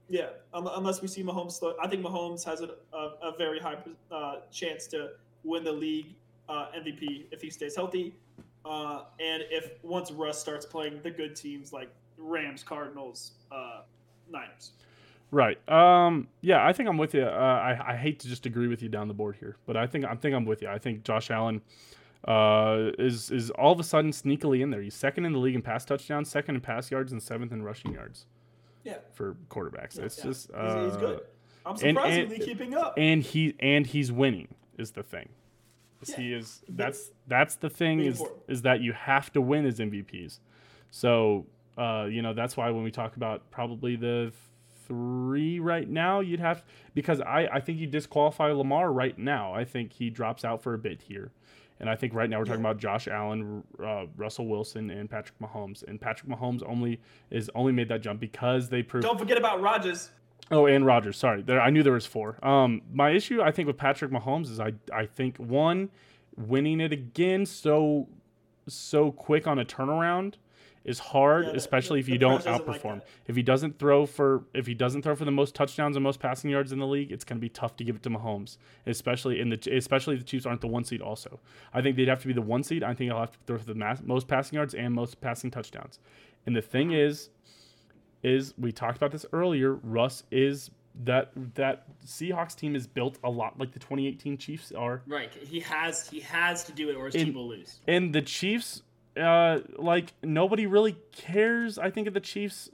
[0.09, 3.59] yeah, um, unless we see Mahomes, slow, I think Mahomes has a, a, a very
[3.59, 3.77] high
[4.11, 5.11] uh, chance to
[5.43, 6.15] win the league
[6.49, 8.15] uh, MVP if he stays healthy,
[8.65, 13.83] uh, and if once Russ starts playing the good teams like Rams, Cardinals, uh,
[14.31, 14.73] Niners.
[15.35, 15.59] Right.
[15.69, 16.29] Um.
[16.43, 17.25] Yeah, I think I'm with you.
[17.25, 19.85] Uh, I I hate to just agree with you down the board here, but I
[19.87, 20.69] think I think I'm with you.
[20.69, 21.61] I think Josh Allen
[22.29, 24.81] uh, is is all of a sudden sneakily in there.
[24.81, 27.65] He's second in the league in pass touchdowns, second in pass yards, and seventh in
[27.65, 28.27] rushing yards
[28.85, 29.99] Yeah, for quarterbacks.
[29.99, 30.25] It's yeah.
[30.25, 31.21] just he's, uh, he's good.
[31.67, 32.95] I'm surprisingly and- keeping up.
[32.97, 35.31] and he and he's winning is the thing.
[36.07, 36.17] Yeah.
[36.17, 38.43] He is that's that's the thing is important.
[38.49, 40.39] is that you have to win as MVPs.
[40.93, 44.33] So uh, you know that's why when we talk about probably the
[44.87, 46.21] three right now.
[46.21, 46.65] You'd have
[46.95, 49.53] because I I think you disqualify Lamar right now.
[49.53, 51.33] I think he drops out for a bit here.
[51.81, 55.39] And I think right now we're talking about Josh Allen, uh, Russell Wilson, and Patrick
[55.41, 55.83] Mahomes.
[55.83, 59.05] And Patrick Mahomes only is only made that jump because they proved.
[59.05, 60.11] Don't forget about Rodgers.
[60.51, 61.17] Oh, and Rodgers.
[61.17, 61.61] Sorry, there.
[61.61, 62.39] I knew there was four.
[62.47, 65.91] Um, my issue I think with Patrick Mahomes is I I think one,
[66.37, 68.09] winning it again so
[68.69, 70.35] so quick on a turnaround
[70.85, 73.03] is hard, Yeah, the- especially if you don't press isn't like outperform.
[73.27, 76.21] if he doesn't throw for if he doesn't throw for the most touchdowns and most
[76.21, 78.59] passing yards in the league, it's going to be tough to give it to Mahomes,
[78.87, 81.01] especially in the especially if the Chiefs aren't the one seed.
[81.01, 81.41] Also,
[81.73, 82.83] I think they'd have to be the one seed.
[82.83, 85.51] I think I'll have to throw for the mass, most passing yards and most passing
[85.51, 85.99] touchdowns.
[86.47, 87.31] And the thing is,
[88.23, 89.75] is we talked about this earlier.
[89.75, 90.71] Russ is
[91.05, 95.03] that that Seahawks team is built a lot like the 2018 Chiefs are.
[95.07, 95.33] Right.
[95.33, 97.81] He has he has to do it or his In- team will lose.
[97.89, 98.83] And the Chiefs,
[99.17, 101.79] uh, like nobody really cares.
[101.79, 102.71] I think of the Chiefs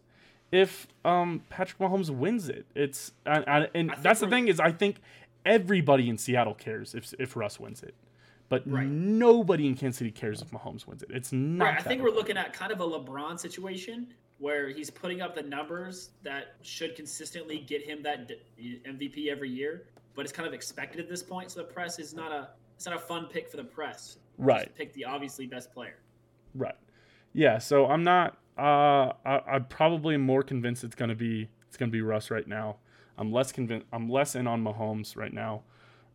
[0.52, 2.66] if um Patrick Mahomes wins it.
[2.74, 4.96] It's and, and, and that's the thing is I think
[5.46, 7.94] everybody in Seattle cares if if Russ wins it,
[8.48, 8.86] but Right.
[8.86, 11.10] nobody in Kansas City cares if Mahomes wins it.
[11.12, 11.64] It's not.
[11.64, 11.78] Right.
[11.78, 15.42] I think we're looking at kind of a LeBron situation where he's putting up the
[15.42, 19.84] numbers that should consistently get him that d- MVP every year,
[20.14, 21.50] but it's kind of expected at this point.
[21.50, 24.16] So the press is not a it's not a fun pick for the press.
[24.38, 24.64] Right.
[24.64, 25.96] Just pick the obviously best player.
[26.54, 26.74] Right.
[27.32, 27.58] Yeah.
[27.58, 28.36] So I'm not.
[28.58, 32.76] Uh, I, I'm probably more convinced it's gonna be it's gonna be Russ right now.
[33.16, 33.86] I'm less convinced.
[33.92, 35.62] I'm less in on Mahomes right now.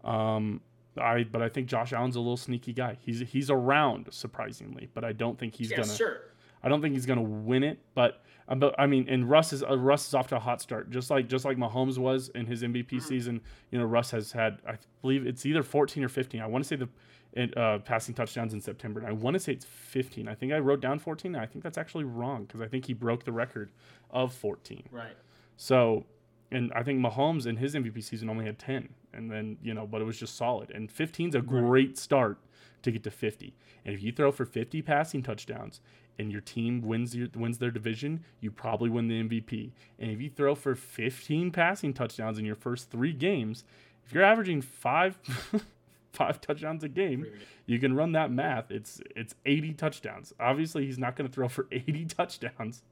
[0.04, 0.62] Um,
[0.98, 2.98] I but I think Josh Allen's a little sneaky guy.
[3.00, 5.96] He's he's around surprisingly, but I don't think he's yeah, gonna.
[5.96, 6.18] sure.
[6.64, 7.80] I don't think he's gonna win it.
[7.96, 10.62] But uh, but I mean, and Russ is uh, Russ is off to a hot
[10.62, 13.00] start, just like just like Mahomes was in his MVP Mm-hmm.
[13.00, 13.42] season.
[13.72, 16.42] You know, Russ has had I believe it's either 14 or 15.
[16.42, 16.90] I want to say the
[17.36, 20.28] in, uh, passing touchdowns in September, and I want to say it's 15.
[20.28, 21.36] I think I wrote down 14.
[21.36, 23.72] I think that's actually wrong because I think he broke the record
[24.10, 24.84] of 14.
[24.92, 25.18] Right.
[25.58, 26.06] So,
[26.52, 29.86] and I think Mahomes in his MVP season only had 10, and then you know,
[29.86, 30.72] but it was just solid.
[30.72, 32.38] And 15 is a great start
[32.84, 33.54] to get to 50.
[33.84, 35.82] And if you throw for 50 passing touchdowns
[36.18, 39.72] and your team wins your, wins their division, you probably win the MVP.
[40.00, 43.66] And if you throw for 15 passing touchdowns in your first three games,
[44.06, 45.20] if you're averaging five
[46.16, 47.26] five touchdowns a game,
[47.66, 48.72] you can run that math.
[48.72, 50.34] It's it's 80 touchdowns.
[50.40, 52.84] Obviously, he's not going to throw for 80 touchdowns,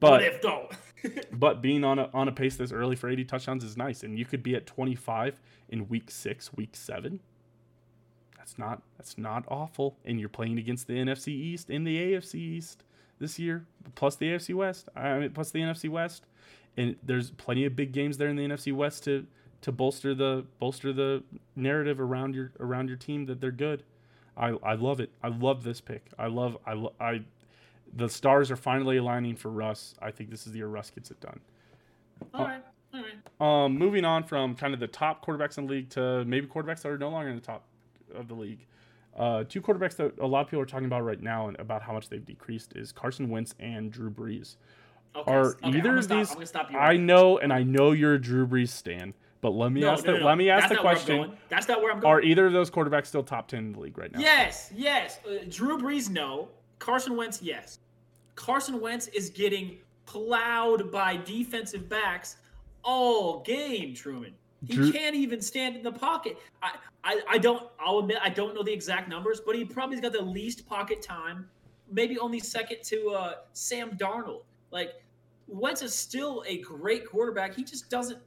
[0.00, 0.68] But but if though,
[1.32, 4.18] but being on a on a pace this early for 80 touchdowns is nice, and
[4.18, 7.20] you could be at 25 in week six, week seven.
[8.36, 12.34] That's not that's not awful, and you're playing against the NFC East and the AFC
[12.36, 12.84] East
[13.18, 14.88] this year, plus the AFC West.
[14.96, 16.24] I mean, plus the NFC West,
[16.76, 19.26] and there's plenty of big games there in the NFC West to
[19.62, 21.22] to bolster the bolster the
[21.56, 23.82] narrative around your around your team that they're good.
[24.36, 25.10] I I love it.
[25.22, 26.06] I love this pick.
[26.18, 27.22] I love I lo- I
[27.92, 29.94] the stars are finally aligning for Russ.
[30.00, 31.40] I think this is the year Russ gets it done.
[32.34, 32.62] all right,
[32.94, 33.64] all right.
[33.64, 36.82] Um, moving on from kind of the top quarterbacks in the league to maybe quarterbacks
[36.82, 37.64] that are no longer in the top
[38.14, 38.66] of the league.
[39.16, 41.82] Uh, two quarterbacks that a lot of people are talking about right now and about
[41.82, 44.54] how much they've decreased is Carson Wentz and Drew Brees.
[45.16, 46.30] Okay, Are okay, either of these?
[46.30, 46.78] I'm gonna stop you.
[46.78, 49.80] I know, and I know you're a Drew Brees stan, but let me.
[49.80, 51.38] No, ask no, the no, let me ask That's the not where I'm question.
[51.48, 52.12] That's not where I'm going.
[52.12, 54.20] Are either of those quarterbacks still top ten in the league right now?
[54.20, 55.18] Yes, yes.
[55.26, 56.48] Uh, Drew Brees, no.
[56.78, 57.78] Carson Wentz, yes.
[58.34, 62.36] Carson Wentz is getting plowed by defensive backs
[62.82, 64.34] all game, Truman.
[64.66, 66.36] He Drew- can't even stand in the pocket.
[66.62, 66.72] I,
[67.02, 67.62] I, I don't.
[67.78, 71.02] I'll admit I don't know the exact numbers, but he probably's got the least pocket
[71.02, 71.48] time,
[71.90, 74.42] maybe only second to uh, Sam Darnold.
[74.70, 74.94] Like
[75.48, 77.54] Wentz is still a great quarterback.
[77.54, 78.18] He just doesn't.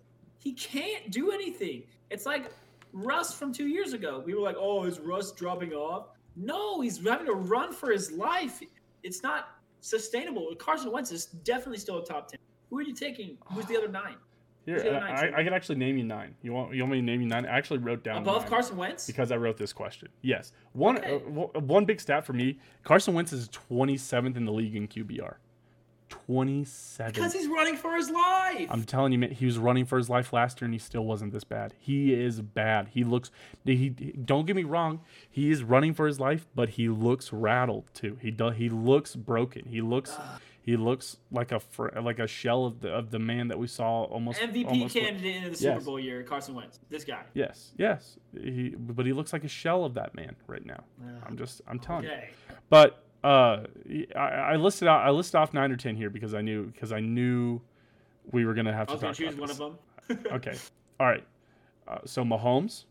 [0.43, 1.83] He can't do anything.
[2.09, 2.51] It's like
[2.91, 4.21] Russ from two years ago.
[4.25, 8.11] We were like, "Oh, is Russ dropping off?" No, he's having to run for his
[8.11, 8.61] life.
[9.03, 9.47] It's not
[9.79, 10.53] sustainable.
[10.59, 12.39] Carson Wentz is definitely still a top ten.
[12.69, 13.37] Who are you taking?
[13.53, 14.15] Who's the other nine?
[14.65, 16.35] Here, other I, nine, I, I can actually name you nine.
[16.41, 17.45] You want you want me to name you nine?
[17.45, 19.07] I actually wrote down Above Carson Wentz?
[19.07, 20.09] because I wrote this question.
[20.21, 21.15] Yes, one Okay.
[21.15, 24.87] uh, w- one big stat for me: Carson Wentz is 27th in the league in
[24.89, 25.35] QBR.
[26.25, 27.13] 27.
[27.13, 28.67] Because he's running for his life.
[28.69, 31.05] I'm telling you, man, he was running for his life last year, and he still
[31.05, 31.73] wasn't this bad.
[31.79, 32.89] He is bad.
[32.91, 33.31] He looks.
[33.65, 35.01] He, don't get me wrong.
[35.29, 38.17] He is running for his life, but he looks rattled too.
[38.21, 38.55] He does.
[38.55, 39.65] He looks broken.
[39.65, 40.15] He looks.
[40.65, 41.59] He looks like a
[42.01, 45.43] like a shell of the of the man that we saw almost MVP almost candidate
[45.43, 45.83] in the Super Yes.
[45.83, 46.79] Bowl year, Carson Wentz.
[46.89, 47.23] This guy.
[47.33, 48.17] Yes, yes.
[48.33, 50.81] He, but he looks like a shell of that man right now.
[51.27, 51.61] I'm just.
[51.67, 52.11] I'm telling you.
[52.69, 53.63] But uh,
[54.15, 55.01] I, I listed out.
[55.05, 57.61] I listed off nine or ten here because I knew because I knew
[58.31, 59.59] we were gonna have I to was going talk to choose about one this.
[59.59, 60.33] of them.
[60.35, 60.57] Okay.
[60.99, 61.23] All right.
[61.87, 62.85] Uh, so Mahomes.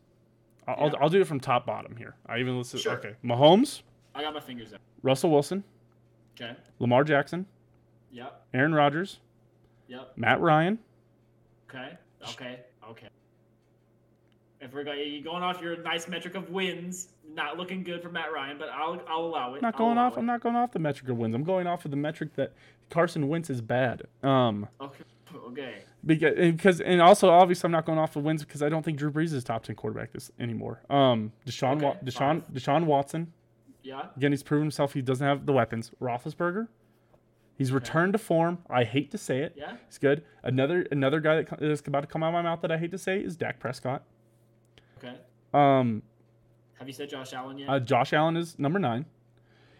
[0.66, 0.94] I'll, I'll, Yeah.
[1.00, 2.14] I'll do it from top bottom here.
[2.26, 2.80] I even listed.
[2.80, 2.92] Sure.
[2.94, 3.14] Okay.
[3.24, 3.82] Mahomes,
[4.14, 4.80] I got my fingers out.
[5.02, 5.64] Russell Wilson,
[6.40, 6.54] Okay.
[6.78, 7.46] Lamar Jackson,
[8.12, 8.46] Yep.
[8.54, 9.18] Aaron Rodgers,
[9.88, 10.12] Yep.
[10.16, 10.78] Matt Ryan,
[11.68, 11.96] Okay.
[12.30, 12.60] Okay.
[12.88, 13.08] Okay.
[14.62, 18.10] If we're going, you're going off your nice metric of wins, not looking good for
[18.10, 19.56] Matt Ryan, but I'll I'll allow it.
[19.56, 20.12] I'm not going off.
[20.16, 20.20] it.
[20.20, 21.34] I'm not going off the metric of wins.
[21.34, 22.52] I'm going off of the metric that
[22.88, 24.02] Carson Wentz is bad.
[24.22, 25.04] Um, Okay.
[25.46, 25.74] Okay.
[26.04, 28.98] because because and also obviously I'm not going off the wins because I don't think
[28.98, 30.82] Drew Brees is top ten quarterback this anymore.
[30.90, 32.42] Um, Deshaun Wa- Deshaun fine.
[32.52, 33.32] Deshaun Watson
[33.82, 34.06] Yeah.
[34.16, 34.30] again.
[34.30, 34.92] He's proven himself.
[34.92, 35.90] He doesn't have the weapons.
[36.02, 36.68] Roethlisberger,
[37.56, 38.58] he's returned to form.
[38.68, 39.54] I hate to say it.
[39.56, 39.76] Yeah.
[39.88, 40.22] He's good.
[40.42, 42.90] Another another guy that is about to come out of my mouth that I hate
[42.92, 44.02] to say is Dak Prescott.
[45.02, 45.16] Okay.
[45.54, 46.02] Um,
[46.78, 47.68] Have you said Josh Allen yet?
[47.68, 49.04] uh, Josh Allen is number nine.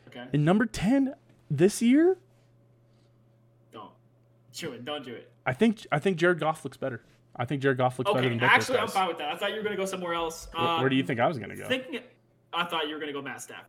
[0.08, 0.24] okay.
[0.32, 1.14] And number ten
[1.50, 2.18] this year,
[3.72, 3.90] Don't
[4.54, 4.84] do it.
[4.84, 5.30] Don't do it.
[5.46, 7.02] I think I think Jared Goff looks better.
[7.34, 8.28] I think Jared Goff looks better Okay.
[8.30, 9.32] than both Actually, I'm fine with that.
[9.32, 10.48] I thought you were gonna go somewhere else.
[10.54, 11.66] Where, where do you think I was gonna go?
[11.66, 12.00] Thinking,
[12.52, 13.66] I thought you were gonna go Matt Stafford.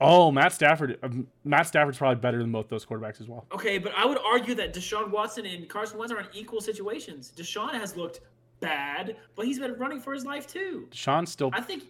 [0.00, 0.98] oh, Matt Stafford.
[1.02, 3.44] um, Matt Stafford's probably better than both those quarterbacks as well.
[3.52, 7.32] Okay, but I would argue that Deshaun Watson and Carson Wentz are in equal situations.
[7.36, 8.20] Deshaun has looked
[8.60, 10.88] bad, but he's been running for his life too.
[10.92, 11.50] Sean still.
[11.52, 11.84] I think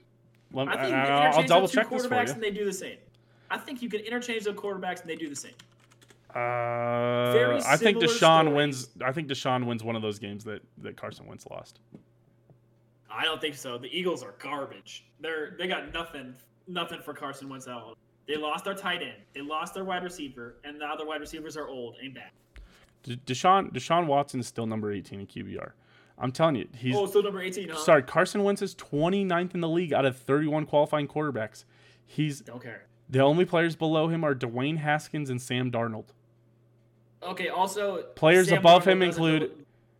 [0.53, 2.33] let I think I- can I'll, I'll double check this for quarterbacks you.
[2.35, 2.97] and they do the same.
[3.51, 5.53] I think you can interchange the quarterbacks and they do the same.
[6.35, 8.55] Uh, I think Deshaun stories.
[8.55, 8.89] wins.
[9.05, 11.81] I think Deshaun wins one of those games that that Carson Wentz lost.
[13.11, 13.79] I don't think so.
[13.79, 15.07] The Eagles are garbage.
[15.21, 16.35] They're they got nothing
[16.69, 17.97] nothing for Carson Wentz at all.
[18.29, 19.17] They lost their tight end.
[19.35, 22.31] They lost their wide receiver, and now their wide receivers are old and bad.
[23.03, 25.73] De- Deshaun Deshaun Watson is still number 18 in QBR.
[26.21, 27.79] I'm telling you, he's oh, still number 18, huh?
[27.79, 28.03] sorry.
[28.03, 31.65] Carson Wentz is 29th in the league out of 31 qualifying quarterbacks.
[32.07, 32.83] He's Don't care.
[33.09, 36.07] the only players below him are Dwayne Haskins and Sam Darnold.
[37.23, 39.49] Okay, also Players Sam above Darnold him include know-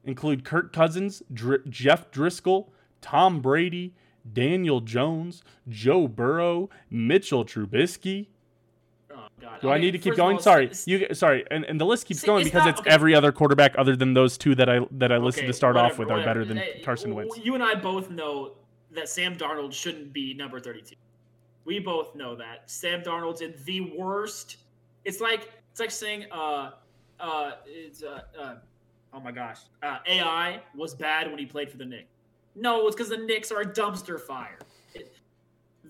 [0.05, 2.69] include Kirk Cousins, Dr- Jeff Driskel,
[3.01, 3.95] Tom Brady,
[4.31, 8.27] Daniel Jones, Joe Burrow, Mitchell Trubisky.
[9.41, 9.61] God.
[9.61, 10.37] Do I Okay, need to keep going?
[10.37, 12.81] all, sorry, you sorry, and, and the list keeps See, going it's because not- it's
[12.81, 12.91] okay.
[12.91, 15.77] every other quarterback other than those two that I that I listed okay, to start
[15.77, 16.79] off whatever, with are better than whatever.
[16.85, 17.39] Carson Wentz.
[17.39, 18.53] You and I both know
[18.93, 20.95] that Sam Darnold shouldn't be number 32.
[21.65, 24.57] We both know that Sam Darnold's in the worst.
[25.05, 26.71] It's like it's like saying uh
[27.19, 28.55] uh it's uh, uh
[29.13, 32.09] oh my gosh uh, AI was bad when he played for the Knicks.
[32.57, 34.59] No, it's because the Knicks are a dumpster fire.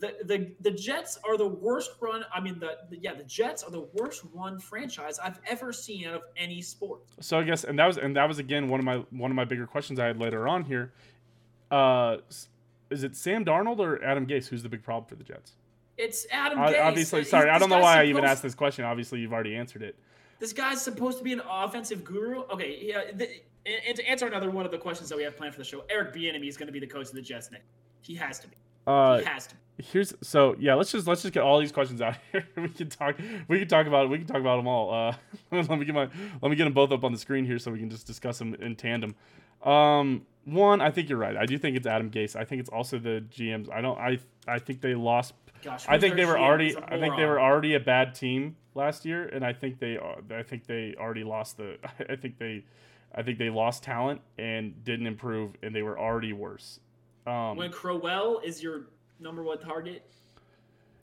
[0.00, 2.24] The, the the Jets are the worst run.
[2.34, 6.06] I mean, the, the yeah, the Jets are the worst run franchise I've ever seen
[6.06, 7.02] out of any sport.
[7.20, 9.34] So I guess, and that was and that was again one of my one of
[9.34, 10.92] my bigger questions I had later on here.
[11.70, 12.16] Uh,
[12.90, 15.52] is it Sam Darnold or Adam Gase who's the big problem for the Jets?
[15.96, 16.84] It's Adam I- Gase.
[16.84, 18.84] obviously, He's- sorry, I don't know why I even asked this question.
[18.86, 19.96] Obviously, you've already answered it.
[20.38, 22.42] This guy's supposed to be an offensive guru.
[22.50, 23.12] Okay, yeah.
[23.14, 23.28] The,
[23.66, 25.64] and, and to answer another one of the questions that we have planned for the
[25.66, 27.66] show, Eric Bieniemy is going to be the coach of the Jets next.
[28.00, 28.56] He has to be.
[28.86, 29.54] Uh, he has to.
[29.78, 30.74] Here's so yeah.
[30.74, 32.46] Let's just let's just get all these questions out here.
[32.56, 33.16] we can talk.
[33.48, 34.92] We can talk about we can talk about them all.
[34.92, 35.14] Uh,
[35.52, 36.08] let me get my
[36.42, 38.38] let me get them both up on the screen here so we can just discuss
[38.38, 39.14] them in tandem.
[39.62, 41.36] Um, one, I think you're right.
[41.36, 42.36] I do think it's Adam Gase.
[42.36, 43.70] I think it's also the GMs.
[43.72, 43.98] I don't.
[43.98, 46.40] I I think they lost Gosh, I think they were GM?
[46.40, 46.76] already.
[46.76, 49.98] I think they were already a bad team last year, and I think they.
[49.98, 51.78] I think they already lost the.
[52.08, 52.64] I think they.
[53.14, 56.80] I think they lost talent and didn't improve, and they were already worse.
[57.26, 58.86] Um, When Crowell is your
[59.18, 60.04] number one target,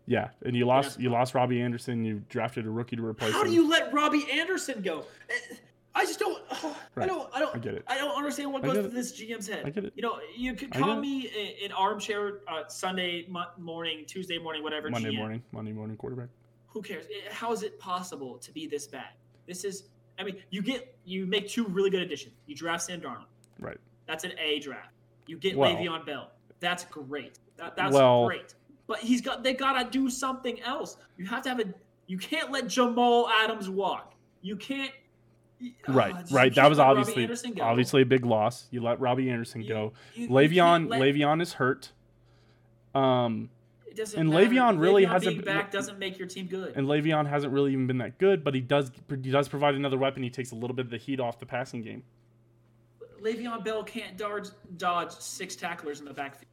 [0.05, 0.89] yeah, and you lost.
[0.91, 2.03] that's You lost Robbie Anderson.
[2.05, 3.49] You drafted a rookie to replace how him.
[3.49, 5.05] do you let Robbie Anderson go?
[5.29, 5.55] Eh,
[5.93, 6.41] I just don't.
[6.51, 7.07] I Right.
[7.07, 7.29] don't.
[7.33, 7.55] I don't.
[7.55, 7.83] I get it.
[7.87, 9.63] I don't understand what I goes through this GM's head.
[9.65, 9.93] I get it.
[9.95, 11.01] You know, you could call it.
[11.01, 11.29] me
[11.63, 14.89] an armchair uh, Sunday mo- morning, Tuesday morning, whatever.
[14.89, 15.17] Monday GM.
[15.17, 15.43] morning.
[15.51, 16.29] Monday morning quarterback.
[16.67, 17.05] who cares?
[17.29, 19.09] How is it possible to be this bad?
[19.47, 19.89] This is,
[20.19, 22.33] I mean, you get you make two really good additions.
[22.45, 23.25] You draft Sam Darnold.
[23.59, 23.77] Right.
[24.07, 24.93] That's an A draft.
[25.27, 26.31] You get Well- Le'Veon Bell.
[26.59, 27.39] That's great.
[27.57, 28.55] That, that's Well- great.
[28.87, 30.97] But he's got they gotta do something else.
[31.17, 31.65] You have to have a.
[32.07, 34.13] You can't let Jamal Adams walk.
[34.41, 34.93] You can't.
[35.87, 36.15] Right.
[36.19, 36.55] Just- right.
[36.55, 37.27] That was obviously
[37.59, 38.67] obviously a big loss.
[38.71, 39.93] You let Robbie Anderson You- go.
[40.13, 40.87] you- Le'Veon.
[40.89, 41.91] let- Le'Veon is hurt.
[42.95, 43.49] Um.
[43.85, 44.45] it doesn't and matter.
[44.45, 46.73] Le'Veon really Le'Veon hasn't being back doesn't make your team good.
[46.75, 49.97] and Le'Veon hasn't really even been that good, but he does he does provide another
[49.97, 50.23] weapon.
[50.23, 52.03] He takes a little bit of the heat off the passing game.
[53.21, 56.45] Le'Veon Bell can't dodge dodge six tacklers in the backfield.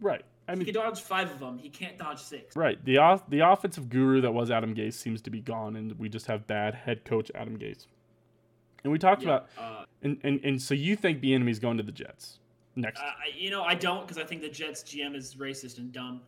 [0.00, 0.24] Right.
[0.48, 1.58] I he mean, can dodge five of them.
[1.58, 2.56] He can't dodge six.
[2.56, 2.84] right.
[2.84, 6.08] The off, the offensive guru that was Adam Gase seems to be gone, and we
[6.08, 7.86] just have bad head coach Adam Gase.
[8.82, 11.84] And we talked Yeah, about uh, and, and and so you think Bieniemy's going to
[11.84, 12.40] the Jets
[12.74, 13.00] next?
[13.36, 16.20] You know, I don't because I think the Jets GM is racist and dumb.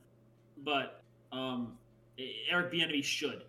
[0.65, 1.03] But
[1.33, 1.77] um,
[2.49, 3.43] Eric Bieniemy should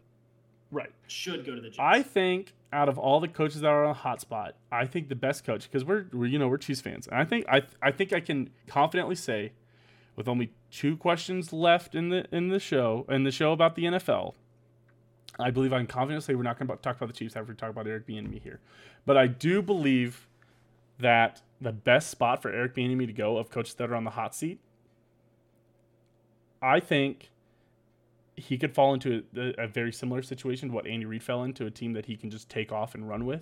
[0.71, 0.91] right.
[1.07, 1.79] should go to the Jets.
[1.79, 5.07] I think out of all the coaches that are on a hot spot, I think
[5.07, 7.63] the best coach because we're, we're you know we're Chiefs fans, and I think I
[7.81, 9.53] I think I can confidently say,
[10.15, 13.85] with only two questions left in the in the show in the show about the
[13.85, 14.33] NFL,
[15.39, 17.53] I believe I can confidently say we're not going to talk about the Chiefs after
[17.53, 18.59] we talk about Eric Bieniemy here,
[19.05, 20.27] but I do believe
[20.99, 24.11] that the best spot for Eric Bieniemy to go of coaches that are on the
[24.11, 24.59] hot seat,
[26.61, 27.31] I think
[28.35, 31.65] he could fall into a, a, very similar situation to what Andy Reid fell into,
[31.65, 33.41] a team that he can just take off and run with,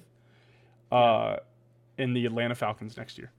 [0.92, 1.38] uh,
[1.98, 3.32] in the Atlanta Falcons next year.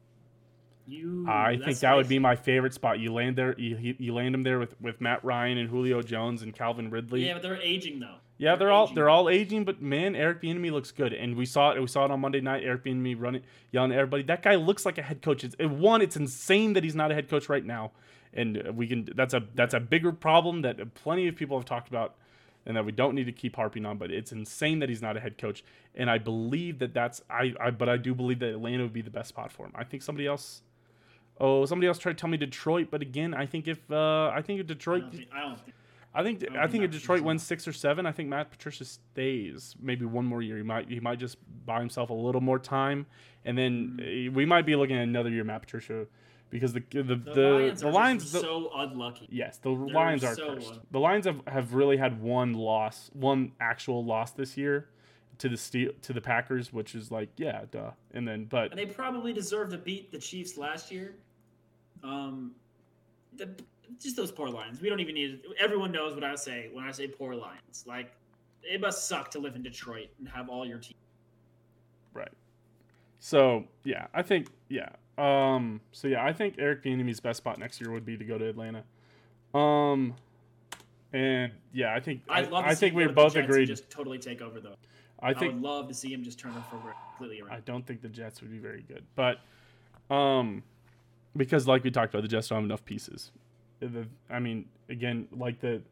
[0.86, 2.98] You, I think that would be my favorite spot.
[2.98, 6.42] You land there, you, you land him there with, with Matt Ryan and Julio Jones
[6.42, 7.26] and Calvin Ridley.
[7.26, 8.16] Yeah, but they're aging though.
[8.36, 11.46] Yeah, they're, they're all they're all aging, but man, Eric Bieniemy looks good, and we
[11.46, 11.80] saw it.
[11.80, 12.64] We saw it on Monday night.
[12.64, 14.24] Eric Bieniemy running, yelling at everybody.
[14.24, 15.44] That guy looks like a head coach.
[15.44, 17.92] It's, one, it's insane that he's not a head coach right now,
[18.34, 19.08] and we can.
[19.14, 22.16] That's a that's a bigger problem that plenty of people have talked about,
[22.66, 23.96] and that we don't need to keep harping on.
[23.96, 27.54] But it's insane that he's not a head coach, and I believe that that's I.
[27.60, 29.72] I but I do believe that Atlanta would be the best spot for him.
[29.74, 30.62] I think somebody else
[31.40, 34.40] Oh, somebody else tried to tell me Detroit, but again, I think if uh, I
[34.40, 35.74] think if Detroit, I don't think, I, think,
[36.14, 38.84] I think, I, think, think if Detroit wins six or seven, I think Matt Patricia
[38.84, 40.56] stays maybe one more year.
[40.56, 43.06] He might he might just buy himself a little more time,
[43.44, 44.34] and then mm-hmm.
[44.34, 46.06] we might be looking at another year Matt Patricia
[46.54, 49.26] because the the the, the Lions, the Lions the, so unlucky.
[49.28, 50.78] Yes, the They're Lions are so cursed.
[50.92, 54.88] The Lions have, have really had one loss, one actual loss this year
[55.38, 57.90] to the steel to the Packers, which is like yeah, duh.
[58.12, 61.16] And then but and they probably deserve to beat the Chiefs last year.
[62.04, 62.52] Um,
[63.36, 63.48] the,
[64.00, 64.80] just those poor Lions.
[64.80, 65.40] We don't even need.
[65.58, 67.82] Everyone knows what I say when I say poor Lions.
[67.84, 68.12] Like
[68.62, 70.94] it must suck to live in Detroit and have all your team.
[72.12, 72.30] Right.
[73.18, 74.90] So yeah, I think yeah.
[75.18, 75.80] Um.
[75.92, 78.48] So yeah, I think Eric Bieniemy's best spot next year would be to go to
[78.48, 78.84] Atlanta.
[79.56, 80.14] Um.
[81.12, 83.66] And yeah, I think I'd love I, I think we both agreed.
[83.66, 84.74] Just totally take over though.
[85.20, 87.56] I think I would love to see him just turn program completely around.
[87.56, 89.38] I don't think the Jets would be very good, but
[90.14, 90.62] um,
[91.36, 93.30] because like we talked about, the Jets don't have enough pieces.
[93.80, 95.82] The, I mean, again, like the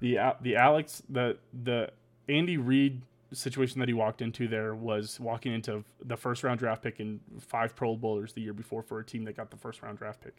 [0.00, 1.90] the the Alex the the
[2.28, 6.82] Andy Reid situation that he walked into there was walking into the first round draft
[6.82, 9.82] pick and five Pro Bowlers the year before for a team that got the first
[9.82, 10.34] round draft pick.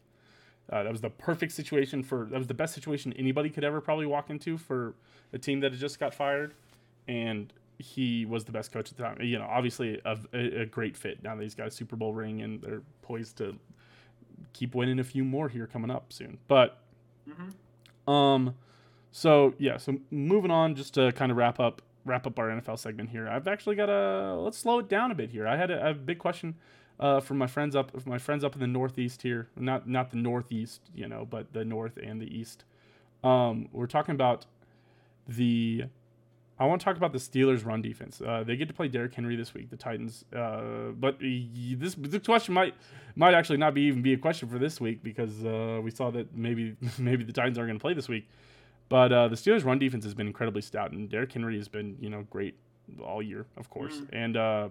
[0.72, 3.82] Uh, that was the perfect situation for that was the best situation anybody could ever
[3.82, 4.94] probably walk into for
[5.34, 6.54] a team that had just got fired,
[7.08, 9.22] and he was the best coach at the time.
[9.22, 12.42] You know, obviously a, a, great fit now that he's got a Super Bowl ring
[12.42, 13.56] and they're poised to
[14.54, 16.38] keep winning a few more here coming up soon.
[16.48, 16.78] But
[17.28, 18.10] mm-hmm.
[18.10, 18.56] um,
[19.12, 22.80] so yeah, so moving on, just to kind of wrap up wrap up our NFL
[22.80, 23.28] segment here.
[23.28, 25.48] I've actually got a let's slow it down a bit here.
[25.48, 26.56] I had a, a big question
[27.00, 30.18] uh, from my friends up my friends up in the Northeast here, not not the
[30.18, 32.66] Northeast, you know, but the North and the East.
[33.24, 34.46] Um, we're talking about
[35.28, 35.86] the
[36.60, 38.22] I want to talk about the Steelers' run defense.
[38.22, 40.24] Uh, they get to play Derrick Henry this week, the Titans.
[40.34, 42.76] Uh, but this this question might
[43.16, 46.12] might actually not be even be a question for this week because uh, we saw
[46.12, 48.30] that maybe maybe the Titans aren't going to play this week.
[48.94, 51.98] But uh, the Steelers' run defense has been incredibly stout, and Derrick Henry has been
[52.00, 52.54] you know great
[53.04, 53.96] all year, of course.
[53.96, 54.08] Mm.
[54.14, 54.70] And uh,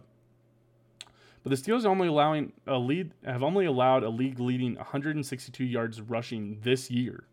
[1.42, 5.64] but the Steelers are only allowing a lead have only allowed a league leading 162
[5.64, 7.24] yards rushing this year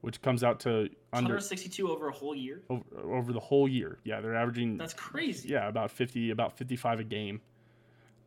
[0.00, 2.60] which comes out to under 162 over a whole year.
[2.68, 2.82] Over,
[3.12, 4.78] over, the whole year, yeah, they're averaging.
[4.78, 5.50] That's crazy.
[5.50, 7.40] Yeah, about 50, about 55 a game.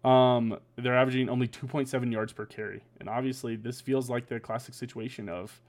[0.06, 4.74] Um, they're averaging only 2.7 yards per carry, and obviously this feels like the classic
[4.74, 5.62] situation of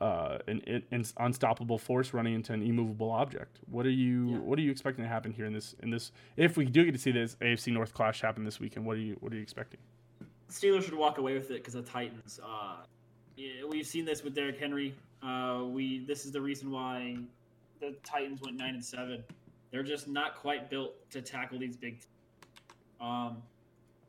[0.00, 3.58] uh, an, an unstoppable force running into an immovable object.
[3.70, 4.38] What are you yeah.
[4.38, 6.12] What are you expecting to happen here in this in this?
[6.36, 9.00] If we do get to see this AFC North clash happen this weekend, what are
[9.00, 9.80] you What are you expecting?
[10.50, 12.38] Steelers should walk away with it because the Titans.
[12.44, 12.76] Uh,
[13.36, 17.16] yeah, we've seen this with Derrick Henry uh, we this is the reason why
[17.80, 19.24] the Titans went nine and seven.
[19.70, 22.00] They're just not quite built to tackle these big.
[23.00, 23.42] Um,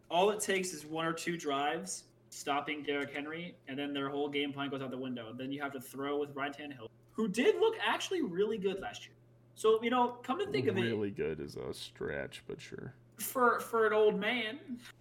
[0.10, 4.30] all it takes is one or two drives stopping Derrick Henry, and then their whole
[4.30, 5.34] game plan goes out the window.
[5.36, 9.06] Then you have to throw with Ryan Tannehill, who did look actually really good last
[9.06, 9.16] year.
[9.56, 12.62] So you know, come to think really of it, really good is a stretch, but
[12.62, 12.94] sure.
[13.18, 14.60] For for an old man.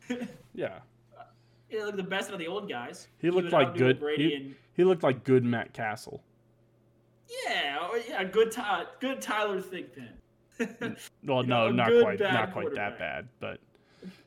[0.54, 0.78] yeah.
[1.18, 1.24] Uh,
[1.68, 3.08] he looked the best of the old guys.
[3.18, 4.02] He, he looked like good.
[4.16, 6.22] He, and, he, looked like good Matt Cassel.
[7.28, 10.08] Yeah, oh, yeah, good Ty, good Tyler Thigpen.
[11.24, 13.58] well, no, know, not quite, not quite that bad, but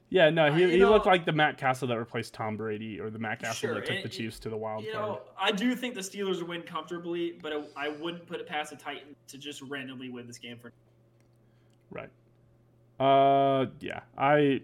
[0.10, 3.10] yeah, no, he, he know, looked like the Matt Cassel that replaced Tom Brady, or
[3.10, 5.06] the Matt Cassel sure, that took the Chiefs to the wild you card.
[5.06, 8.72] Know, I do think the Steelers win comfortably, but I, I wouldn't put it past
[8.72, 10.72] the Titans to just randomly win this game for.
[11.92, 12.10] Right.
[13.00, 14.62] Uh, yeah, I,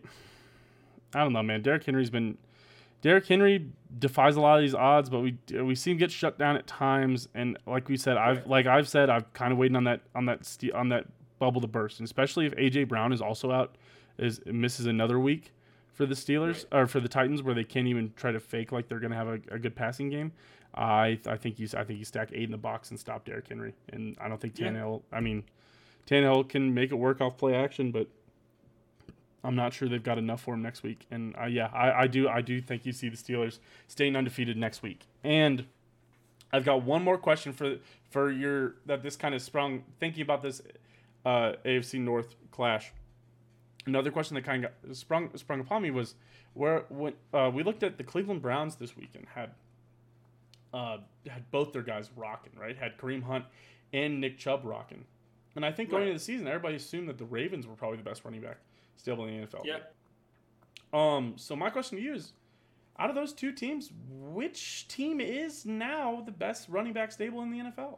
[1.13, 1.61] I don't know, man.
[1.61, 2.37] Derrick Henry's been
[3.05, 3.67] Derrick Henry
[3.99, 6.65] defies a lot of these odds, but we we see him get shut down at
[6.65, 7.27] times.
[7.35, 10.25] And like we said, I've like I've said, I've kind of waiting on that on
[10.25, 11.05] that on that
[11.37, 13.75] bubble to burst, and especially if AJ Brown is also out,
[14.17, 15.53] is misses another week
[15.93, 18.87] for the Steelers or for the Titans, where they can't even try to fake like
[18.87, 20.31] they're going to have a, a, good passing game.
[20.73, 23.47] I I think you I think you stack eight in the box and stop Derrick
[23.47, 25.01] Henry, and I don't think Tannehill.
[25.11, 25.17] Yeah.
[25.17, 25.43] I mean,
[26.07, 28.07] Tannehill can make it work off play action, but
[29.45, 31.05] I'm not sure they've got enough for him next week.
[31.11, 34.57] And uh, yeah, I, I do I do think you see the Steelers staying undefeated
[34.57, 35.07] next week.
[35.23, 35.65] And
[36.51, 37.77] I've got one more question for
[38.09, 40.61] for your that this kind of sprung thinking about this
[41.25, 42.91] uh, AFC North clash.
[43.85, 46.15] Another question that kind of sprung sprung upon me was
[46.53, 49.51] where when uh, we looked at the Cleveland Browns this weekend had
[50.73, 50.97] uh,
[51.27, 53.45] had both their guys rocking right had Kareem Hunt
[53.93, 55.05] and Nick Chubb rocking,
[55.55, 56.07] and I think going Right.
[56.09, 58.57] into the season everybody assumed that the Ravens were probably the best running back
[58.97, 59.61] stable in the NFL.
[59.65, 59.77] Yeah.
[60.93, 61.33] Um.
[61.37, 62.33] So my question to you is,
[62.97, 67.51] out of those two teams, which team is now the best running back stable in
[67.51, 67.97] the NFL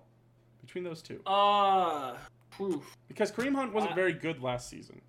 [0.62, 1.22] between those two?
[1.26, 2.16] Uh,
[2.60, 2.96] oof.
[3.08, 5.02] Because Kareem Hunt wasn't I- very good last season,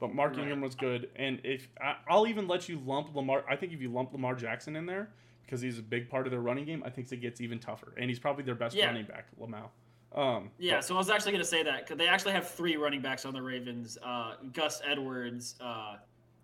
[0.00, 0.40] but Mark Right.
[0.40, 1.10] Ingram was good.
[1.16, 4.34] And if I, I'll even let you lump Lamar, I think if you lump Lamar
[4.34, 5.10] Jackson in there
[5.44, 7.94] because he's a big part of their running game, I think it gets even tougher.
[7.96, 8.86] And he's probably their best Yeah.
[8.86, 9.70] running back, Lamar.
[10.14, 12.48] Um, Yeah, but- so I was actually going to say that because they actually have
[12.48, 15.96] three running backs on the Ravens: uh, Gus Edwards, uh,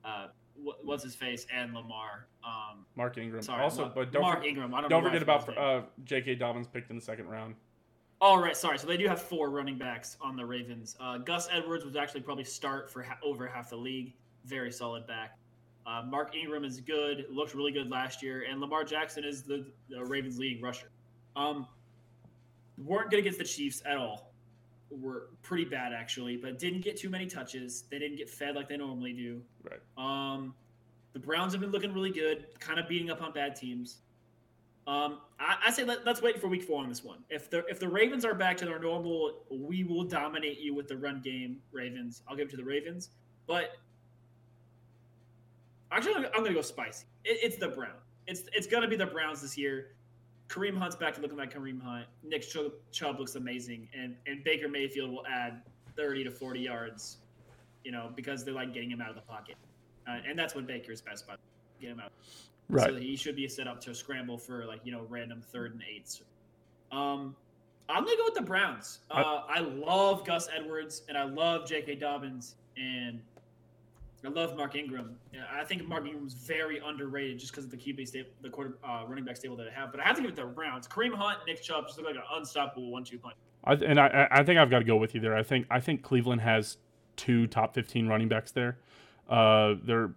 [0.04, 0.28] uh,
[0.82, 2.26] what's his face, and Lamar.
[2.44, 3.42] Um, Mark Ingram.
[3.42, 4.74] sorry, also, but don't Mark Ingram.
[4.74, 6.34] I don't, don't know why I forget about uh, J.K.
[6.34, 7.54] Dobbins picked in the second round.
[8.26, 8.78] Oh right, sorry.
[8.78, 10.96] So they do have four running backs on the Ravens.
[10.98, 14.14] Uh, Gus Edwards would actually probably start for ha- over half the league.
[14.46, 15.36] Very solid back.
[15.86, 17.26] Uh, Mark Ingram is good.
[17.30, 20.86] Looked really good last year, and Lamar Jackson is the, the Ravens' leading rusher.
[21.36, 21.68] Um,
[22.82, 24.32] weren't good against the Chiefs at all.
[24.90, 27.84] Were pretty bad actually, but didn't get too many touches.
[27.90, 29.42] They didn't get fed like they normally do.
[29.62, 29.80] Right.
[29.98, 30.54] Um,
[31.12, 33.98] the Browns have been looking really good, kind of beating up on bad teams.
[34.86, 37.18] Um, I, I say let, let's wait for week four on this one.
[37.30, 40.88] If the if the Ravens are back to their normal, we will dominate you with
[40.88, 41.58] the run game.
[41.72, 43.10] Ravens, I'll give it to the Ravens.
[43.46, 43.76] But
[45.90, 47.06] actually, I'm, I'm gonna go spicy.
[47.24, 48.02] It, it's the Browns.
[48.26, 49.88] It's it's gonna be the Browns this year.
[50.48, 52.06] Kareem Hunt's back to looking like Kareem Hunt.
[52.22, 55.62] Nick Chubb, Chubb looks amazing, and and Baker Mayfield will add
[55.96, 57.18] 30 to 40 yards.
[57.84, 59.56] You know because they like getting him out of the pocket,
[60.06, 61.36] uh, and that's what Baker's best by
[61.80, 62.12] get him out.
[62.86, 65.82] So he should be set up to scramble for like you know random third and
[65.90, 66.22] eights.
[66.92, 67.34] Um,
[67.88, 69.00] I'm gonna go with the Browns.
[69.10, 71.96] I- Uh, I love Gus Edwards and I love J.K.
[71.96, 73.20] Dobbins and
[74.24, 75.18] I love Mark Ingram.
[75.52, 79.04] I think Mark Ingram's very underrated just because of the QB stable, the quarter uh,
[79.06, 79.90] running back stable that I have.
[79.90, 80.88] But I have to give it to the Browns.
[80.88, 83.36] Kareem Hunt, Nick Chubb just look like an unstoppable one-two punch.
[83.64, 85.36] I, and I, I think I've got to go with you there.
[85.36, 86.78] I think I think Cleveland has
[87.16, 88.78] two top 15 running backs there.
[89.28, 90.12] Uh, they're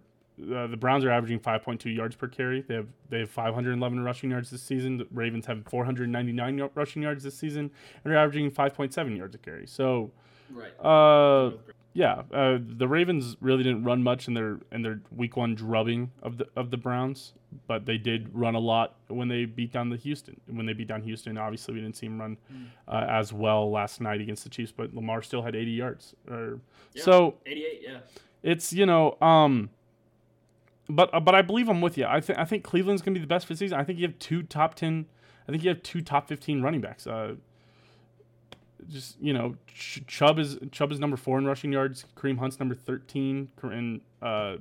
[0.54, 2.62] uh, the Browns are averaging 5.2 yards per carry.
[2.62, 4.98] They have they have 511 rushing yards this season.
[4.98, 7.70] The Ravens have 499 y- rushing yards this season,
[8.04, 9.66] and they're averaging 5.7 yards a carry.
[9.66, 10.10] So,
[10.50, 10.72] Right.
[10.84, 11.52] uh,
[11.94, 16.10] yeah, uh, the Ravens really didn't run much in their in their week one drubbing
[16.22, 17.32] of the of the Browns,
[17.66, 20.40] but they did run a lot when they beat down the Houston.
[20.46, 22.36] When they beat down Houston, obviously we didn't see them run
[22.86, 26.14] uh, as well last night against the Chiefs, but Lamar still had 80 yards.
[26.30, 26.60] Or,
[26.94, 27.02] Yeah.
[27.02, 27.80] So 88.
[27.82, 27.98] Yeah.
[28.42, 29.70] it's you know, um,
[30.88, 32.06] but uh, but I believe I'm with you.
[32.06, 33.78] I think I think Cleveland's gonna be the best for the season.
[33.78, 35.06] I think you have two top 10.
[35.46, 37.06] I think you have two top 15 running backs.
[37.06, 37.36] Uh,
[38.88, 42.04] just you know, Ch- Chubb is Chubb is number four in rushing yards.
[42.16, 44.56] Kareem Hunt's number 13, and uh,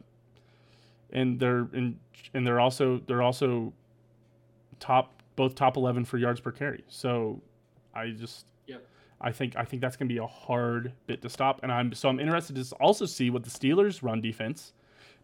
[1.12, 1.98] and they're and
[2.34, 3.74] and they're also they're also
[4.80, 6.84] top both top 11 for yards per carry.
[6.88, 7.42] So
[7.94, 8.86] I just Yep.
[9.22, 11.94] I think I think that's going to be a hard bit to stop, and I'm
[11.94, 14.74] so I'm interested to also see what the Steelers' run defense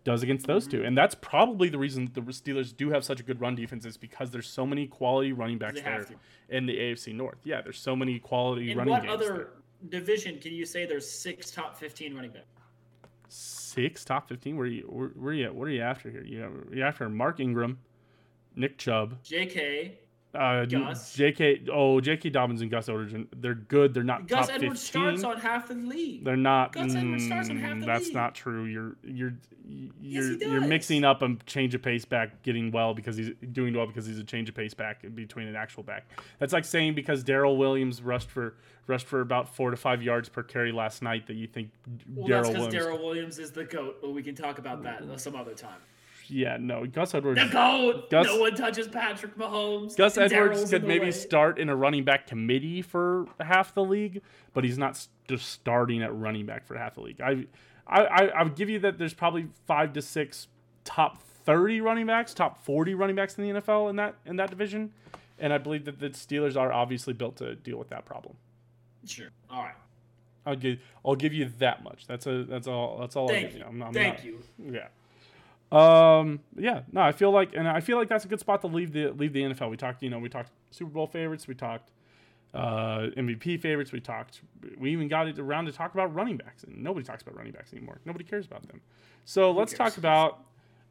[0.03, 3.23] does against those two, and that's probably the reason the Steelers do have such a
[3.23, 6.05] good run defense is because there's so many quality running backs there
[6.49, 7.37] in the AFC North.
[7.43, 9.47] Yeah, there's so many quality In running what other there.
[9.89, 12.45] division can you say there's six top 15 running backs?
[13.29, 14.57] Six top fifteen.
[14.57, 16.23] Where you where, where you what are you after here?
[16.23, 17.79] You you after Mark Ingram,
[18.55, 19.97] Nick Chubb, J.K.
[20.35, 21.13] uh, Gus.
[21.13, 21.63] J.K.
[21.71, 22.29] Oh, J.K.
[22.29, 23.13] Dobbins and Gus Edwards.
[23.37, 23.93] They're good.
[23.93, 25.17] They're not Gus top Edwards 15.
[25.17, 26.23] starts on half the league.
[26.23, 26.71] They're not.
[26.71, 28.15] Gus Edwards starts in half mm, the that's league.
[28.15, 28.65] not true.
[28.65, 29.33] You're you're
[30.01, 33.75] you're he you're mixing up a change of pace back getting well because he's doing
[33.75, 36.05] well because he's a change of pace back in between an actual back.
[36.39, 38.55] That's like saying because Darrel Williams rushed for
[38.87, 41.69] rushed for about four to five yards per carry last night that you think
[42.09, 42.73] Well, that's Darrel Williams.
[42.73, 45.79] Darrel Williams is the goat, but we can talk about that some other time.
[46.27, 47.39] Yeah, no, Gus Edwards.
[47.41, 48.09] The goat.
[48.09, 49.95] Gus- no one touches Patrick Mahomes.
[49.97, 51.11] Gus Edwards Darrel's could maybe way.
[51.11, 54.21] start in a running back committee for half the league,
[54.53, 57.21] but he's not just starting at running back for half the league.
[57.21, 57.45] I,
[57.87, 60.47] I, I, I would give you that there's probably five to six
[60.85, 64.49] top 30 running backs, top 40 running backs in the NFL in that in that
[64.49, 64.93] division,
[65.39, 68.35] and I believe that the Steelers are obviously built to deal with that problem.
[69.05, 69.27] Sure.
[69.49, 69.75] All right.
[70.45, 72.05] I'll give I'll give you that much.
[72.07, 73.59] That's a that's all that's all I'll give you.
[73.59, 73.65] you.
[73.65, 74.39] I'm, I'm Thank not- you.
[74.71, 74.87] yeah.
[75.75, 76.39] Um.
[76.55, 76.81] Yeah.
[76.91, 77.01] No.
[77.01, 79.33] I feel like, and I feel like that's a good spot to leave the leave
[79.33, 79.69] the NFL.
[79.69, 81.47] We talked, you know, we talked Super Bowl favorites.
[81.47, 81.91] We talked
[82.53, 83.91] uh, MVP favorites.
[83.91, 84.41] We talked.
[84.77, 87.51] We even got it around to talk about running backs, and nobody talks about running
[87.51, 87.99] backs anymore.
[88.05, 88.81] Nobody cares about them.
[89.25, 89.93] So let's cares?
[89.93, 90.39] talk about.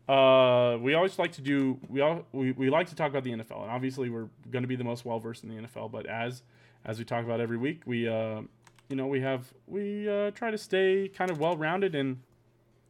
[0.08, 1.78] Uh, we always like to do.
[1.88, 4.68] We all we, we like to talk about the NFL, and obviously we're going to
[4.68, 5.92] be the most well versed in the NFL.
[5.92, 6.42] But as
[6.84, 8.42] as we talk about every week, we uh,
[8.88, 12.18] you know we have we uh, try to stay kind of well rounded, and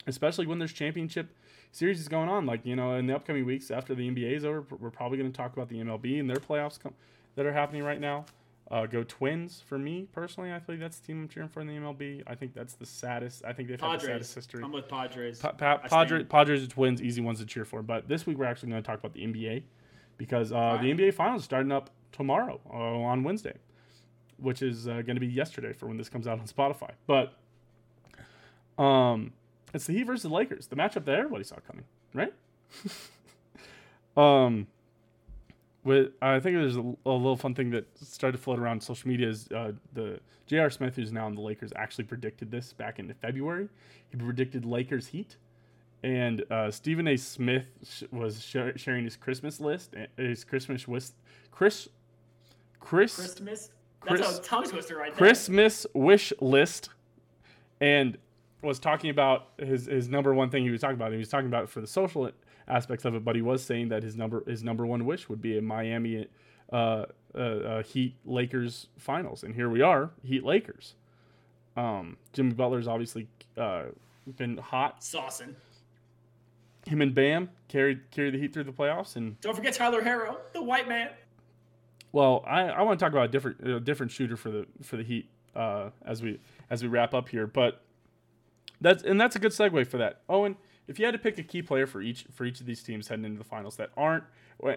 [0.07, 1.37] especially when there's championship
[1.73, 2.47] series is going on.
[2.47, 5.31] Like you know, in the upcoming weeks after the NBA is over, we're probably going
[5.31, 6.95] to talk about the MLB and their playoffs com-
[7.35, 8.27] that are happening right now.
[8.71, 10.51] Uh, go Twins for me personally.
[10.53, 12.23] I think that's the team I'm cheering for in the MLB.
[12.27, 13.45] I think that's the saddest.
[13.45, 14.63] I think they've had the saddest history.
[14.63, 15.41] I'm with Padres.
[15.41, 16.27] Pa- pa- Padres.
[16.29, 17.83] Padres, and Twins, easy ones to cheer for.
[17.83, 19.65] But this week we're actually going to talk about the NBA
[20.17, 23.55] because uh, the NBA finals are starting up tomorrow uh, on Wednesday,
[24.39, 26.93] which is uh, going to be yesterday for when this comes out on Spotify.
[27.07, 27.35] But
[28.83, 29.33] um,
[29.73, 31.85] it's the Heat versus the Lakers, the matchup that everybody saw coming,
[32.15, 32.33] right?
[34.17, 34.67] um,
[35.85, 39.09] with I think there's a, a little fun thing that started to float around social
[39.09, 40.71] media is uh, the J.R.
[40.71, 43.69] Smith, who's now in the Lakers, actually predicted this back in February.
[44.11, 45.37] He predicted Lakers Heat,
[46.03, 47.17] and uh, Stephen A.
[47.17, 51.07] Smith sh- was sh- sharing his Christmas list, uh, his Christmas wish,
[51.51, 51.89] Chris,
[52.81, 53.71] Chris, Christmas.
[54.01, 55.17] Chris- That's a tongue twister right there.
[55.17, 56.91] Christmas wish list,
[57.81, 58.19] and
[58.63, 61.13] was talking about his his number one thing he was talking about.
[61.13, 62.31] He was talking about it for the social
[62.69, 65.43] aspects of it, but he was saying that his number his number one wish would
[65.43, 66.27] be a Miami
[66.73, 70.95] uh, uh, uh, Heat Lakers finals, and here we are, Heat Lakers.
[71.77, 73.85] Um, Jimmy Butler's obviously uh,
[74.37, 75.01] been hot.
[75.01, 75.55] Saucing.
[76.87, 80.37] Him and Bam carried carried the Heat through the playoffs, and Don't forget Tyler Herro,
[80.53, 81.11] the white man.
[82.13, 84.97] Well, I, I want to talk about a different a different shooter for the for
[84.97, 86.41] the Heat uh, as we
[86.71, 87.83] as we wrap up here, but
[88.83, 90.21] that's and that's a good segue for that.
[90.29, 90.57] Owen,
[90.89, 93.09] if you had to pick a key player for each for each of these teams
[93.09, 94.25] heading into the finals that aren't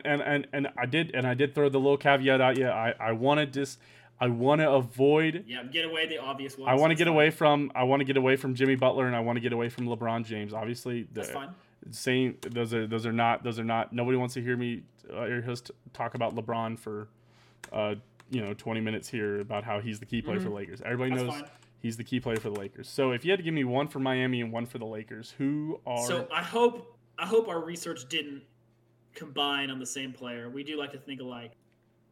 [0.04, 2.58] and and and I did and I did throw the little caveat out.
[2.58, 3.80] Yeah, I I want to just
[4.20, 5.44] I want to avoid.
[5.48, 6.70] Yeah, get away the obvious ones.
[6.70, 7.14] I want to get fine.
[7.14, 9.54] away from I want to get away from Jimmy Butler and I want to get
[9.54, 10.54] away from LeBron James.
[10.54, 11.50] Obviously, the, That's fine.
[11.92, 14.84] saying those are those are not those are not nobody wants to hear me
[15.14, 15.62] uh, hear us
[15.94, 17.08] talk about LeBron for
[17.74, 17.96] uh
[18.32, 20.82] you know 20 minutes here about how he's the key player for Lakers.
[20.84, 21.28] Everybody Mm-hmm.
[21.28, 21.60] That's knows fine.
[21.86, 22.90] He's the key player for the Lakers.
[22.90, 25.36] So if you had to give me one for Miami and one for the Lakers,
[25.38, 28.42] who are So I hope I hope our research didn't
[29.14, 30.50] combine on the same player.
[30.50, 31.52] We do like to think alike.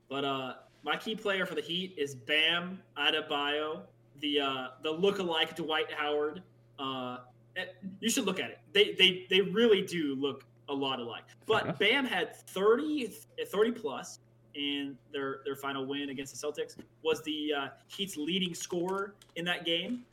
[0.10, 3.82] But uh my key player for the Heat is Bam Adebayo,
[4.20, 6.44] the uh the look-alike Dwight Howard.
[6.78, 7.18] Uh
[7.56, 7.66] eh,
[8.00, 8.60] you should look at it.
[8.74, 11.24] They they they really do look a lot alike.
[11.48, 11.80] But.
[11.80, 13.12] Bam had 30
[13.48, 14.20] 30 plus
[14.56, 16.76] in their their final win against the Celtics.
[17.04, 20.04] Was the uh, Heat's leading scorer in that game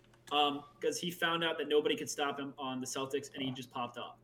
[0.80, 3.70] because he found out that nobody could stop him on the Celtics and he just
[3.72, 4.14] popped off.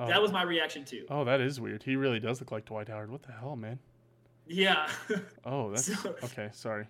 [0.00, 1.06] oh, That was my reaction too.
[1.08, 1.82] oh that is weird.
[1.84, 3.10] He really does look like Dwight Howard.
[3.10, 3.78] What the hell, man?
[4.46, 4.88] Yeah,
[5.44, 6.50] Oh, that's So- okay.
[6.52, 6.86] Sorry.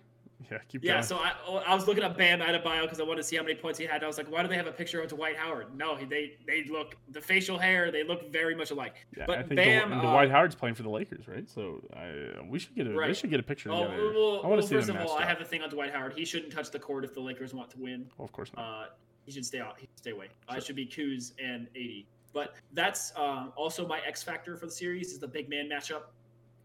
[0.51, 0.93] Yeah, keep yeah.
[0.93, 1.03] going.
[1.03, 3.43] So I oh, I was looking up Bam Adebayo because I wanted to see how
[3.43, 4.03] many points he had.
[4.03, 5.75] I was like, why do they have a picture of Dwight Howard?
[5.75, 7.91] No, they they look the facial hair.
[7.91, 8.95] They look very much alike.
[9.17, 11.49] yeah, but I think Bam, the, uh, Dwight Howard's playing for the Lakers, right?
[11.49, 14.11] So I, we should get a they should get a picture Oh, together.
[14.13, 15.69] well, I want well, to see first of all, matched I have a thing on
[15.69, 16.13] Dwight Howard.
[16.13, 18.05] He shouldn't touch the court if the Lakers want to win.
[18.17, 18.61] Well, of course not.
[18.63, 18.85] Uh,
[19.25, 19.75] he should stay out.
[19.79, 20.27] He should stay away.
[20.49, 22.05] Uh, it should be Kuz and AD.
[22.33, 26.03] But that's um, also my X factor for the series is the big man matchup,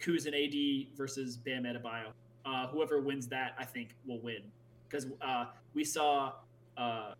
[0.01, 2.12] Kuz and AD versus Bam Adebayo.
[2.45, 4.43] Uh, whoever wins that, I think, will win
[4.89, 6.33] because uh, we saw
[6.77, 7.12] uh,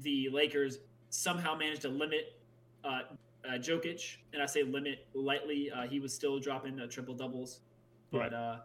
[0.00, 0.78] the Lakers
[1.10, 2.40] somehow manage to limit
[2.82, 3.02] uh,
[3.46, 5.70] uh, Jokic, and I say limit lightly.
[5.70, 7.60] Uh, he was still dropping uh, triple doubles,
[8.10, 8.32] but Right.
[8.32, 8.56] uh,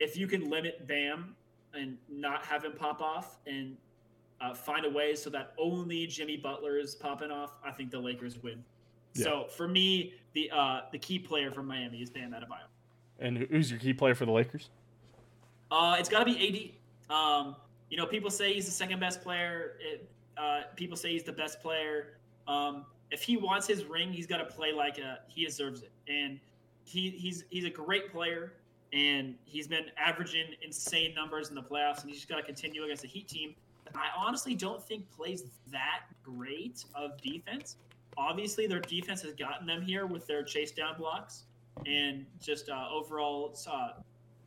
[0.00, 1.34] if you can limit Bam
[1.74, 3.76] and not have him pop off and
[4.40, 7.98] uh, find a way so that only Jimmy Butler is popping off, I think the
[7.98, 8.64] Lakers win.
[9.14, 9.24] Yeah.
[9.24, 12.68] So for me, the uh, the key player from Miami is Bam Adebayo.
[13.18, 14.70] And who's your key player for the Lakers?
[15.70, 16.74] Uh, it's got to be
[17.10, 17.14] AD.
[17.14, 17.56] Um,
[17.90, 19.74] you know, people say he's the second best player.
[19.80, 22.18] It, uh, people say he's the best player.
[22.46, 25.90] Um, if he wants his ring, he's got to play like a, he deserves it.
[26.06, 26.38] And
[26.84, 28.54] he, he's he's a great player,
[28.92, 32.84] and he's been averaging insane numbers in the playoffs, and he's just got to continue
[32.84, 33.54] against the Heat team.
[33.94, 37.76] I honestly don't think plays that great of defense.
[38.16, 41.44] Obviously, their defense has gotten them here with their chase down blocks
[41.86, 43.90] and just uh, overall uh,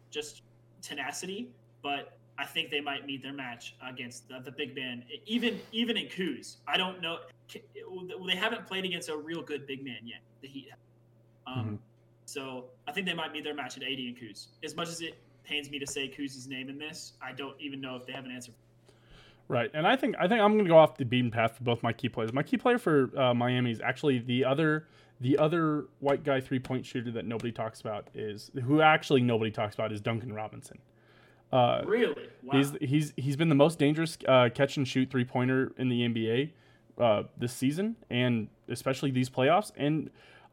[0.10, 0.42] just
[0.82, 1.50] tenacity,
[1.82, 5.04] but I think they might meet their match against the, the big man.
[5.26, 7.20] Even even in Kuz, I don't know.
[8.28, 10.20] They haven't played against a real good big man yet.
[10.42, 10.70] The Heat,
[11.46, 11.80] um, Mhm.
[12.26, 14.48] so I think they might meet their match at AD and Kuz.
[14.64, 17.82] As much as it pains me to say Kuz's name in this, I don't even
[17.82, 18.54] know if they have an answer.
[19.48, 21.64] Right, and I think I think I'm going to go off the beaten path for
[21.66, 22.32] both my key players.
[22.32, 24.88] My key player for uh, Miami is actually the other
[25.22, 29.52] the other white guy three point shooter that nobody talks about is who actually nobody
[29.52, 30.80] talks about is Duncan Robinson.
[31.52, 32.30] Uh, Really?
[32.44, 32.58] Wow.
[32.58, 36.02] He's he's he's been the most dangerous uh, catch and shoot three pointer in the
[36.08, 36.52] NBA
[36.98, 39.72] uh, this season, and especially these playoffs.
[39.78, 40.10] And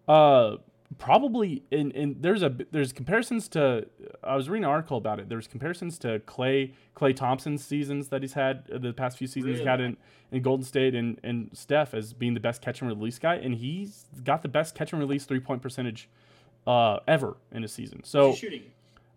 [0.07, 0.57] uh,
[0.97, 3.87] probably in, in there's a there's comparisons to
[4.25, 5.29] I was reading an article about it.
[5.29, 9.59] There's comparisons to Klay Klay Thompson's seasons that he's had uh, the past few seasons
[9.59, 9.97] he's had in,
[10.33, 13.55] in Golden State and and Steph as being the best catch and release guy, and
[13.57, 16.09] he's got the best catch and release three point percentage
[16.67, 18.03] uh, ever in a season.
[18.05, 18.63] So shooting.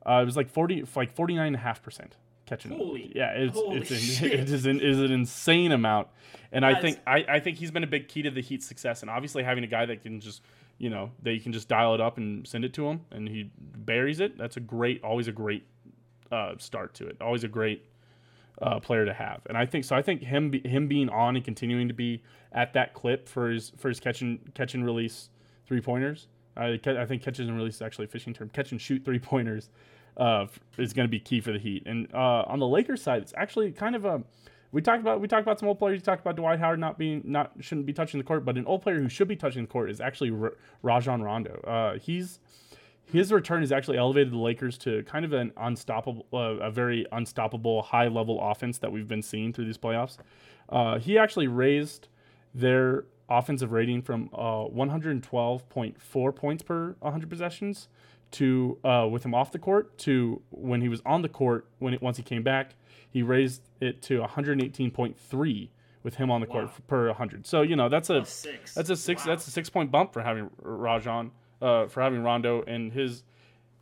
[0.06, 2.72] uh, it was like forty, like forty nine and a half percent catching.
[2.72, 6.10] Holy- yeah, it's holy it's an, it is an, is an insane amount,
[6.52, 8.66] and I That's- think I, I think he's been a big key to the Heat's
[8.66, 10.42] success, and obviously having a guy that can just
[10.82, 13.30] you know that you can just dial it up and send it to him, and
[13.30, 14.36] he buries it.
[14.36, 15.68] That's a great, always a great
[16.32, 17.18] uh, start to it.
[17.22, 17.86] Always a great
[18.60, 19.96] uh, player to have, and I think so.
[19.96, 23.72] I think him him being on and continuing to be at that clip for his
[23.78, 25.30] for his catch and catch and release
[25.68, 26.28] three pointers.
[26.58, 28.50] I, I think catches and release is actually a fishing term.
[28.50, 29.70] Catch and shoot three pointers
[30.18, 30.48] uh,
[30.78, 31.84] is going to be key for the Heat.
[31.86, 34.24] And uh, on the Lakers side, it's actually kind of a
[34.72, 35.98] we talked about we talked about some old players.
[35.98, 38.66] We talked about Dwight Howard not being not shouldn't be touching the court, but an
[38.66, 41.62] old player who should be touching the court is actually R- Rajon Rondo.
[41.66, 42.40] Uh, he's
[43.12, 47.06] his return has actually elevated the Lakers to kind of an unstoppable, uh, a very
[47.12, 50.18] unstoppable high level offense that we've been seeing through these playoffs.
[50.70, 52.08] Uh, he actually raised
[52.56, 57.90] their offensive rating from uh, 112.4 points per 100 possessions
[58.32, 61.94] to uh, with him off the court to when he was on the court when
[61.94, 62.76] it, once he came back
[63.12, 65.70] he raised it to 118.3
[66.04, 66.72] with him on the court Wow.
[66.76, 68.74] f- per 100 so you know that's a Plus six.
[68.74, 69.32] that's a six Wow.
[69.34, 71.32] that's a six point bump for having Rajon
[71.62, 73.24] uh, for having Rondo and his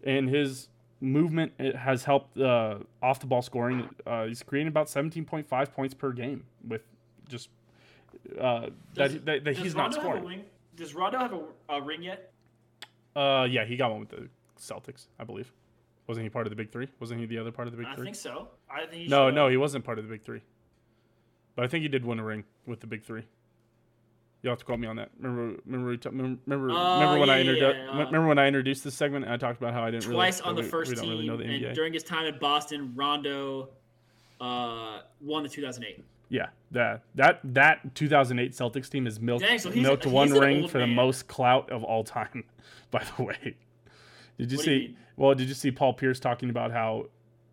[0.04, 0.68] and his
[1.00, 5.94] movement it has helped uh, off the ball scoring uh, he's creating about 17.5 points
[5.94, 6.82] per game with
[7.30, 7.50] just
[8.40, 10.44] uh, Does- that, that, that Does he's not Rondo a scoring?
[10.76, 11.42] Does Rondo have a,
[11.76, 12.32] a ring yet?
[13.16, 14.28] uh yeah he got one with the
[14.60, 15.52] Celtics I believe
[16.10, 17.88] wasn't he part of the big three wasn't he the other part of the big
[17.88, 18.50] I three think so.
[18.70, 20.42] I think he no no he wasn't part of the big three
[21.56, 23.24] but I think he did win a ring with the big three
[24.42, 25.10] You'll have to quote me on that.
[25.20, 26.10] Remember, remember,
[26.46, 27.76] remember, Uh, remember when I introduced.
[27.78, 30.06] yeah, uh, remember when I introduced this segment and I talked about how I didn't
[30.06, 31.66] twice really, on the we- first we team, really know the NBA.
[31.68, 33.68] and during his time at Boston, Rondo
[34.40, 36.06] uh, won the 2008.
[36.30, 40.70] Yeah, that that that 2008 Celtics team is milked Dang, so milked he's one ring
[40.70, 42.46] for the most clout of all time.
[42.92, 43.58] By the way,
[44.40, 44.88] did you What you see?
[44.88, 44.98] mean?
[45.18, 47.06] well, did you see Paul Pierce talking about how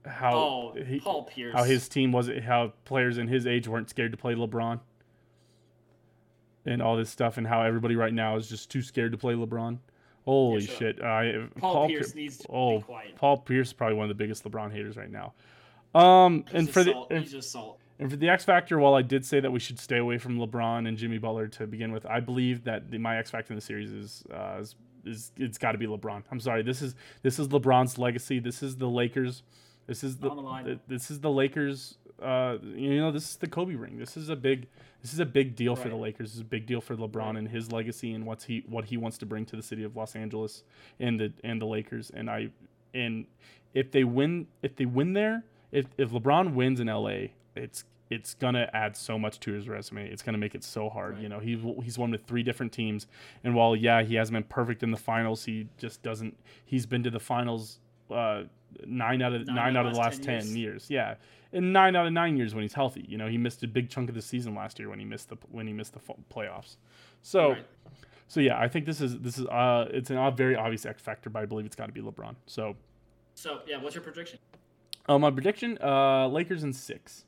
[0.06, 1.52] how Oh, he- Paul Pierce.
[1.54, 4.80] how his team was how players in his age weren't scared to play LeBron
[6.64, 9.34] and all this stuff, and how everybody right now is just too scared to play
[9.34, 9.78] LeBron.
[10.24, 10.78] Holy shut up.
[10.78, 11.02] shit!
[11.02, 13.14] I, Paul, Pier- Pierce needs to oh, be quiet.
[13.16, 15.34] Paul Pierce is probably one of the biggest LeBron haters right now.
[15.94, 17.78] Um, He's and for the and- he's just salt.
[18.00, 20.38] and for the X Factor, while I did say that we should stay away from
[20.38, 23.56] LeBron and Jimmy Butler to begin with, I believe that the, my X Factor in
[23.56, 24.74] the series is uh, is,
[25.06, 26.22] is it's got to be LeBron.
[26.30, 28.38] I'm sorry, this is this is LeBron's legacy.
[28.38, 29.42] This is the Lakers.
[29.86, 31.96] This is the, the this is the Lakers.
[32.20, 33.98] Uh, you know, this is the Kobe ring.
[33.98, 34.66] This is a big
[35.02, 36.30] this is a big deal for the Lakers.
[36.30, 37.36] This is a big deal for LeBron Right.
[37.36, 39.96] and his legacy and what's he what he wants to bring to the city of
[39.96, 40.64] Los Angeles
[40.98, 42.10] and the and the Lakers.
[42.10, 42.48] And I
[42.94, 43.26] and
[43.74, 48.34] if they win if they win there, if if LeBron wins in LA, it's it's
[48.34, 50.08] gonna add so much to his resume.
[50.08, 51.14] It's gonna make it so hard.
[51.14, 51.22] Right.
[51.22, 53.06] You know, he's he's won with three different teams,
[53.42, 56.36] and while yeah, he hasn't been perfect in the finals, he just doesn't.
[56.64, 57.78] He's been to the finals
[58.10, 58.44] uh,
[58.86, 60.56] nine out of nine, out of the last 10 ten years.
[60.56, 60.86] years.
[60.90, 61.14] Yeah,
[61.52, 63.04] and nine out of nine years when he's healthy.
[63.08, 65.28] You know, he missed a big chunk of the season last year when he missed
[65.28, 66.00] the when he missed the
[66.32, 66.76] playoffs.
[67.22, 67.50] So.
[67.50, 67.66] Right.
[68.28, 71.00] So yeah, I think this is this is uh it's an uh, very obvious X
[71.00, 72.34] factor, but I believe it's got to be LeBron.
[72.46, 72.74] So,
[73.36, 74.40] So yeah, what's your prediction?
[75.08, 77.24] uh, my prediction: uh, Lakers in six.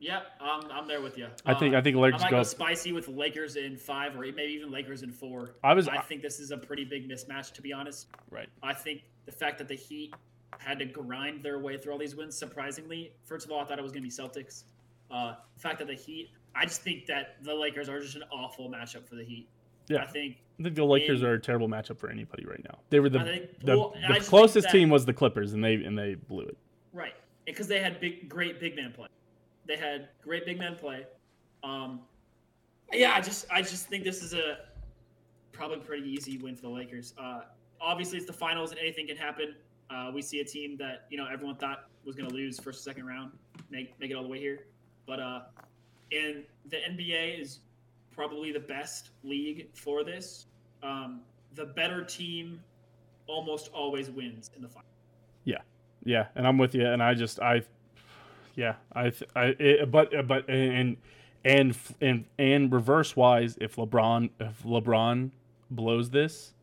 [0.00, 1.26] Yeah, I'm, I'm there with you.
[1.44, 2.36] I think Uh, I think I Lakers might go.
[2.38, 5.56] go spicy with Lakers in five, or maybe even Lakers in four.
[5.64, 8.06] I was I think this is a pretty big mismatch, to be honest.
[8.30, 8.48] right.
[8.62, 10.14] I think the fact that the Heat
[10.58, 13.12] had to grind their way through all these wins, surprisingly.
[13.24, 14.64] First of all, I thought it was going to be Celtics.
[15.10, 18.24] Uh, the fact that the Heat, I just think that the Lakers are just an
[18.30, 19.48] awful matchup for the Heat.
[19.88, 20.02] Yeah.
[20.02, 22.78] I think I think the Lakers in- are a terrible matchup for anybody right now.
[22.90, 25.74] They were the think- the, well, the closest that- team was the Clippers, and they
[25.74, 26.56] and they blew it.
[26.92, 27.14] right
[27.46, 29.08] because they had big, great big man play.
[29.68, 31.06] They had great big men play.
[31.62, 32.00] Um,
[32.92, 34.58] yeah, I just, I just think this is a
[35.52, 37.14] probably pretty easy win for the Lakers.
[37.18, 37.42] Uh,
[37.80, 39.54] obviously, it's the finals, and anything can happen.
[39.90, 42.82] Uh, we see a team that you know everyone thought was going to lose first
[42.82, 43.32] second round,
[43.70, 44.60] make make it all the way here.
[45.06, 45.40] But uh,
[46.12, 47.60] and the NBA is
[48.10, 50.46] probably the best league for this.
[50.82, 51.20] Um,
[51.54, 52.60] the better team
[53.26, 54.88] almost always wins in the final.
[55.44, 55.58] Yeah,
[56.04, 56.86] yeah, and I'm with you.
[56.86, 57.62] And I just I,
[58.58, 60.96] yeah, I th- I it, but but and
[61.44, 65.30] and and and reverse wise, if LeBron if LeBron
[65.70, 66.54] blows this,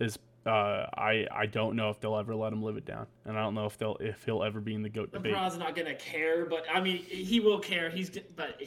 [0.00, 3.36] is uh, I I don't know if they'll ever let him live it down, and
[3.36, 5.34] I don't know if they'll if he'll ever be in the goat debate.
[5.34, 7.90] LeBron's not gonna care, but I mean, he will care.
[7.90, 8.58] He's but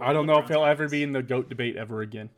[0.00, 2.30] I don't know if he'll ever be in the goat debate ever again.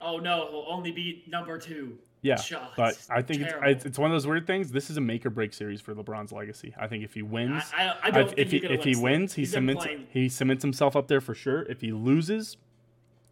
[0.00, 1.98] Oh no, he'll only be number two.
[2.24, 2.38] Yeah,
[2.74, 3.68] but I think it's, terrible.
[3.70, 4.72] it's it's one of those weird things.
[4.72, 6.74] This is a make or break series for LeBron's legacy.
[6.80, 8.96] I think if he wins, I, I, I don't I've- think if he if he
[8.96, 11.62] wins, he cements playing- he cements himself up there for sure.
[11.64, 12.56] If he loses,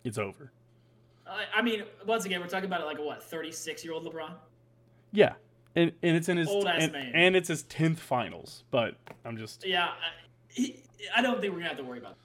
[0.05, 0.53] it's over.
[1.27, 4.33] I, I mean, once again, we're talking about like a what, thirty-six year old LeBron?
[5.11, 5.33] Yeah,
[5.75, 7.13] and and it's in his Old-ass and, man.
[7.15, 8.65] and it's his tenth finals.
[8.71, 9.93] But I'm just Yeah, I,
[10.49, 10.83] he,
[11.17, 12.13] I don't think we're gonna have to worry about.
[12.13, 12.19] It.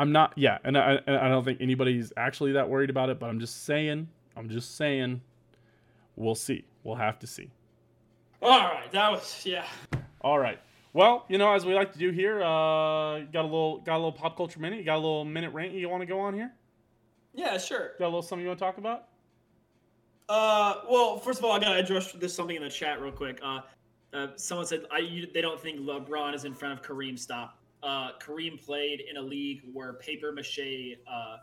[0.00, 3.18] I'm not yeah, and I and I don't think anybody's actually that worried about it.
[3.18, 5.20] But I'm just saying, I'm just saying,
[6.16, 6.64] we'll see.
[6.82, 7.50] We'll have to see.
[8.42, 9.66] All right, that was yeah.
[10.20, 10.58] All right.
[10.92, 13.98] Well, you know, as we like to do here, uh, got a little got a
[13.98, 14.78] little pop culture minute.
[14.78, 16.52] You got a little minute rant you want to go on here?
[17.34, 17.92] Yeah, sure.
[17.98, 19.08] Got a little something you want to talk about?
[20.28, 23.38] Uh, well, first of all, I gotta address this something in the chat real quick.
[23.42, 23.60] Uh,
[24.12, 27.18] uh someone said I you, they don't think LeBron is in front of Kareem.
[27.18, 27.58] Stop.
[27.82, 31.36] Uh, Kareem played in a league where paper mache uh,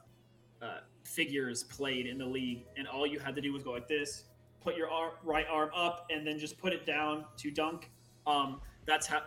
[0.62, 3.88] uh, figures played in the league, and all you had to do was go like
[3.88, 4.26] this,
[4.64, 7.90] put your arm, right arm up, and then just put it down to dunk.
[8.26, 9.22] Um, that's how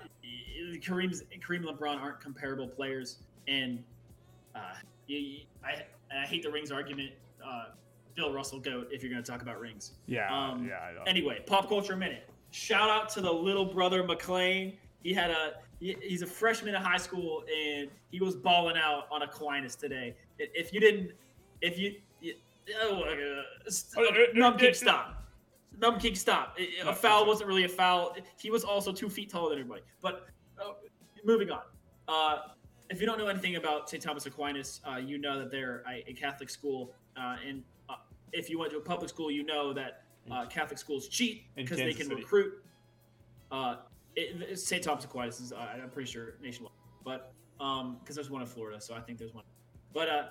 [0.81, 3.19] Kareem's Kareem LeBron aren't comparable players,
[3.49, 3.83] and
[4.55, 4.61] uh,
[5.65, 5.83] I
[6.15, 7.11] I hate the rings argument.
[7.45, 7.67] Uh,
[8.15, 9.93] Bill Russell goat if you're going to talk about rings.
[10.07, 11.03] Yeah, Um, yeah.
[11.07, 12.29] Anyway, pop culture minute.
[12.51, 14.79] Shout out to the little brother McLean.
[15.03, 19.07] He had a he- he's a freshman in high school and he was balling out
[19.11, 20.17] on Aquinas today.
[20.39, 21.11] If you didn't,
[21.61, 22.35] if you, you
[22.81, 25.26] oh, uh, st- numb kick stop,
[25.81, 26.59] numb kick stop.
[26.85, 28.17] A foul wasn't really a foul.
[28.39, 29.83] He was also two feet taller than everybody.
[30.01, 30.27] But
[30.59, 30.73] uh,
[31.25, 31.63] moving on.
[32.09, 32.39] Uh,
[32.89, 34.03] if you don't know anything about St.
[34.03, 37.97] Thomas Aquinas, uh, you know that they're a, a Catholic school, uh, and uh,
[38.33, 41.79] if you went to a public school, you know that uh, Catholic schools cheat because
[41.79, 42.15] they can City.
[42.15, 42.53] recruit.
[43.51, 43.77] Uh,
[44.15, 44.83] it, St.
[44.83, 46.73] Thomas Aquinas is, uh, I'm pretty sure, nationwide,
[47.05, 49.45] but because there's one in Florida, so I think there's one.
[49.93, 50.25] But uh,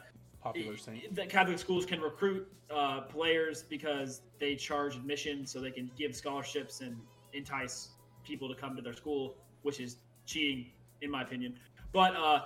[0.45, 0.75] Popular
[1.13, 6.15] the Catholic schools can recruit uh, players because they charge admission, so they can give
[6.15, 6.95] scholarships and
[7.33, 7.89] entice
[8.23, 9.97] people to come to their school, which is
[10.27, 10.67] cheating,
[11.01, 11.55] in my opinion.
[11.91, 12.41] But uh,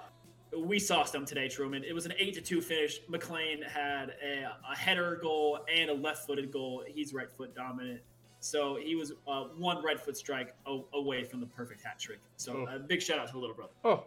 [0.57, 1.83] we sauced them today, Truman.
[1.83, 3.01] It was an eight to two finish.
[3.09, 6.85] McLean had a, a header goal and a left-footed goal.
[6.87, 7.99] He's right foot dominant,
[8.39, 10.55] so he was uh, one right foot strike
[10.93, 12.19] away from the perfect hat trick.
[12.37, 12.75] So Oh.
[12.77, 13.73] a big shout out to the little brother.
[13.83, 14.05] Oh,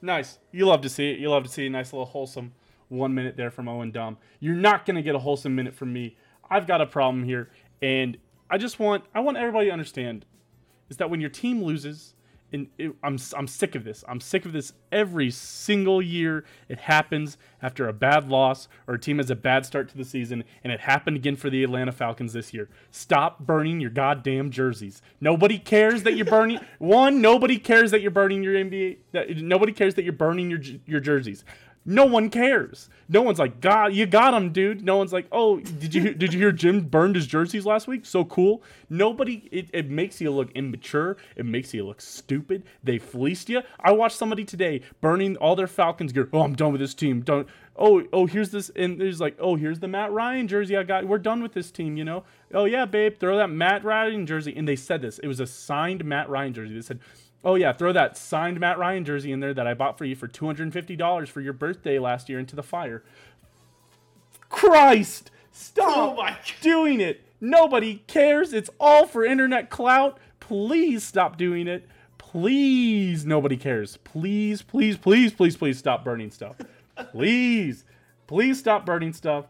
[0.00, 0.38] nice.
[0.52, 1.18] You love to see it.
[1.18, 2.54] You love to see a nice little wholesome
[2.88, 4.16] one minute there from Owen Dom.
[4.40, 6.16] You're not gonna get a wholesome minute from me.
[6.48, 7.50] I've got a problem here,
[7.82, 8.16] and
[8.48, 10.24] I just want I want everybody to understand
[10.88, 12.14] is that when your team loses,
[12.52, 14.04] and it, I'm I'm sick of this.
[14.08, 16.44] I'm sick of this every single year.
[16.68, 20.04] It happens after a bad loss or a team has a bad start to the
[20.04, 22.68] season, and it happened again for the Atlanta Falcons this year.
[22.90, 25.02] Stop burning your goddamn jerseys.
[25.20, 26.60] Nobody cares that you're burning.
[26.78, 28.98] One, nobody cares that you're burning your NBA.
[29.12, 31.44] That, nobody cares that you're burning your your jerseys.
[31.88, 32.90] No one cares.
[33.08, 34.84] No one's like, God, you got him, dude.
[34.84, 38.04] No one's like, oh, did you did you hear Jim burned his jerseys last week?
[38.04, 38.60] So cool.
[38.90, 39.48] Nobody.
[39.52, 41.16] It, it makes you look immature.
[41.36, 42.64] It makes you look stupid.
[42.82, 43.62] They fleeced you.
[43.78, 46.28] I watched somebody today burning all their Falcons gear.
[46.32, 47.20] Oh, I'm done with this team.
[47.20, 47.48] Don't.
[47.78, 51.06] Oh, oh, here's this, and there's like, oh, here's the Matt Ryan jersey I got.
[51.06, 52.24] We're done with this team, you know.
[52.54, 54.54] Oh yeah, babe, throw that Matt Ryan jersey.
[54.56, 55.18] And they said this.
[55.18, 56.74] It was a signed Matt Ryan jersey.
[56.74, 57.00] They said,
[57.46, 60.16] Oh yeah, throw that signed Matt Ryan jersey in there that I bought for you
[60.16, 63.04] for two hundred and fifty dollars for your birthday last year into the fire.
[64.48, 67.22] Christ, stop Oh doing it.
[67.40, 68.52] Nobody cares.
[68.52, 70.18] It's all for internet clout.
[70.40, 71.86] Please stop doing it.
[72.18, 73.96] Please, nobody cares.
[73.98, 76.56] Please, please, please, please, please stop burning stuff.
[77.12, 77.84] Please,
[78.26, 79.46] please stop burning stuff.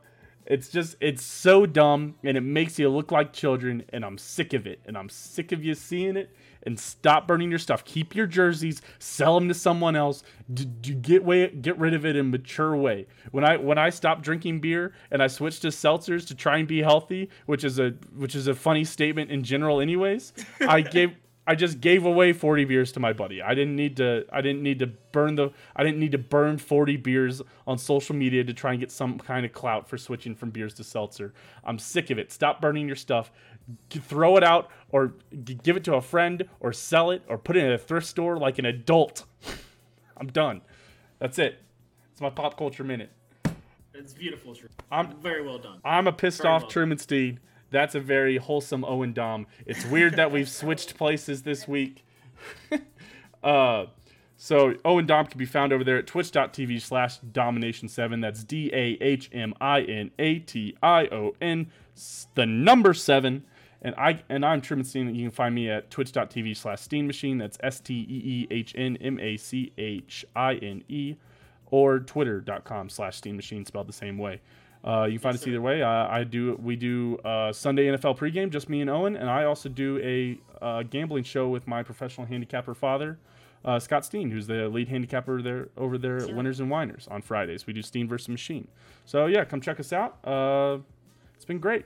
[0.46, 4.52] It's just, it's so dumb and it makes you look like children, and I'm sick
[4.52, 4.80] of it.
[4.86, 6.30] And I'm sick of you seeing it.
[6.62, 7.84] And stop burning your stuff.
[7.84, 8.82] Keep your jerseys.
[8.98, 10.24] Sell them to someone else.
[10.52, 13.06] D- d- get way, get rid of it in mature way.
[13.30, 16.66] When I when I stopped drinking beer and I switched to seltzers to try and
[16.66, 20.32] be healthy, which is a which is a funny statement in general, anyways.
[20.60, 21.12] I gave
[21.46, 23.40] I just gave away 40 beers to my buddy.
[23.40, 26.58] I didn't need to I didn't need to burn the I didn't need to burn
[26.58, 30.34] 40 beers on social media to try and get some kind of clout for switching
[30.34, 31.32] from beers to seltzer.
[31.64, 32.32] I'm sick of it.
[32.32, 33.30] Stop burning your stuff.
[33.90, 35.14] G- throw it out or
[35.44, 38.06] g- give it to a friend or sell it or put it in a thrift
[38.06, 39.24] store like an adult.
[40.16, 40.62] I'm done.
[41.18, 41.60] That's it.
[42.12, 43.10] It's my pop culture minute.
[43.94, 44.74] It's beautiful, Truman.
[44.90, 45.78] I'm Very well done.
[45.84, 46.70] I'm a pissed Very off well.
[46.70, 47.40] Truman Steen.
[47.76, 49.46] That's a very wholesome Owen Dom.
[49.66, 52.06] It's weird that we've switched places this week.
[53.44, 53.84] uh,
[54.38, 58.22] so Owen Dom can be found over there at twitch.tv slash dahmination7.
[58.22, 61.70] That's D A H M I N A T I O N,
[62.34, 63.44] the number seven.
[63.82, 65.14] And I and I'm Truman Steen.
[65.14, 67.36] You can find me at twitch.tv slash Steam Machine.
[67.36, 71.16] That's S T E E H N M A C H I N E,
[71.66, 74.40] or twitter.com slash Steam Machine, spelled the same way.
[74.86, 75.50] Uh, you can find Yes, us sir.
[75.50, 75.82] either way.
[75.82, 76.58] Uh, I do.
[76.62, 80.38] We do uh, Sunday NFL pregame, just me and Owen, and I also do a
[80.64, 83.18] uh, gambling show with my professional handicapper father,
[83.64, 87.20] uh, Scott Steen, who's the lead handicapper there over there at Winners and Winers on
[87.20, 87.66] Fridays.
[87.66, 88.68] We do Steen versus Machine.
[89.06, 90.18] So yeah, come check us out.
[90.24, 90.78] Uh,
[91.34, 91.84] it's been great.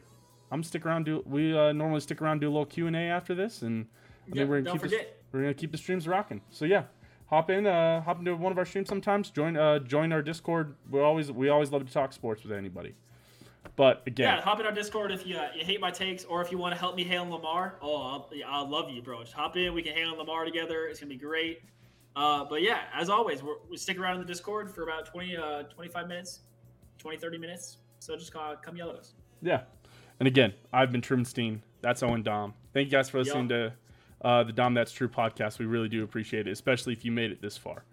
[0.53, 1.05] I'm gonna stick around.
[1.05, 3.87] Do we uh, normally stick around do a little Q and A after this, and
[3.87, 3.87] I
[4.27, 5.01] Yeah, think we're gonna keep forget.
[5.01, 6.43] This, we're gonna keep the streams rocking.
[6.51, 6.83] So yeah,
[7.31, 9.31] hop in, uh, hop into one of our streams sometimes.
[9.31, 10.75] Join uh, join our Discord.
[10.91, 12.95] We always we always love to talk sports with anybody.
[13.77, 16.43] But again, Yeah, hop in our Discord if you uh, you hate my takes or
[16.43, 17.77] if you want to help me hail Lamar.
[17.81, 19.23] Oh, I'll, I'll love you, bro.
[19.23, 19.73] Just hop in.
[19.73, 20.87] We can hail Lamar together.
[20.87, 21.63] It's gonna be great.
[22.17, 25.37] Uh, but yeah, as always, we're, we stick around in the Discord for about 20,
[25.37, 26.41] uh, 25 minutes,
[26.99, 27.79] 20, 30 minutes.
[28.01, 29.15] So just uh, come yell at us.
[29.43, 29.63] Yeah.
[30.19, 31.63] And again, I've been Truman Steen.
[31.83, 32.53] That's Owen Dom.
[32.75, 33.73] Thank you guys for listening to
[34.23, 35.59] uh, the Dom That's True podcast.
[35.59, 37.85] We really do appreciate it, especially if you made it this far.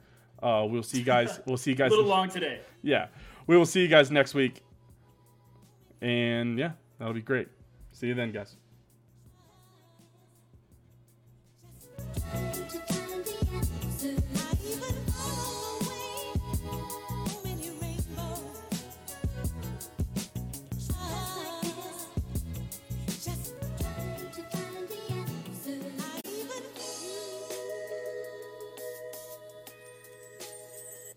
[0.41, 1.39] Uh, we'll see you guys.
[1.45, 1.91] We'll see you guys.
[1.91, 2.61] A little long today.
[2.83, 3.07] Yeah.
[3.47, 4.61] We will see you guys next week.
[6.01, 7.47] And yeah, that'll be great.
[7.91, 8.55] See you then, guys.